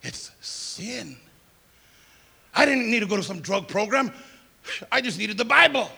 it's 0.02 0.30
sin. 0.40 1.16
I 2.54 2.64
didn't 2.66 2.90
need 2.90 3.00
to 3.00 3.06
go 3.06 3.16
to 3.16 3.22
some 3.22 3.40
drug 3.40 3.68
program, 3.68 4.12
I 4.92 5.00
just 5.00 5.18
needed 5.18 5.38
the 5.38 5.44
Bible. 5.44 5.90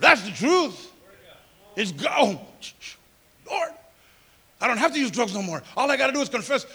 That's 0.00 0.22
the 0.22 0.32
truth. 0.32 0.90
It's 1.76 1.92
go. 1.92 2.08
Oh, 2.10 2.40
Lord, 3.48 3.70
I 4.60 4.66
don't 4.66 4.78
have 4.78 4.92
to 4.92 4.98
use 4.98 5.10
drugs 5.10 5.34
no 5.34 5.42
more. 5.42 5.62
All 5.76 5.90
I 5.90 5.96
got 5.96 6.08
to 6.08 6.12
do 6.12 6.20
is 6.20 6.28
confess, 6.28 6.66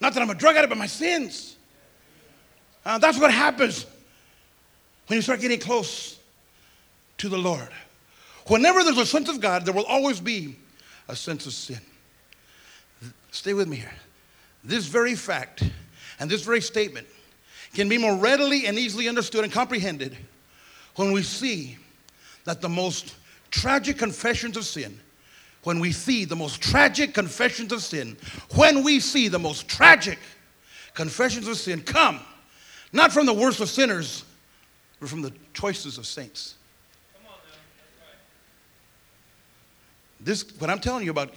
not 0.00 0.14
that 0.14 0.22
I'm 0.22 0.30
a 0.30 0.34
drug 0.34 0.56
addict, 0.56 0.68
but 0.70 0.78
my 0.78 0.86
sins. 0.86 1.56
Uh, 2.84 2.98
that's 2.98 3.18
what 3.18 3.32
happens 3.32 3.86
when 5.06 5.16
you 5.16 5.22
start 5.22 5.40
getting 5.40 5.60
close 5.60 6.18
to 7.18 7.28
the 7.28 7.38
Lord. 7.38 7.68
Whenever 8.48 8.84
there's 8.84 8.98
a 8.98 9.06
sense 9.06 9.28
of 9.28 9.40
God, 9.40 9.64
there 9.64 9.72
will 9.72 9.86
always 9.86 10.20
be 10.20 10.56
a 11.08 11.16
sense 11.16 11.46
of 11.46 11.52
sin. 11.52 11.80
Stay 13.30 13.54
with 13.54 13.68
me 13.68 13.76
here. 13.76 13.92
This 14.62 14.86
very 14.86 15.14
fact 15.14 15.62
and 16.20 16.30
this 16.30 16.42
very 16.42 16.60
statement 16.60 17.06
can 17.74 17.88
be 17.88 17.98
more 17.98 18.16
readily 18.16 18.66
and 18.66 18.78
easily 18.78 19.08
understood 19.08 19.44
and 19.44 19.52
comprehended 19.52 20.16
when 20.96 21.12
we 21.12 21.22
see 21.22 21.76
that 22.44 22.60
the 22.60 22.68
most 22.68 23.14
tragic 23.50 23.98
confessions 23.98 24.56
of 24.56 24.64
sin, 24.64 24.98
when 25.64 25.80
we 25.80 25.92
see 25.92 26.24
the 26.24 26.36
most 26.36 26.60
tragic 26.60 27.14
confessions 27.14 27.72
of 27.72 27.82
sin, 27.82 28.16
when 28.54 28.82
we 28.82 29.00
see 29.00 29.28
the 29.28 29.38
most 29.38 29.66
tragic 29.68 30.18
confessions 30.94 31.48
of 31.48 31.56
sin 31.56 31.80
come, 31.80 32.20
not 32.92 33.12
from 33.12 33.26
the 33.26 33.32
worst 33.32 33.60
of 33.60 33.68
sinners, 33.68 34.24
but 35.00 35.08
from 35.08 35.22
the 35.22 35.32
choices 35.52 35.98
of 35.98 36.06
saints. 36.06 36.54
This, 40.20 40.44
what 40.58 40.70
I'm 40.70 40.78
telling 40.78 41.04
you 41.04 41.10
about, 41.10 41.34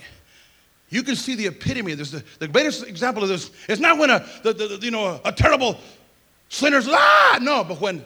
you 0.89 1.03
can 1.03 1.15
see 1.15 1.35
the 1.35 1.47
epitome 1.47 1.93
this. 1.93 2.11
The, 2.11 2.23
the 2.39 2.47
greatest 2.47 2.87
example 2.87 3.21
of 3.23 3.29
this 3.29 3.51
is 3.67 3.81
not 3.81 3.97
when 3.97 4.09
a, 4.09 4.25
the, 4.43 4.53
the, 4.53 4.79
you 4.81 4.91
know, 4.91 5.19
a, 5.25 5.29
a 5.29 5.31
terrible 5.33 5.77
sinner's, 6.47 6.87
ah, 6.89 7.39
no, 7.41 7.65
but 7.65 7.81
when 7.81 8.05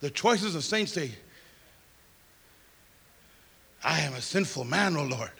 the 0.00 0.10
choices 0.10 0.56
of 0.56 0.64
saints 0.64 0.92
say, 0.92 1.12
I 3.86 4.00
am 4.00 4.14
a 4.14 4.20
sinful 4.20 4.64
man, 4.64 4.96
O 4.96 5.00
oh 5.00 5.04
Lord. 5.04 5.30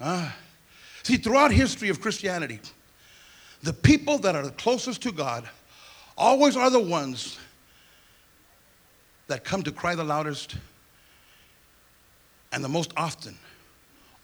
Ah. 0.00 0.34
See, 1.02 1.18
throughout 1.18 1.52
history 1.52 1.90
of 1.90 2.00
Christianity, 2.00 2.58
the 3.62 3.74
people 3.74 4.16
that 4.20 4.34
are 4.34 4.42
the 4.42 4.50
closest 4.52 5.02
to 5.02 5.12
God 5.12 5.46
always 6.16 6.56
are 6.56 6.70
the 6.70 6.80
ones 6.80 7.38
that 9.26 9.44
come 9.44 9.62
to 9.62 9.72
cry 9.72 9.94
the 9.94 10.04
loudest 10.04 10.56
and 12.50 12.64
the 12.64 12.68
most 12.68 12.92
often 12.96 13.36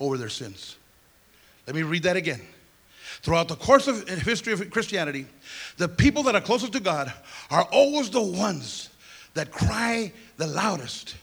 over 0.00 0.16
their 0.16 0.30
sins. 0.30 0.76
Let 1.66 1.76
me 1.76 1.82
read 1.82 2.04
that 2.04 2.16
again. 2.16 2.40
Throughout 3.20 3.48
the 3.48 3.56
course 3.56 3.86
of 3.86 4.08
history 4.08 4.54
of 4.54 4.70
Christianity, 4.70 5.26
the 5.76 5.88
people 5.88 6.22
that 6.22 6.34
are 6.34 6.40
closest 6.40 6.72
to 6.72 6.80
God 6.80 7.12
are 7.50 7.64
always 7.64 8.08
the 8.08 8.22
ones 8.22 8.88
that 9.34 9.50
cry 9.50 10.10
the 10.38 10.46
loudest 10.46 11.16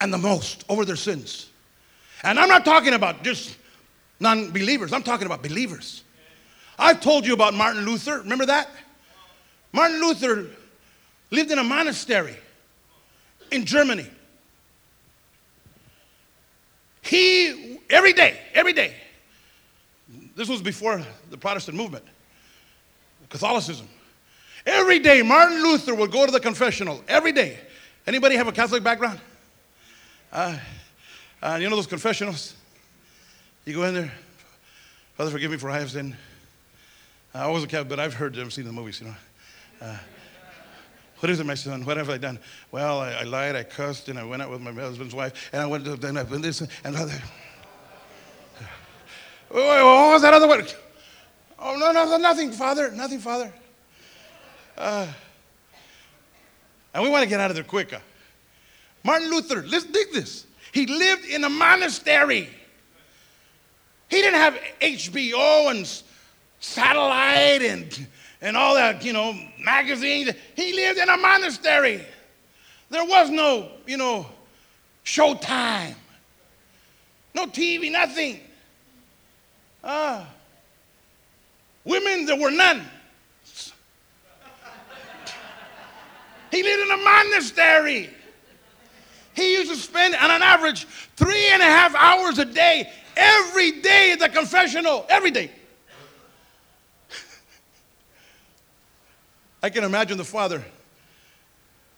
and 0.00 0.12
the 0.12 0.18
most 0.18 0.64
over 0.68 0.84
their 0.84 0.96
sins. 0.96 1.50
And 2.22 2.38
I'm 2.38 2.48
not 2.48 2.64
talking 2.64 2.94
about 2.94 3.22
just 3.22 3.56
non 4.20 4.50
believers, 4.50 4.92
I'm 4.92 5.02
talking 5.02 5.26
about 5.26 5.42
believers. 5.42 6.02
I've 6.78 7.00
told 7.00 7.24
you 7.26 7.34
about 7.34 7.54
Martin 7.54 7.84
Luther. 7.84 8.18
Remember 8.18 8.46
that? 8.46 8.68
Martin 9.72 10.00
Luther 10.00 10.46
lived 11.30 11.50
in 11.50 11.58
a 11.58 11.64
monastery 11.64 12.36
in 13.50 13.64
Germany. 13.64 14.06
He, 17.02 17.78
every 17.90 18.12
day, 18.12 18.38
every 18.54 18.72
day, 18.72 18.94
this 20.34 20.48
was 20.48 20.62
before 20.62 21.02
the 21.30 21.36
Protestant 21.36 21.76
movement, 21.76 22.04
Catholicism. 23.28 23.88
Every 24.66 24.98
day, 24.98 25.22
Martin 25.22 25.62
Luther 25.62 25.94
would 25.94 26.10
go 26.10 26.24
to 26.24 26.32
the 26.32 26.40
confessional. 26.40 27.04
Every 27.06 27.32
day. 27.32 27.58
Anybody 28.06 28.36
have 28.36 28.48
a 28.48 28.52
Catholic 28.52 28.82
background? 28.82 29.20
Uh, 30.34 30.58
uh, 31.40 31.58
you 31.60 31.70
know 31.70 31.76
those 31.76 31.86
confessionals? 31.86 32.56
You 33.64 33.74
go 33.74 33.84
in 33.84 33.94
there, 33.94 34.12
Father, 35.14 35.30
forgive 35.30 35.52
me 35.52 35.56
for 35.56 35.70
I 35.70 35.78
have 35.78 35.92
sinned. 35.92 36.16
I 37.32 37.46
wasn't 37.46 37.70
Catholic, 37.70 37.88
but 37.88 38.00
I've 38.00 38.14
heard 38.14 38.34
them, 38.34 38.50
seen 38.50 38.64
the 38.64 38.72
movies, 38.72 39.00
you 39.00 39.06
know. 39.06 39.14
Uh, 39.80 39.96
what 41.20 41.30
is 41.30 41.38
it, 41.38 41.46
my 41.46 41.54
son? 41.54 41.84
What 41.84 41.98
have 41.98 42.10
I 42.10 42.18
done? 42.18 42.40
Well, 42.72 42.98
I, 42.98 43.12
I, 43.12 43.22
lied, 43.22 43.54
I 43.54 43.62
cussed, 43.62 44.08
and 44.08 44.18
I 44.18 44.24
went 44.24 44.42
out 44.42 44.50
with 44.50 44.60
my 44.60 44.72
husband's 44.72 45.14
wife, 45.14 45.50
and 45.52 45.62
I 45.62 45.66
went 45.66 45.84
to, 45.84 45.94
then 45.94 46.16
I 46.16 46.24
did 46.24 46.42
this, 46.42 46.60
and 46.82 46.96
other. 46.96 47.22
What 49.50 50.12
was 50.12 50.22
that 50.22 50.34
other 50.34 50.48
word? 50.48 50.74
Oh, 51.60 51.76
no, 51.76 51.92
no, 51.92 52.16
nothing, 52.16 52.50
Father. 52.50 52.90
Nothing, 52.90 53.20
Father. 53.20 53.52
Uh, 54.76 55.06
and 56.92 57.04
we 57.04 57.08
want 57.08 57.22
to 57.22 57.28
get 57.28 57.38
out 57.38 57.50
of 57.50 57.54
there 57.54 57.62
quicker. 57.62 58.00
Martin 59.04 59.30
Luther, 59.30 59.62
let's 59.68 59.84
dig 59.84 60.12
this. 60.12 60.46
He 60.72 60.86
lived 60.86 61.26
in 61.26 61.44
a 61.44 61.48
monastery. 61.48 62.48
He 64.08 64.16
didn't 64.16 64.40
have 64.40 64.58
HBO 64.80 65.70
and 65.70 66.02
satellite 66.58 67.62
and, 67.62 68.06
and 68.40 68.56
all 68.56 68.74
that, 68.74 69.04
you 69.04 69.12
know, 69.12 69.38
magazines. 69.60 70.32
He 70.56 70.72
lived 70.72 70.98
in 70.98 71.08
a 71.08 71.16
monastery. 71.16 72.04
There 72.90 73.04
was 73.04 73.30
no, 73.30 73.70
you 73.86 73.98
know, 73.98 74.26
showtime, 75.04 75.94
no 77.34 77.46
TV, 77.46 77.92
nothing. 77.92 78.40
Ah. 79.82 80.26
Women, 81.84 82.24
there 82.24 82.40
were 82.40 82.50
none. 82.50 82.82
He 86.50 86.62
lived 86.62 86.82
in 86.82 86.90
a 86.90 86.96
monastery. 86.96 88.10
He 89.34 89.54
used 89.54 89.70
to 89.70 89.76
spend, 89.76 90.14
on 90.14 90.30
an 90.30 90.42
average, 90.42 90.84
three 91.16 91.46
and 91.48 91.60
a 91.60 91.66
half 91.66 91.94
hours 91.94 92.38
a 92.38 92.44
day, 92.44 92.90
every 93.16 93.80
day 93.80 94.12
at 94.12 94.20
the 94.20 94.28
confessional, 94.28 95.04
every 95.08 95.30
day. 95.30 95.50
I 99.62 99.70
can 99.70 99.82
imagine 99.82 100.18
the 100.18 100.24
father 100.24 100.62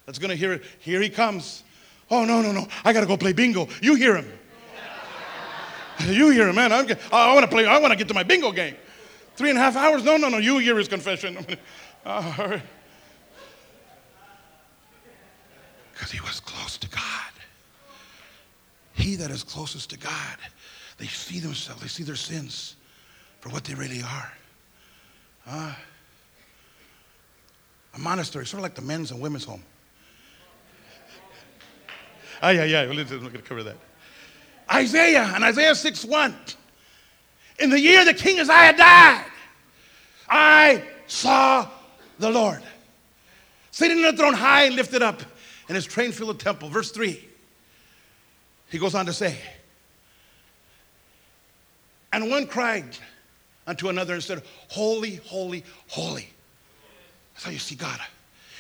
that's 0.07 0.21
to 0.21 0.37
hear 0.37 0.53
it. 0.53 0.63
Here 0.79 1.01
he 1.03 1.11
comes. 1.11 1.65
Oh, 2.11 2.25
no, 2.25 2.41
no, 2.41 2.53
no. 2.53 2.69
I 2.85 2.93
got 2.93 3.01
to 3.01 3.07
go 3.07 3.17
play 3.17 3.33
bingo. 3.33 3.69
You 3.83 3.97
hear 3.97 4.17
him. 4.17 4.33
You 6.07 6.29
hear 6.29 6.47
him, 6.47 6.57
man. 6.57 6.73
I'm, 6.73 6.87
I 7.11 7.33
want 7.33 7.45
to 7.45 7.51
play. 7.51 7.65
I 7.65 7.79
want 7.79 7.91
to 7.91 7.97
get 7.97 8.07
to 8.09 8.13
my 8.15 8.23
bingo 8.23 8.53
game. 8.53 8.77
Three 9.35 9.49
and 9.49 9.59
a 9.59 9.63
half 9.63 9.77
hours? 9.77 10.05
No, 10.05 10.19
no, 10.19 10.29
no. 10.29 10.37
You 10.37 10.59
hear 10.59 10.77
his 10.77 10.89
confession. 10.89 11.39
Uh, 12.05 12.61
Because 15.97 16.13
he 16.13 16.21
was 16.21 16.41
close 16.41 16.77
to 16.77 16.89
God. 16.91 17.33
He 18.93 19.17
that 19.17 19.31
is 19.31 19.43
closest 19.43 19.91
to 19.91 19.99
God, 19.99 20.37
they 20.99 21.07
see 21.07 21.41
themselves, 21.41 21.81
they 21.81 21.89
see 21.89 22.03
their 22.03 22.17
sins 22.17 22.77
for 23.41 23.49
what 23.49 23.65
they 23.65 23.75
really 23.75 24.03
are. 24.03 24.33
Uh, 25.47 25.75
a 27.95 27.99
monastery, 27.99 28.45
sort 28.45 28.59
of 28.59 28.63
like 28.63 28.75
the 28.75 28.83
men's 28.83 29.11
and 29.11 29.21
women's 29.21 29.45
home. 29.45 29.63
Ah, 32.43 32.51
yeah, 32.51 32.65
yeah. 32.65 32.87
We're 32.87 33.05
going 33.05 33.33
to 33.33 33.39
cover 33.39 33.63
that. 33.63 33.77
Isaiah 34.71 35.33
and 35.35 35.43
Isaiah 35.45 35.75
6 35.75 36.05
1. 36.05 36.35
In 37.61 37.71
the 37.71 37.81
year 37.81 38.05
the 38.05 38.13
king 38.13 38.39
Uzziah 38.39 38.77
died, 38.77 39.25
I 40.29 40.85
saw 41.07 41.67
the 42.19 42.29
Lord 42.29 42.63
sitting 43.71 43.99
on 44.05 44.15
the 44.15 44.17
throne 44.17 44.35
high 44.35 44.65
and 44.65 44.75
lifted 44.75 45.03
up, 45.03 45.23
and 45.69 45.75
his 45.75 45.87
train 45.87 46.13
filled 46.13 46.39
the 46.39 46.43
temple. 46.43 46.69
Verse 46.69 46.91
3. 46.91 47.29
He 48.69 48.79
goes 48.79 48.95
on 48.95 49.07
to 49.07 49.13
say, 49.13 49.39
And 52.13 52.31
one 52.31 52.47
cried 52.47 52.97
unto 53.67 53.89
another 53.89 54.15
and 54.15 54.23
said, 54.23 54.43
Holy, 54.69 55.17
holy, 55.17 55.65
holy. 55.89 56.29
That's 57.35 57.45
how 57.45 57.51
you 57.51 57.59
see 57.59 57.75
God. 57.75 58.01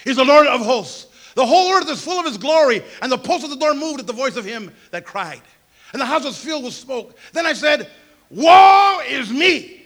He's 0.05 0.17
the 0.17 0.25
Lord 0.25 0.47
of 0.47 0.61
hosts. 0.61 1.07
The 1.35 1.45
whole 1.45 1.73
earth 1.73 1.91
is 1.91 2.03
full 2.03 2.19
of 2.19 2.27
his 2.27 2.39
glory, 2.39 2.83
and 3.03 3.11
the 3.11 3.19
posts 3.19 3.45
of 3.45 3.51
the 3.51 3.57
door 3.57 3.75
moved 3.75 4.01
at 4.01 4.07
the 4.07 4.13
voice 4.13 4.37
of 4.37 4.45
him 4.45 4.73
that 4.91 5.05
cried 5.05 5.43
and 5.93 6.01
the 6.01 6.07
house 6.07 6.25
was 6.25 6.37
filled 6.37 6.65
with 6.65 6.75
smoke. 6.75 7.17
Then 7.33 7.47
I 7.47 7.53
said, 7.53 7.91
Woe 8.31 9.01
is 9.09 9.31
me, 9.31 9.83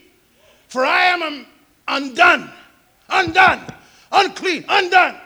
for 0.68 0.84
I 0.84 1.04
am 1.04 1.22
um, 1.22 1.46
undone, 1.86 2.50
undone, 3.08 3.60
unclean, 4.10 4.64
undone, 4.68 5.16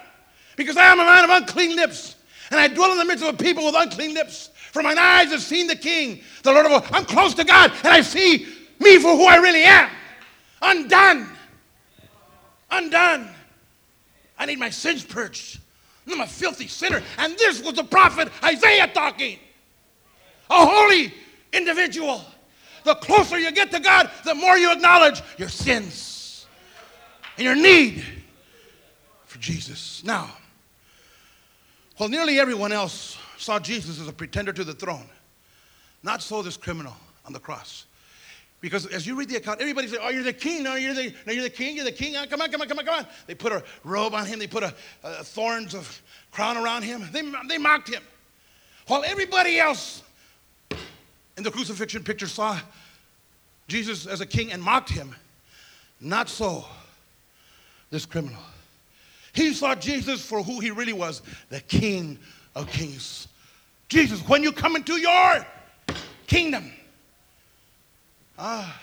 because 0.56 0.76
I 0.76 0.86
am 0.86 1.00
a 1.00 1.04
man 1.04 1.24
of 1.24 1.30
unclean 1.30 1.76
lips, 1.76 2.16
and 2.50 2.60
I 2.60 2.68
dwell 2.68 2.92
in 2.92 2.98
the 2.98 3.04
midst 3.04 3.24
of 3.24 3.34
a 3.34 3.36
people 3.36 3.64
with 3.64 3.74
unclean 3.76 4.14
lips. 4.14 4.50
For 4.72 4.82
mine 4.82 4.98
eyes 4.98 5.30
have 5.30 5.42
seen 5.42 5.66
the 5.66 5.76
King, 5.76 6.20
the 6.42 6.52
Lord 6.52 6.66
of 6.66 6.72
all. 6.72 6.84
I'm 6.90 7.04
close 7.04 7.34
to 7.34 7.44
God, 7.44 7.72
and 7.84 7.88
I 7.88 8.00
see 8.00 8.46
me 8.80 8.98
for 8.98 9.16
who 9.16 9.24
I 9.24 9.36
really 9.36 9.62
am. 9.62 9.88
Undone, 10.62 11.28
undone. 12.70 13.28
I 14.38 14.46
need 14.46 14.58
my 14.58 14.70
sins 14.70 15.04
purged. 15.04 15.60
I'm 16.10 16.20
a 16.20 16.26
filthy 16.26 16.68
sinner. 16.68 17.02
And 17.18 17.36
this 17.38 17.62
was 17.62 17.74
the 17.74 17.84
prophet 17.84 18.28
Isaiah 18.42 18.88
talking 18.88 19.38
a 20.50 20.66
holy 20.66 21.14
individual. 21.52 22.22
The 22.84 22.94
closer 22.96 23.38
you 23.38 23.50
get 23.50 23.70
to 23.70 23.80
God, 23.80 24.10
the 24.24 24.34
more 24.34 24.58
you 24.58 24.70
acknowledge 24.70 25.22
your 25.38 25.48
sins 25.48 26.46
and 27.36 27.44
your 27.44 27.54
need 27.54 28.04
for 29.24 29.38
Jesus. 29.38 30.04
Now, 30.04 30.30
while 31.96 32.08
nearly 32.08 32.38
everyone 32.38 32.72
else 32.72 33.16
saw 33.38 33.58
Jesus 33.58 34.00
as 34.00 34.08
a 34.08 34.12
pretender 34.12 34.52
to 34.52 34.64
the 34.64 34.74
throne, 34.74 35.06
not 36.02 36.22
so 36.22 36.42
this 36.42 36.56
criminal 36.56 36.94
on 37.26 37.32
the 37.32 37.38
cross. 37.38 37.86
Because 38.60 38.86
as 38.86 39.06
you 39.06 39.14
read 39.14 39.28
the 39.28 39.36
account, 39.36 39.60
everybody 39.60 39.88
says, 39.88 39.98
Oh, 40.00 40.08
you're 40.08 40.22
the 40.22 40.32
king. 40.32 40.62
No, 40.62 40.74
you're 40.74 40.94
the, 40.94 41.12
no, 41.26 41.34
you're 41.34 41.42
the 41.42 41.50
king. 41.50 41.76
You're 41.76 41.84
the 41.84 41.92
king. 41.92 42.16
Ah, 42.16 42.24
come 42.24 42.40
on, 42.40 42.50
come 42.50 42.62
on, 42.62 42.68
come 42.68 42.78
on, 42.78 42.86
come 42.86 42.98
on. 43.00 43.06
They 43.26 43.34
put 43.34 43.52
a 43.52 43.62
robe 43.84 44.14
on 44.14 44.24
him. 44.24 44.38
They 44.38 44.46
put 44.46 44.62
a, 44.62 44.74
a 45.02 45.22
thorns 45.22 45.74
of 45.74 46.00
crown 46.30 46.56
around 46.56 46.82
him. 46.82 47.06
They, 47.12 47.20
they 47.46 47.58
mocked 47.58 47.92
him. 47.92 48.02
While 48.86 49.04
everybody 49.04 49.58
else 49.58 50.02
in 51.36 51.42
the 51.42 51.50
crucifixion 51.50 52.04
picture 52.04 52.26
saw 52.26 52.58
Jesus 53.68 54.06
as 54.06 54.22
a 54.22 54.26
king 54.26 54.50
and 54.50 54.62
mocked 54.62 54.88
him. 54.88 55.14
Not 56.00 56.30
so, 56.30 56.64
this 57.90 58.06
criminal. 58.06 58.40
He 59.34 59.52
saw 59.52 59.74
Jesus 59.74 60.24
for 60.24 60.42
who 60.42 60.60
he 60.60 60.70
really 60.70 60.92
was 60.92 61.20
the 61.50 61.60
King 61.60 62.18
of 62.54 62.68
Kings. 62.68 63.28
Jesus, 63.88 64.20
when 64.28 64.42
you 64.42 64.52
come 64.52 64.76
into 64.76 64.94
your 64.94 65.46
kingdom, 66.26 66.72
ah, 68.38 68.80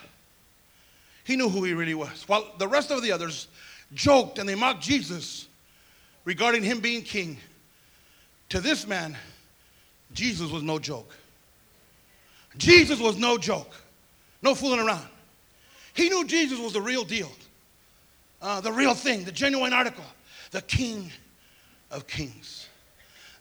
he 1.24 1.36
knew 1.36 1.48
who 1.48 1.64
he 1.64 1.72
really 1.72 1.94
was. 1.94 2.28
While 2.28 2.52
the 2.58 2.68
rest 2.68 2.90
of 2.90 3.02
the 3.02 3.12
others 3.12 3.48
joked 3.94 4.38
and 4.38 4.48
they 4.48 4.54
mocked 4.54 4.82
Jesus 4.82 5.48
regarding 6.24 6.62
him 6.62 6.80
being 6.80 7.02
king, 7.02 7.38
to 8.50 8.60
this 8.60 8.86
man, 8.86 9.16
Jesus 10.12 10.50
was 10.50 10.62
no 10.62 10.78
joke. 10.78 11.16
Jesus 12.58 13.00
was 13.00 13.16
no 13.16 13.38
joke, 13.38 13.72
no 14.42 14.54
fooling 14.54 14.80
around. 14.80 15.06
He 15.94 16.10
knew 16.10 16.26
Jesus 16.26 16.58
was 16.58 16.74
the 16.74 16.82
real 16.82 17.04
deal, 17.04 17.30
uh, 18.42 18.60
the 18.60 18.72
real 18.72 18.94
thing, 18.94 19.24
the 19.24 19.32
genuine 19.32 19.72
article, 19.72 20.04
the 20.52 20.62
King 20.62 21.10
of 21.90 22.06
Kings. 22.06 22.68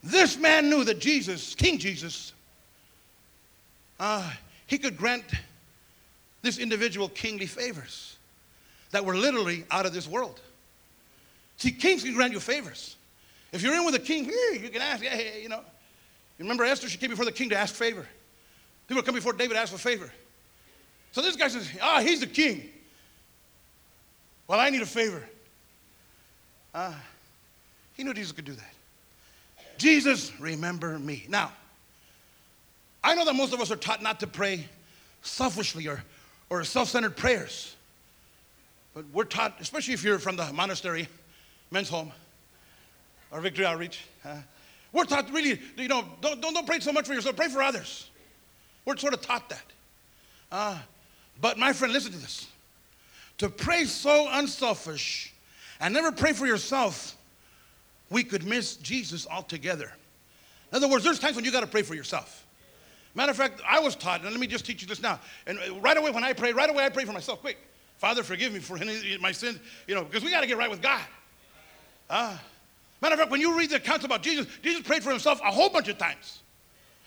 This 0.04 0.38
man 0.38 0.70
knew 0.70 0.84
that 0.84 1.00
Jesus, 1.00 1.54
King 1.54 1.78
Jesus, 1.78 2.34
uh, 4.00 4.32
he 4.66 4.80
could 4.80 4.98
grant 4.98 5.26
this 6.42 6.58
individual 6.58 7.08
kingly 7.10 7.46
favors 7.46 8.18
that 8.90 9.06
were 9.06 9.16
literally 9.16 9.64
out 9.70 9.86
of 9.86 9.94
this 9.94 10.08
world. 10.08 10.40
See, 11.58 11.72
kings 11.72 12.04
can 12.04 12.16
grant 12.16 12.34
you 12.34 12.40
favors. 12.40 12.96
If 13.52 13.62
you're 13.62 13.76
in 13.76 13.86
with 13.86 13.94
a 13.94 14.00
king, 14.00 14.26
you 14.26 14.70
can 14.70 14.82
ask, 14.82 15.04
hey, 15.04 15.44
you 15.44 15.50
know. 15.50 15.60
You 16.40 16.46
remember 16.46 16.64
Esther, 16.64 16.90
she 16.90 16.98
came 16.98 17.12
before 17.12 17.26
the 17.26 17.32
king 17.32 17.50
to 17.50 17.58
ask 17.58 17.76
favor. 17.76 18.08
People 18.88 19.04
come 19.04 19.14
before 19.14 19.34
David 19.34 19.54
to 19.54 19.60
ask 19.60 19.72
for 19.72 19.78
favor. 19.78 20.12
So 21.12 21.22
this 21.22 21.36
guy 21.36 21.50
says, 21.50 21.70
ah, 21.82 22.00
he's 22.00 22.22
the 22.22 22.28
king. 22.28 22.64
Well, 24.48 24.60
I 24.60 24.72
need 24.72 24.82
a 24.82 24.88
favor. 24.88 25.24
Uh, 26.74 26.94
he 27.96 28.04
knew 28.04 28.14
Jesus 28.14 28.32
could 28.32 28.46
do 28.46 28.54
that. 28.54 28.74
Jesus, 29.78 30.32
remember 30.40 30.98
me. 31.00 31.26
Now, 31.28 31.52
I 33.04 33.16
know 33.16 33.26
that 33.26 33.34
most 33.34 33.54
of 33.54 33.60
us 33.60 33.72
are 33.72 33.76
taught 33.76 34.02
not 34.02 34.20
to 34.20 34.28
pray 34.28 34.68
selfishly 35.22 35.88
or, 35.88 36.04
or 36.50 36.64
self 36.64 36.90
centered 36.90 37.18
prayers. 37.18 37.76
But 38.94 39.06
we're 39.14 39.24
taught, 39.24 39.56
especially 39.60 39.94
if 39.94 40.04
you're 40.04 40.20
from 40.20 40.36
the 40.36 40.52
monastery, 40.54 41.08
men's 41.72 41.90
home, 41.90 42.12
or 43.32 43.40
victory 43.42 43.66
outreach, 43.66 44.02
uh, 44.26 44.38
we're 44.92 45.06
taught 45.06 45.32
really, 45.32 45.60
you 45.78 45.88
know, 45.88 46.04
don't, 46.20 46.42
don't, 46.42 46.54
don't 46.54 46.68
pray 46.68 46.80
so 46.80 46.92
much 46.92 47.08
for 47.08 47.14
yourself, 47.14 47.36
pray 47.36 47.48
for 47.48 47.64
others. 47.64 48.10
We're 48.86 48.98
sort 48.98 49.14
of 49.14 49.22
taught 49.22 49.50
that. 49.50 49.64
Uh, 50.52 50.78
but 51.40 51.58
my 51.58 51.72
friend, 51.72 51.94
listen 51.94 52.12
to 52.12 52.18
this. 52.18 52.48
To 53.38 53.50
pray 53.50 53.86
so 53.86 54.28
unselfish 54.32 55.34
and 55.82 55.94
never 55.94 56.12
pray 56.12 56.32
for 56.32 56.46
yourself, 56.48 57.18
we 58.10 58.24
could 58.24 58.46
miss 58.46 58.78
Jesus 58.78 59.28
altogether. 59.30 59.92
In 60.72 60.78
other 60.78 60.88
words, 60.88 61.04
there's 61.04 61.20
times 61.20 61.36
when 61.36 61.44
you 61.44 61.52
got 61.52 61.62
to 61.62 61.68
pray 61.68 61.82
for 61.82 61.96
yourself. 61.96 62.46
Matter 63.14 63.32
of 63.32 63.38
fact, 63.38 63.62
I 63.68 63.80
was 63.80 63.96
taught, 63.96 64.22
and 64.22 64.30
let 64.30 64.40
me 64.40 64.48
just 64.48 64.66
teach 64.66 64.82
you 64.82 64.88
this 64.88 65.02
now. 65.02 65.20
And 65.46 65.60
right 65.82 65.98
away, 65.98 66.12
when 66.12 66.24
I 66.24 66.32
pray, 66.32 66.54
right 66.54 66.70
away, 66.70 66.86
I 66.86 66.90
pray 66.90 67.04
for 67.04 67.12
myself. 67.12 67.42
Quick, 67.42 67.58
Father, 67.98 68.24
forgive 68.24 68.54
me 68.54 68.60
for 68.60 68.80
my 69.20 69.34
sins, 69.34 69.60
you 69.88 69.96
know, 69.96 70.06
because 70.06 70.24
we 70.24 70.32
got 70.32 70.42
to 70.42 70.48
get 70.48 70.58
right 70.58 70.70
with 70.70 70.82
God. 70.82 71.02
Uh, 72.10 72.38
matter 73.02 73.14
of 73.14 73.20
fact, 73.20 73.32
when 73.32 73.42
you 73.42 73.58
read 73.58 73.70
the 73.70 73.78
accounts 73.78 74.06
about 74.06 74.24
Jesus, 74.24 74.48
Jesus 74.62 74.82
prayed 74.82 75.04
for 75.04 75.10
himself 75.10 75.42
a 75.42 75.52
whole 75.52 75.70
bunch 75.70 75.90
of 75.90 75.98
times. 75.98 76.40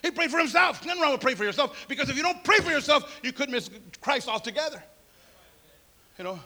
He 0.02 0.10
prayed 0.10 0.30
for 0.30 0.38
himself. 0.38 0.84
Nothing 0.84 1.00
wrong 1.00 1.12
with 1.12 1.22
praying 1.22 1.38
for 1.38 1.44
yourself, 1.44 1.86
because 1.88 2.10
if 2.10 2.16
you 2.16 2.22
don't 2.22 2.42
pray 2.44 2.58
for 2.58 2.70
yourself, 2.70 3.18
you 3.22 3.32
could 3.32 3.48
miss 3.48 3.70
Christ 4.02 4.28
altogether. 4.28 4.82
You 6.18 6.24
know, 6.24 6.40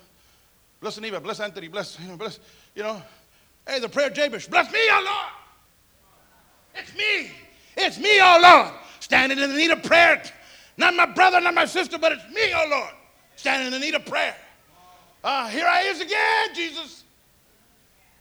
bless 0.80 0.98
Anita, 0.98 1.20
bless 1.20 1.40
Anthony, 1.40 1.68
bless, 1.68 1.98
you 2.00 2.08
know, 2.08 2.16
bless, 2.16 2.38
you 2.74 2.82
know. 2.82 3.02
Hey, 3.66 3.80
the 3.80 3.88
prayer 3.88 4.10
Jabez, 4.10 4.46
bless 4.48 4.72
me, 4.72 4.78
oh 4.90 5.02
Lord. 5.04 6.84
It's 6.84 6.96
me. 6.96 7.30
It's 7.76 7.98
me, 7.98 8.20
oh 8.20 8.38
Lord 8.42 8.74
standing 9.08 9.38
in 9.38 9.50
the 9.50 9.56
need 9.56 9.70
of 9.70 9.82
prayer. 9.82 10.22
Not 10.76 10.94
my 10.94 11.06
brother, 11.06 11.40
not 11.40 11.54
my 11.54 11.64
sister, 11.64 11.98
but 11.98 12.12
it's 12.12 12.28
me, 12.28 12.52
oh 12.54 12.66
Lord, 12.70 12.90
standing 13.36 13.68
in 13.68 13.72
the 13.72 13.78
need 13.78 13.94
of 13.94 14.04
prayer. 14.04 14.36
Ah, 15.24 15.46
uh, 15.46 15.48
here 15.48 15.66
I 15.66 15.80
is 15.82 16.00
again, 16.00 16.54
Jesus. 16.54 17.04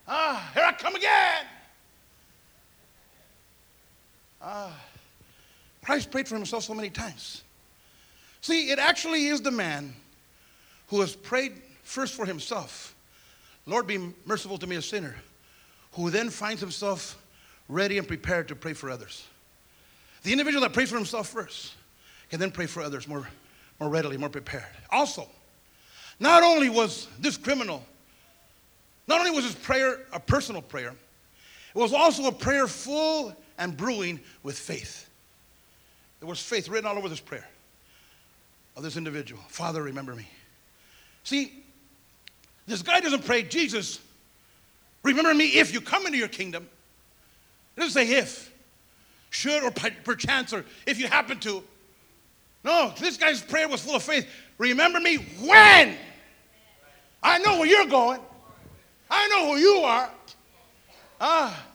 Ah, 0.07 0.49
uh, 0.49 0.53
here 0.53 0.63
I 0.63 0.71
come 0.71 0.95
again. 0.95 1.45
Ah, 4.41 4.69
uh, 4.69 4.71
Christ 5.83 6.09
prayed 6.09 6.27
for 6.27 6.35
himself 6.35 6.63
so 6.63 6.73
many 6.73 6.89
times. 6.89 7.43
See, 8.41 8.71
it 8.71 8.79
actually 8.79 9.27
is 9.27 9.41
the 9.41 9.51
man 9.51 9.93
who 10.87 11.01
has 11.01 11.15
prayed 11.15 11.61
first 11.87 12.13
for 12.15 12.25
himself. 12.25 12.93
Lord, 13.65 13.87
be 13.87 14.13
merciful 14.25 14.57
to 14.57 14.67
me, 14.67 14.75
a 14.75 14.81
sinner, 14.81 15.15
who 15.93 16.09
then 16.09 16.29
finds 16.29 16.61
himself 16.61 17.17
ready 17.69 17.97
and 17.97 18.07
prepared 18.07 18.49
to 18.49 18.55
pray 18.55 18.73
for 18.73 18.91
others. 18.91 19.25
The 20.23 20.31
individual 20.31 20.61
that 20.63 20.73
prays 20.73 20.89
for 20.89 20.97
himself 20.97 21.29
first 21.29 21.73
can 22.29 22.39
then 22.39 22.51
pray 22.51 22.65
for 22.65 22.81
others 22.81 23.07
more, 23.07 23.27
more 23.79 23.89
readily, 23.89 24.17
more 24.17 24.29
prepared. 24.29 24.65
Also, 24.91 25.27
not 26.19 26.43
only 26.43 26.69
was 26.69 27.07
this 27.19 27.37
criminal, 27.37 27.83
not 29.07 29.19
only 29.19 29.31
was 29.31 29.45
his 29.45 29.55
prayer 29.55 30.05
a 30.11 30.19
personal 30.19 30.61
prayer, 30.61 30.93
it 31.73 31.79
was 31.79 31.93
also 31.93 32.25
a 32.25 32.31
prayer 32.33 32.67
full 32.67 33.33
and 33.57 33.77
brewing 33.77 34.19
with 34.43 34.57
faith. 34.57 35.09
There 36.19 36.27
was 36.27 36.41
faith 36.41 36.67
written 36.67 36.87
all 36.87 36.97
over 36.97 37.07
this 37.07 37.21
prayer 37.21 37.47
of 38.75 38.83
this 38.83 38.97
individual. 38.97 39.41
Father, 39.47 39.81
remember 39.81 40.15
me. 40.15 40.27
See, 41.23 41.63
this 42.67 42.81
guy 42.81 42.99
doesn't 42.99 43.25
pray, 43.25 43.43
Jesus, 43.43 43.99
remember 45.03 45.33
me 45.33 45.45
if 45.57 45.73
you 45.73 45.81
come 45.81 46.05
into 46.05 46.17
your 46.17 46.27
kingdom. 46.27 46.67
It 47.75 47.79
doesn't 47.79 47.93
say 47.93 48.13
if 48.17 48.51
should 49.29 49.63
or 49.63 49.71
perchance 49.71 50.53
or 50.53 50.65
if 50.85 50.99
you 50.99 51.07
happen 51.07 51.39
to. 51.39 51.63
No, 52.63 52.93
this 52.99 53.17
guy's 53.17 53.41
prayer 53.41 53.67
was 53.67 53.81
full 53.81 53.95
of 53.95 54.03
faith. 54.03 54.27
Remember 54.57 54.99
me 54.99 55.17
when? 55.41 55.95
I 57.23 57.39
know 57.39 57.59
where 57.59 57.67
you're 57.67 57.85
going. 57.85 58.19
I 59.09 59.27
know 59.29 59.53
who 59.53 59.59
you 59.59 59.75
are. 59.83 60.09
Ah. 61.21 61.65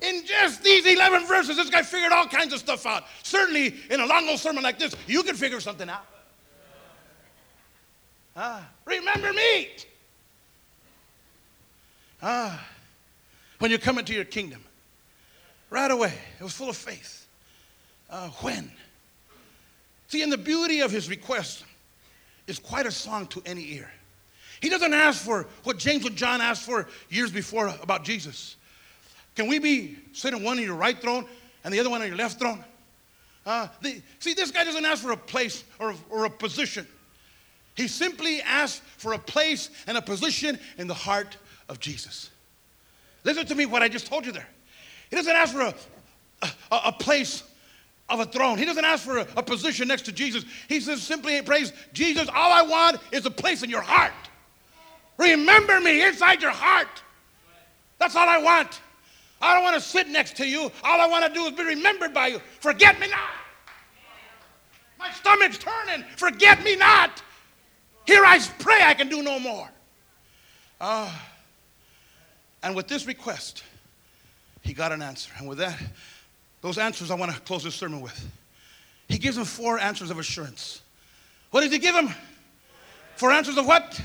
In 0.00 0.24
just 0.24 0.62
these 0.62 0.86
11 0.86 1.26
verses, 1.26 1.56
this 1.56 1.68
guy 1.68 1.82
figured 1.82 2.12
all 2.12 2.26
kinds 2.26 2.52
of 2.54 2.58
stuff 2.58 2.86
out. 2.86 3.04
Certainly, 3.22 3.74
in 3.90 4.00
a 4.00 4.06
long 4.06 4.28
old 4.28 4.38
sermon 4.38 4.62
like 4.62 4.78
this, 4.78 4.94
you 5.06 5.22
can 5.22 5.36
figure 5.36 5.60
something 5.60 5.88
out. 5.88 6.06
Ah, 8.34 8.66
remember 8.86 9.32
me. 9.32 9.68
Ah, 12.22 12.66
when 13.58 13.70
you 13.70 13.78
come 13.78 13.98
into 13.98 14.12
your 14.12 14.24
kingdom. 14.24 14.62
Right 15.70 15.90
away. 15.90 16.12
It 16.38 16.42
was 16.42 16.52
full 16.52 16.68
of 16.68 16.76
faith. 16.76 17.26
Uh, 18.08 18.28
when? 18.40 18.70
See, 20.08 20.22
and 20.22 20.32
the 20.32 20.38
beauty 20.38 20.80
of 20.80 20.90
his 20.90 21.08
request 21.08 21.64
is 22.46 22.58
quite 22.58 22.86
a 22.86 22.90
song 22.90 23.26
to 23.28 23.42
any 23.46 23.74
ear. 23.74 23.90
He 24.60 24.68
doesn't 24.68 24.92
ask 24.92 25.22
for 25.22 25.46
what 25.62 25.78
James 25.78 26.04
and 26.04 26.16
John 26.16 26.40
asked 26.40 26.64
for 26.64 26.88
years 27.08 27.30
before 27.30 27.72
about 27.82 28.04
Jesus. 28.04 28.56
Can 29.36 29.46
we 29.46 29.58
be 29.58 29.96
sitting 30.12 30.42
one 30.42 30.58
on 30.58 30.64
your 30.64 30.74
right 30.74 31.00
throne 31.00 31.24
and 31.64 31.72
the 31.72 31.78
other 31.78 31.88
one 31.88 32.02
on 32.02 32.08
your 32.08 32.16
left 32.16 32.38
throne? 32.38 32.62
Uh, 33.46 33.68
the, 33.80 34.02
see, 34.18 34.34
this 34.34 34.50
guy 34.50 34.64
doesn't 34.64 34.84
ask 34.84 35.02
for 35.02 35.12
a 35.12 35.16
place 35.16 35.64
or, 35.78 35.94
or 36.10 36.24
a 36.26 36.30
position. 36.30 36.86
He 37.74 37.88
simply 37.88 38.42
asks 38.42 38.82
for 38.98 39.14
a 39.14 39.18
place 39.18 39.70
and 39.86 39.96
a 39.96 40.02
position 40.02 40.58
in 40.76 40.88
the 40.88 40.94
heart 40.94 41.36
of 41.70 41.78
Jesus. 41.80 42.30
Listen 43.24 43.46
to 43.46 43.54
me, 43.54 43.64
what 43.64 43.82
I 43.82 43.88
just 43.88 44.06
told 44.06 44.26
you 44.26 44.32
there. 44.32 44.46
He 45.08 45.16
doesn't 45.16 45.34
ask 45.34 45.54
for 45.54 45.62
a, 45.62 45.74
a, 46.42 46.80
a 46.86 46.92
place 46.92 47.44
of 48.08 48.20
a 48.20 48.26
throne. 48.26 48.58
He 48.58 48.64
doesn't 48.64 48.84
ask 48.84 49.04
for 49.04 49.18
a, 49.18 49.26
a, 49.36 49.42
position 49.42 49.88
next 49.88 50.02
to 50.02 50.12
Jesus. 50.12 50.44
He 50.68 50.80
says 50.80 51.02
simply, 51.02 51.40
prays, 51.42 51.72
Jesus, 51.92 52.28
all 52.28 52.52
I 52.52 52.62
want 52.62 52.98
is 53.12 53.24
a 53.24 53.30
place 53.30 53.62
in 53.62 53.70
your 53.70 53.82
heart. 53.82 54.12
Remember 55.16 55.80
me 55.80 56.04
inside 56.04 56.42
your 56.42 56.50
heart. 56.50 57.02
That's 57.98 58.16
all 58.16 58.28
I 58.28 58.38
want. 58.38 58.80
I 59.40 59.54
don't 59.54 59.62
want 59.62 59.76
to 59.76 59.80
sit 59.80 60.08
next 60.08 60.36
to 60.36 60.46
you. 60.46 60.72
All 60.82 61.00
I 61.00 61.06
want 61.06 61.26
to 61.26 61.32
do 61.32 61.46
is 61.46 61.52
be 61.52 61.62
remembered 61.62 62.12
by 62.12 62.28
you. 62.28 62.40
Forget 62.60 62.98
me 62.98 63.08
not. 63.08 63.20
My 64.98 65.10
stomach's 65.12 65.58
turning. 65.58 66.04
Forget 66.16 66.62
me 66.64 66.76
not. 66.76 67.22
Here 68.06 68.24
I 68.24 68.38
pray 68.58 68.82
I 68.82 68.94
can 68.94 69.08
do 69.08 69.22
no 69.22 69.38
more. 69.38 69.68
Uh, 70.80 71.10
and 72.62 72.76
with 72.76 72.88
this 72.88 73.06
request, 73.06 73.62
he 74.62 74.72
got 74.72 74.92
an 74.92 75.02
answer. 75.02 75.30
And 75.38 75.48
with 75.48 75.58
that, 75.58 75.78
those 76.60 76.78
answers 76.78 77.10
I 77.10 77.14
want 77.14 77.32
to 77.32 77.40
close 77.40 77.64
this 77.64 77.74
sermon 77.74 78.00
with. 78.00 78.28
He 79.08 79.18
gives 79.18 79.36
him 79.36 79.44
four 79.44 79.78
answers 79.78 80.10
of 80.10 80.18
assurance. 80.18 80.82
What 81.50 81.62
does 81.62 81.72
he 81.72 81.78
give 81.78 81.94
him? 81.94 82.10
Four 83.16 83.32
answers 83.32 83.56
of 83.56 83.66
what? 83.66 84.00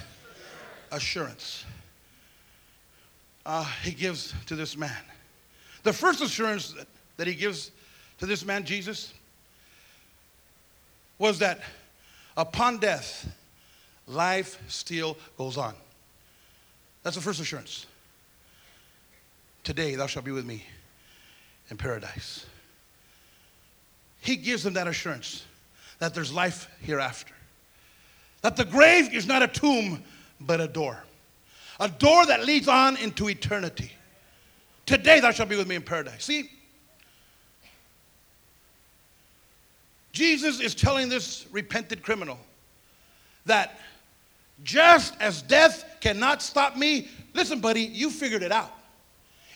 Assurance. 0.92 1.66
Uh, 3.46 3.64
he 3.84 3.92
gives 3.92 4.34
to 4.48 4.56
this 4.56 4.76
man. 4.76 5.04
The 5.84 5.94
first 5.94 6.22
assurance 6.22 6.74
that, 6.74 6.88
that 7.18 7.28
he 7.28 7.36
gives 7.36 7.72
to 8.18 8.26
this 8.26 8.44
man, 8.44 8.66
Jesus, 8.66 9.14
was 11.20 11.40
that 11.40 11.62
upon 12.36 12.80
death, 12.80 13.32
life 14.08 14.62
still 14.68 15.18
goes 15.38 15.58
on. 15.58 15.76
That's 17.04 17.16
the 17.16 17.22
first 17.22 17.40
assurance. 17.40 17.86
Today 19.66 19.96
thou 19.96 20.06
shalt 20.06 20.24
be 20.24 20.32
with 20.32 20.46
me 20.46 20.64
in 21.72 21.76
paradise. 21.76 22.46
He 24.22 24.36
gives 24.36 24.62
them 24.62 24.76
that 24.76 24.88
assurance 24.88 25.44
that 25.98 26.14
there's 26.14 26.32
life 26.32 26.70
hereafter. 26.82 27.34
That 28.42 28.56
the 28.58 28.64
grave 28.64 29.12
is 29.12 29.26
not 29.26 29.42
a 29.42 29.48
tomb, 29.48 30.04
but 30.40 30.62
a 30.62 30.68
door. 30.68 31.04
A 31.80 31.90
door 31.90 32.28
that 32.28 32.46
leads 32.46 32.68
on 32.68 32.96
into 32.98 33.28
eternity. 33.28 33.92
Today 34.86 35.20
thou 35.20 35.32
shalt 35.32 35.50
be 35.50 35.56
with 35.56 35.68
me 35.68 35.76
in 35.76 35.82
paradise. 35.82 36.26
See, 36.26 36.52
Jesus 40.12 40.60
is 40.60 40.76
telling 40.76 41.10
this 41.10 41.48
repented 41.52 42.04
criminal 42.04 42.38
that 43.48 43.80
just 44.64 45.16
as 45.20 45.42
death 45.42 45.98
cannot 46.02 46.44
stop 46.44 46.78
me, 46.78 47.10
listen, 47.34 47.60
buddy, 47.60 47.82
you 47.82 48.12
figured 48.12 48.44
it 48.44 48.52
out. 48.52 48.72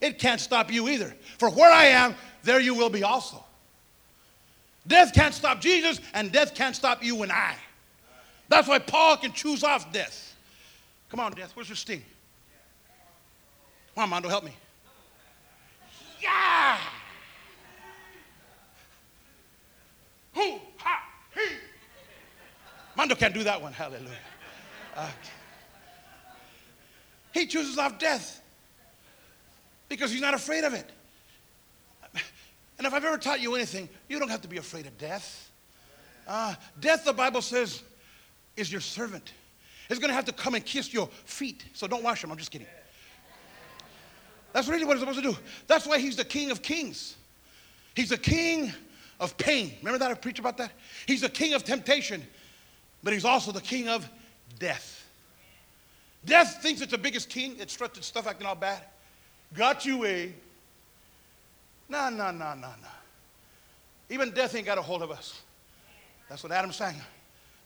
It 0.02 0.20
can't 0.20 0.40
stop 0.40 0.72
you 0.72 0.88
either. 0.90 1.14
For 1.38 1.50
where 1.50 1.72
I 1.72 1.86
am, 1.86 2.16
there 2.44 2.60
you 2.60 2.74
will 2.74 2.90
be 2.90 3.04
also. 3.04 3.44
Death 4.88 5.14
can't 5.14 5.34
stop 5.34 5.62
Jesus, 5.62 6.00
and 6.14 6.32
death 6.32 6.56
can't 6.56 6.76
stop 6.76 7.04
you 7.04 7.22
and 7.22 7.32
I. 7.32 7.56
That's 8.48 8.68
why 8.68 8.80
Paul 8.80 9.18
can 9.18 9.34
choose 9.34 9.64
off 9.64 9.92
death. 9.92 10.36
Come 11.10 11.20
on, 11.20 11.34
death, 11.34 11.52
where's 11.56 11.70
your 11.70 11.76
sting? 11.76 12.04
Come 13.94 14.04
on, 14.04 14.10
Mondo, 14.10 14.30
help 14.30 14.44
me. 14.44 14.54
Yeah! 16.22 16.78
Who, 20.34 20.60
ha, 20.78 21.04
he. 21.34 21.56
Mondo 22.96 23.16
can't 23.16 23.34
do 23.34 23.44
that 23.44 23.62
one. 23.62 23.74
Hallelujah. 23.74 24.10
Uh, 24.96 25.10
he 27.34 27.46
chooses 27.46 27.78
off 27.78 28.00
death 28.00 28.39
because 29.90 30.12
he's 30.12 30.22
not 30.22 30.34
afraid 30.34 30.64
of 30.64 30.74
it. 30.74 30.90
And 32.78 32.88
if 32.88 32.94
I've 32.94 33.04
ever 33.04 33.18
taught 33.18 33.42
you 33.42 33.56
anything, 33.56 33.90
you 34.08 34.20
don't 34.20 34.30
have 34.30 34.42
to 34.44 34.48
be 34.48 34.56
afraid 34.56 34.86
of 34.86 34.98
death. 34.98 35.52
Uh, 36.26 36.56
death, 36.80 37.04
the 37.04 37.12
Bible 37.12 37.42
says, 37.42 37.84
is 38.56 38.72
your 38.72 38.80
servant. 38.80 39.34
It's 39.90 40.00
going 40.00 40.10
to 40.10 40.16
have 40.16 40.26
to 40.26 40.32
come 40.32 40.56
and 40.56 40.64
kiss 40.64 40.94
your 40.94 41.08
feet. 41.26 41.66
So 41.74 41.88
don't 41.88 42.04
wash 42.04 42.22
them. 42.22 42.32
I'm 42.32 42.38
just 42.38 42.52
kidding. 42.52 42.68
That's 44.54 44.68
really 44.68 44.86
what 44.86 44.94
he's 44.94 45.02
supposed 45.02 45.22
to 45.22 45.32
do. 45.32 45.38
That's 45.68 45.86
why 45.86 46.00
he's 46.00 46.16
the 46.16 46.24
king 46.24 46.52
of 46.52 46.62
kings. 46.62 47.18
He's 47.96 48.10
the 48.10 48.18
king 48.18 48.72
of 49.20 49.38
pain. 49.38 49.74
Remember 49.80 50.00
that 50.00 50.12
I 50.12 50.14
preached 50.14 50.40
about 50.40 50.58
that? 50.58 50.72
He's 51.06 51.22
the 51.22 51.30
king 51.30 51.54
of 51.54 51.64
temptation, 51.66 52.26
but 53.04 53.12
he's 53.14 53.26
also 53.26 53.52
the 53.52 53.62
king 53.62 53.90
of 53.90 54.10
death. 54.58 55.06
Death 56.24 56.62
thinks 56.62 56.82
it's 56.82 56.92
the 56.92 56.98
biggest 56.98 57.30
king. 57.30 57.58
It 57.60 57.70
struts 57.70 57.98
its 57.98 58.08
stuff 58.08 58.26
acting 58.26 58.48
all 58.48 58.56
bad. 58.56 58.82
Got 59.54 59.86
you, 59.86 60.06
eh? 60.06 60.28
Nah, 61.88 62.10
nah, 62.10 62.32
nah, 62.32 62.54
nah, 62.54 62.68
nah. 62.82 62.88
Even 64.10 64.32
death 64.32 64.56
ain't 64.56 64.66
got 64.66 64.78
a 64.78 64.82
hold 64.82 65.02
of 65.02 65.12
us. 65.12 65.42
That's 66.30 66.44
what 66.44 66.52
Adam's 66.52 66.76
saying. 66.76 67.02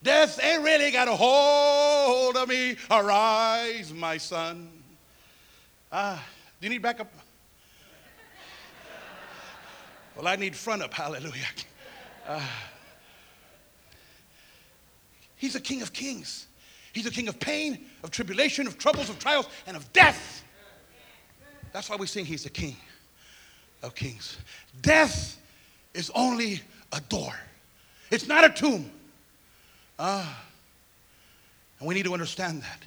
Death 0.02 0.40
ain't 0.44 0.64
really 0.64 0.92
got 0.92 1.08
a 1.08 1.16
hold 1.16 2.36
of 2.36 2.48
me. 2.50 2.76
Arise, 2.92 3.94
my 3.94 4.18
son. 4.18 4.70
Ah, 5.92 6.24
do 6.60 6.68
you 6.68 6.70
need 6.72 6.82
backup? 6.82 7.12
Well, 10.16 10.28
I 10.28 10.36
need 10.36 10.56
front 10.56 10.82
up. 10.84 10.94
Hallelujah. 10.94 11.46
Uh, 12.28 12.42
he's 15.36 15.54
the 15.54 15.60
King 15.60 15.82
of 15.82 15.92
Kings. 15.92 16.48
He's 16.94 17.06
the 17.06 17.12
King 17.12 17.28
of 17.28 17.40
pain, 17.40 17.86
of 18.04 18.12
tribulation, 18.12 18.68
of 18.68 18.78
troubles, 18.78 19.10
of 19.10 19.20
trials, 19.20 19.48
and 19.66 19.76
of 19.76 19.92
death. 19.94 20.44
That's 21.74 21.90
why 21.90 21.96
we 21.98 22.08
sing 22.08 22.26
He's 22.26 22.44
the 22.44 22.50
King 22.50 22.78
of 23.82 23.96
Kings. 23.96 24.38
Death 24.82 25.38
is 25.94 26.12
only 26.16 26.62
a 26.94 27.02
door, 27.02 27.34
it's 28.10 28.28
not 28.28 28.46
a 28.46 28.50
tomb. 28.50 28.90
Uh, 30.00 30.26
and 31.80 31.88
we 31.88 31.94
need 31.94 32.06
to 32.06 32.14
understand 32.14 32.64
that. 32.64 32.84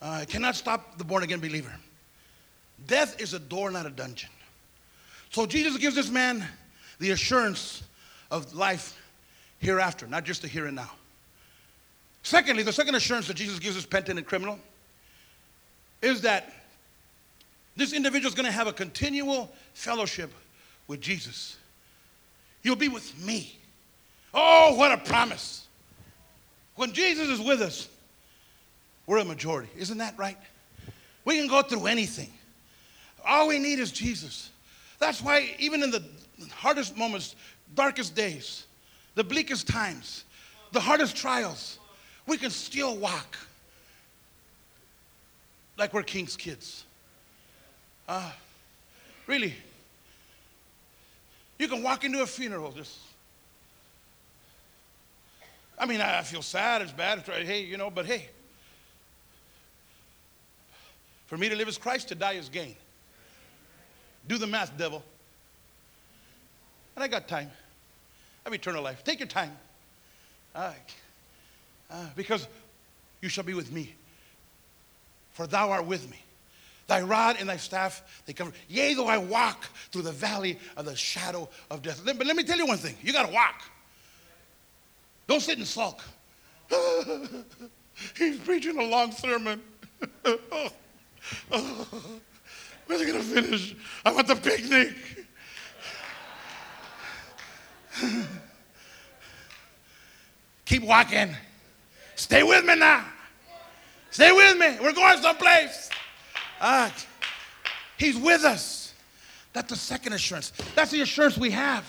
Uh, 0.00 0.20
it 0.22 0.28
cannot 0.28 0.56
stop 0.56 0.98
the 0.98 1.04
born 1.04 1.22
again 1.22 1.38
believer. 1.38 1.72
Death 2.86 3.20
is 3.20 3.34
a 3.34 3.38
door, 3.38 3.70
not 3.70 3.86
a 3.86 3.90
dungeon. 3.90 4.30
So 5.30 5.46
Jesus 5.46 5.76
gives 5.76 5.94
this 5.94 6.10
man 6.10 6.44
the 6.98 7.10
assurance 7.10 7.82
of 8.30 8.52
life 8.54 9.00
hereafter, 9.58 10.06
not 10.06 10.24
just 10.24 10.42
the 10.42 10.48
here 10.48 10.66
and 10.66 10.76
now. 10.76 10.90
Secondly, 12.22 12.62
the 12.62 12.72
second 12.72 12.94
assurance 12.94 13.26
that 13.28 13.34
Jesus 13.34 13.58
gives 13.58 13.74
this 13.76 13.86
penitent 13.86 14.18
and 14.18 14.26
criminal 14.26 14.58
is 16.02 16.20
that 16.22 16.52
this 17.78 17.92
individual 17.92 18.28
is 18.28 18.34
going 18.34 18.46
to 18.46 18.52
have 18.52 18.66
a 18.66 18.72
continual 18.72 19.50
fellowship 19.72 20.32
with 20.88 21.00
Jesus. 21.00 21.56
You'll 22.62 22.76
be 22.76 22.88
with 22.88 23.16
me. 23.24 23.56
Oh, 24.34 24.74
what 24.74 24.90
a 24.90 24.98
promise. 24.98 25.66
When 26.74 26.92
Jesus 26.92 27.28
is 27.28 27.40
with 27.40 27.62
us, 27.62 27.88
we're 29.06 29.18
a 29.18 29.24
majority. 29.24 29.70
Isn't 29.78 29.98
that 29.98 30.18
right? 30.18 30.36
We 31.24 31.38
can 31.38 31.46
go 31.46 31.62
through 31.62 31.86
anything. 31.86 32.32
All 33.24 33.46
we 33.46 33.60
need 33.60 33.78
is 33.78 33.92
Jesus. 33.92 34.50
That's 34.98 35.22
why, 35.22 35.54
even 35.60 35.84
in 35.84 35.92
the 35.92 36.02
hardest 36.50 36.96
moments, 36.96 37.36
darkest 37.76 38.16
days, 38.16 38.66
the 39.14 39.22
bleakest 39.22 39.68
times, 39.68 40.24
the 40.72 40.80
hardest 40.80 41.16
trials, 41.16 41.78
we 42.26 42.36
can 42.38 42.50
still 42.50 42.96
walk 42.96 43.38
like 45.76 45.94
we're 45.94 46.02
king's 46.02 46.36
kids. 46.36 46.84
Uh, 48.08 48.32
really. 49.26 49.54
You 51.58 51.68
can 51.68 51.82
walk 51.82 52.04
into 52.04 52.22
a 52.22 52.26
funeral 52.26 52.72
just. 52.72 52.96
I 55.78 55.86
mean, 55.86 56.00
I 56.00 56.22
feel 56.22 56.42
sad, 56.42 56.82
it's 56.82 56.90
bad, 56.90 57.18
it's 57.18 57.28
right, 57.28 57.46
hey, 57.46 57.62
you 57.62 57.76
know, 57.76 57.90
but 57.90 58.06
hey. 58.06 58.30
For 61.26 61.36
me 61.36 61.48
to 61.48 61.54
live 61.54 61.68
is 61.68 61.76
Christ, 61.76 62.08
to 62.08 62.14
die 62.14 62.32
is 62.32 62.48
gain. 62.48 62.74
Do 64.26 64.38
the 64.38 64.46
math, 64.46 64.76
devil. 64.76 65.04
And 66.96 67.04
I 67.04 67.08
got 67.08 67.28
time. 67.28 67.50
I 68.44 68.48
have 68.48 68.54
eternal 68.54 68.82
life. 68.82 69.04
Take 69.04 69.20
your 69.20 69.28
time. 69.28 69.52
Uh, 70.54 70.72
uh, 71.90 72.06
because 72.16 72.48
you 73.20 73.28
shall 73.28 73.44
be 73.44 73.54
with 73.54 73.70
me. 73.70 73.94
For 75.32 75.46
thou 75.46 75.70
art 75.70 75.84
with 75.84 76.10
me. 76.10 76.18
Thy 76.88 77.02
rod 77.02 77.36
and 77.38 77.48
thy 77.48 77.58
staff, 77.58 78.22
they 78.24 78.32
cover. 78.32 78.50
Yea, 78.66 78.94
though 78.94 79.06
I 79.06 79.18
walk 79.18 79.66
through 79.92 80.02
the 80.02 80.12
valley 80.12 80.58
of 80.76 80.86
the 80.86 80.96
shadow 80.96 81.48
of 81.70 81.82
death. 81.82 82.00
But 82.04 82.26
let 82.26 82.34
me 82.34 82.42
tell 82.42 82.56
you 82.56 82.66
one 82.66 82.78
thing 82.78 82.96
you 83.02 83.12
got 83.12 83.26
to 83.26 83.32
walk. 83.32 83.62
Don't 85.26 85.40
sit 85.40 85.58
and 85.58 85.66
sulk. 85.66 86.02
He's 88.16 88.38
preaching 88.38 88.78
a 88.78 88.84
long 88.84 89.12
sermon. 89.12 89.60
When's 90.22 90.40
it 93.02 93.06
going 93.06 93.18
to 93.18 93.22
finish? 93.22 93.76
I 94.04 94.12
want 94.12 94.26
the 94.26 94.36
picnic. 94.36 94.94
Keep 100.64 100.84
walking. 100.84 101.36
Stay 102.14 102.42
with 102.42 102.64
me 102.64 102.76
now. 102.76 103.04
Stay 104.10 104.32
with 104.32 104.56
me. 104.56 104.78
We're 104.80 104.94
going 104.94 105.20
someplace. 105.20 105.90
Uh, 106.60 106.90
he's 107.98 108.16
with 108.16 108.44
us. 108.44 108.94
That's 109.52 109.70
the 109.70 109.76
second 109.76 110.12
assurance. 110.12 110.52
That's 110.74 110.90
the 110.90 111.00
assurance 111.00 111.38
we 111.38 111.50
have. 111.50 111.84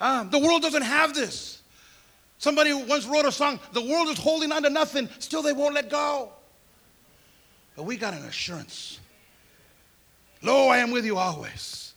Um, 0.00 0.30
the 0.30 0.38
world 0.38 0.62
doesn't 0.62 0.82
have 0.82 1.14
this. 1.14 1.62
Somebody 2.38 2.72
once 2.74 3.06
wrote 3.06 3.24
a 3.24 3.32
song, 3.32 3.58
the 3.72 3.82
world 3.82 4.08
is 4.08 4.18
holding 4.18 4.52
on 4.52 4.62
to 4.62 4.70
nothing, 4.70 5.08
still 5.18 5.42
they 5.42 5.54
won't 5.54 5.74
let 5.74 5.88
go. 5.88 6.30
But 7.74 7.84
we 7.84 7.96
got 7.96 8.14
an 8.14 8.24
assurance. 8.24 9.00
Lo, 10.42 10.68
I 10.68 10.78
am 10.78 10.90
with 10.90 11.04
you 11.04 11.16
always. 11.16 11.94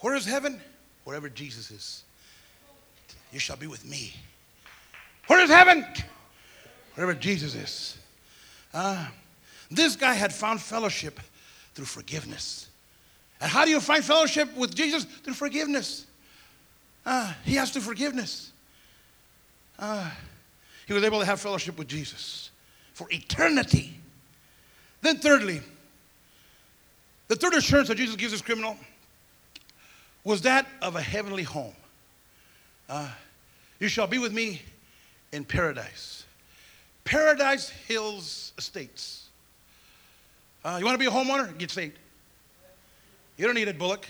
Where 0.00 0.14
is 0.14 0.26
heaven? 0.26 0.60
Wherever 1.04 1.28
Jesus 1.28 1.70
is. 1.70 2.04
You 3.32 3.38
shall 3.38 3.56
be 3.56 3.66
with 3.66 3.84
me. 3.84 4.14
Where 5.26 5.40
is 5.40 5.50
heaven? 5.50 5.86
Wherever 6.94 7.14
Jesus 7.14 7.54
is. 7.54 7.98
Uh, 8.72 9.06
this 9.76 9.96
guy 9.96 10.14
had 10.14 10.32
found 10.32 10.60
fellowship 10.60 11.20
through 11.74 11.86
forgiveness. 11.86 12.68
And 13.40 13.50
how 13.50 13.64
do 13.64 13.70
you 13.70 13.80
find 13.80 14.04
fellowship 14.04 14.54
with 14.56 14.74
Jesus? 14.74 15.04
Through 15.04 15.34
forgiveness. 15.34 16.06
Uh, 17.04 17.32
he 17.44 17.54
has 17.56 17.70
to 17.72 17.80
forgiveness. 17.80 18.52
Uh, 19.78 20.10
he 20.86 20.92
was 20.92 21.02
able 21.02 21.20
to 21.20 21.26
have 21.26 21.40
fellowship 21.40 21.78
with 21.78 21.88
Jesus 21.88 22.50
for 22.92 23.06
eternity. 23.10 23.98
Then, 25.02 25.18
thirdly, 25.18 25.60
the 27.28 27.36
third 27.36 27.54
assurance 27.54 27.88
that 27.88 27.96
Jesus 27.96 28.16
gives 28.16 28.32
this 28.32 28.42
criminal 28.42 28.76
was 30.22 30.42
that 30.42 30.66
of 30.80 30.96
a 30.96 31.02
heavenly 31.02 31.42
home. 31.42 31.74
Uh, 32.88 33.08
you 33.80 33.88
shall 33.88 34.06
be 34.06 34.18
with 34.18 34.32
me 34.32 34.62
in 35.32 35.44
paradise. 35.44 36.24
Paradise 37.04 37.68
Hills 37.68 38.52
Estates. 38.56 39.23
Uh, 40.64 40.76
you 40.78 40.84
want 40.86 40.94
to 40.94 40.98
be 40.98 41.06
a 41.06 41.10
homeowner? 41.10 41.56
Get 41.58 41.70
saved. 41.70 41.98
You 43.36 43.44
don't 43.44 43.54
need 43.54 43.68
a 43.68 43.74
bullock. 43.74 44.08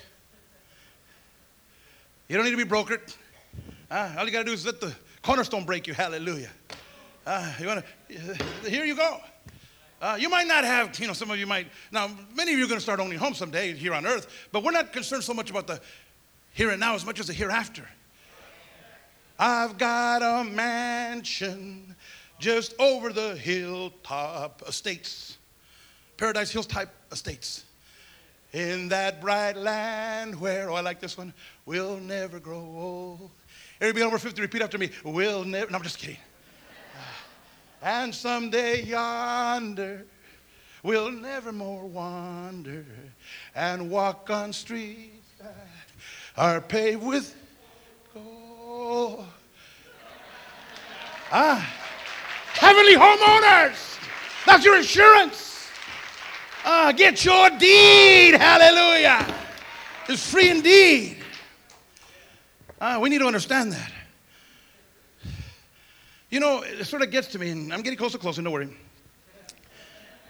You 2.29 2.37
don't 2.37 2.45
need 2.45 2.53
to 2.53 2.65
be 2.65 2.71
brokered. 2.71 3.17
Uh, 3.91 4.15
all 4.17 4.25
you 4.25 4.31
got 4.31 4.41
to 4.41 4.45
do 4.45 4.53
is 4.53 4.65
let 4.65 4.81
the 4.81 4.95
cornerstone 5.23 5.65
break 5.65 5.87
you. 5.87 5.95
Hallelujah. 5.95 6.51
Uh, 7.27 7.53
you 7.59 7.67
want 7.67 7.85
to? 8.09 8.71
Here 8.71 8.85
you 8.85 8.95
go. 8.95 9.21
Uh, 10.01 10.17
you 10.21 10.29
might 10.29 10.47
not 10.47 10.65
have, 10.65 10.99
you 10.99 11.07
know, 11.07 11.13
some 11.13 11.31
of 11.31 11.39
you 11.39 11.47
might, 11.47 11.67
now, 11.91 12.11
many 12.37 12.53
of 12.53 12.59
you 12.59 12.67
are 12.67 12.69
going 12.69 12.79
to 12.79 12.83
start 12.83 13.01
owning 13.01 13.19
homes 13.19 13.39
someday 13.39 13.73
here 13.73 13.95
on 13.95 14.07
earth, 14.07 14.49
but 14.53 14.63
we're 14.63 14.71
not 14.71 14.93
concerned 14.93 15.25
so 15.25 15.33
much 15.33 15.51
about 15.51 15.67
the 15.67 15.81
here 16.53 16.71
and 16.71 16.79
now 16.79 16.95
as 16.95 17.07
much 17.07 17.19
as 17.19 17.27
the 17.27 17.33
hereafter. 17.33 17.89
I've 19.39 19.79
got 19.79 20.23
a 20.23 20.45
mansion 20.45 21.97
just 22.39 22.75
over 22.79 23.13
the 23.13 23.35
hilltop 23.35 24.63
estates, 24.67 25.39
Paradise 26.17 26.51
Hills 26.51 26.67
type 26.67 26.91
estates. 27.11 27.65
In 28.53 28.89
that 28.91 29.21
bright 29.21 29.57
land 29.57 30.41
where, 30.41 30.71
oh, 30.71 30.75
I 30.75 30.81
like 30.81 31.01
this 31.01 31.19
one, 31.19 31.33
we'll 31.67 31.97
never 31.97 32.39
grow 32.39 32.59
old. 32.59 33.31
Everybody 33.81 34.05
over 34.05 34.19
50, 34.19 34.41
repeat 34.41 34.63
after 34.63 34.79
me. 34.79 34.91
We'll 35.05 35.45
never, 35.45 35.71
no, 35.71 35.79
I'm 35.79 35.83
just 35.83 35.99
kidding. 35.99 36.19
And 37.83 38.15
someday 38.15 38.83
yonder 38.83 40.07
we'll 40.85 41.11
never 41.11 41.51
more 41.51 41.85
wander 41.87 42.85
and 43.57 43.91
walk 43.91 44.31
on 44.31 44.53
streets 44.53 45.33
that 45.41 45.69
are 46.37 46.61
paved 46.61 47.03
with 47.03 47.35
gold. 48.13 49.25
Ah, 51.33 51.59
heavenly 52.53 52.95
homeowners. 52.95 53.99
That's 54.47 54.65
your 54.65 54.77
insurance. 54.77 55.54
Ah, 56.65 56.93
get 56.97 57.25
your 57.25 57.51
deed. 57.51 58.35
Hallelujah. 58.35 59.35
It's 60.09 60.31
free 60.31 60.51
indeed. 60.51 61.19
Ah, 62.81 62.99
we 62.99 63.09
need 63.09 63.19
to 63.19 63.27
understand 63.27 63.73
that. 63.73 63.93
You 66.31 66.41
know, 66.41 66.63
it 66.63 66.85
sort 66.85 67.03
of 67.03 67.11
gets 67.11 67.29
to 67.29 67.39
me, 67.39 67.51
and 67.51 67.73
I'm 67.73 67.83
getting 67.83 67.99
closer, 67.99 68.19
closer, 68.19 68.43
don't 68.43 68.53
worry. 68.53 68.77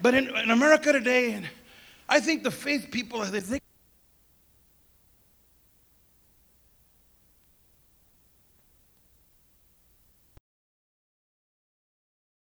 But 0.02 0.14
in, 0.14 0.28
in 0.36 0.50
America 0.50 0.92
today, 0.92 1.42
I 2.08 2.20
think 2.20 2.42
the 2.42 2.50
faith 2.50 2.88
people, 2.90 3.20
they 3.20 3.40
think 3.40 3.63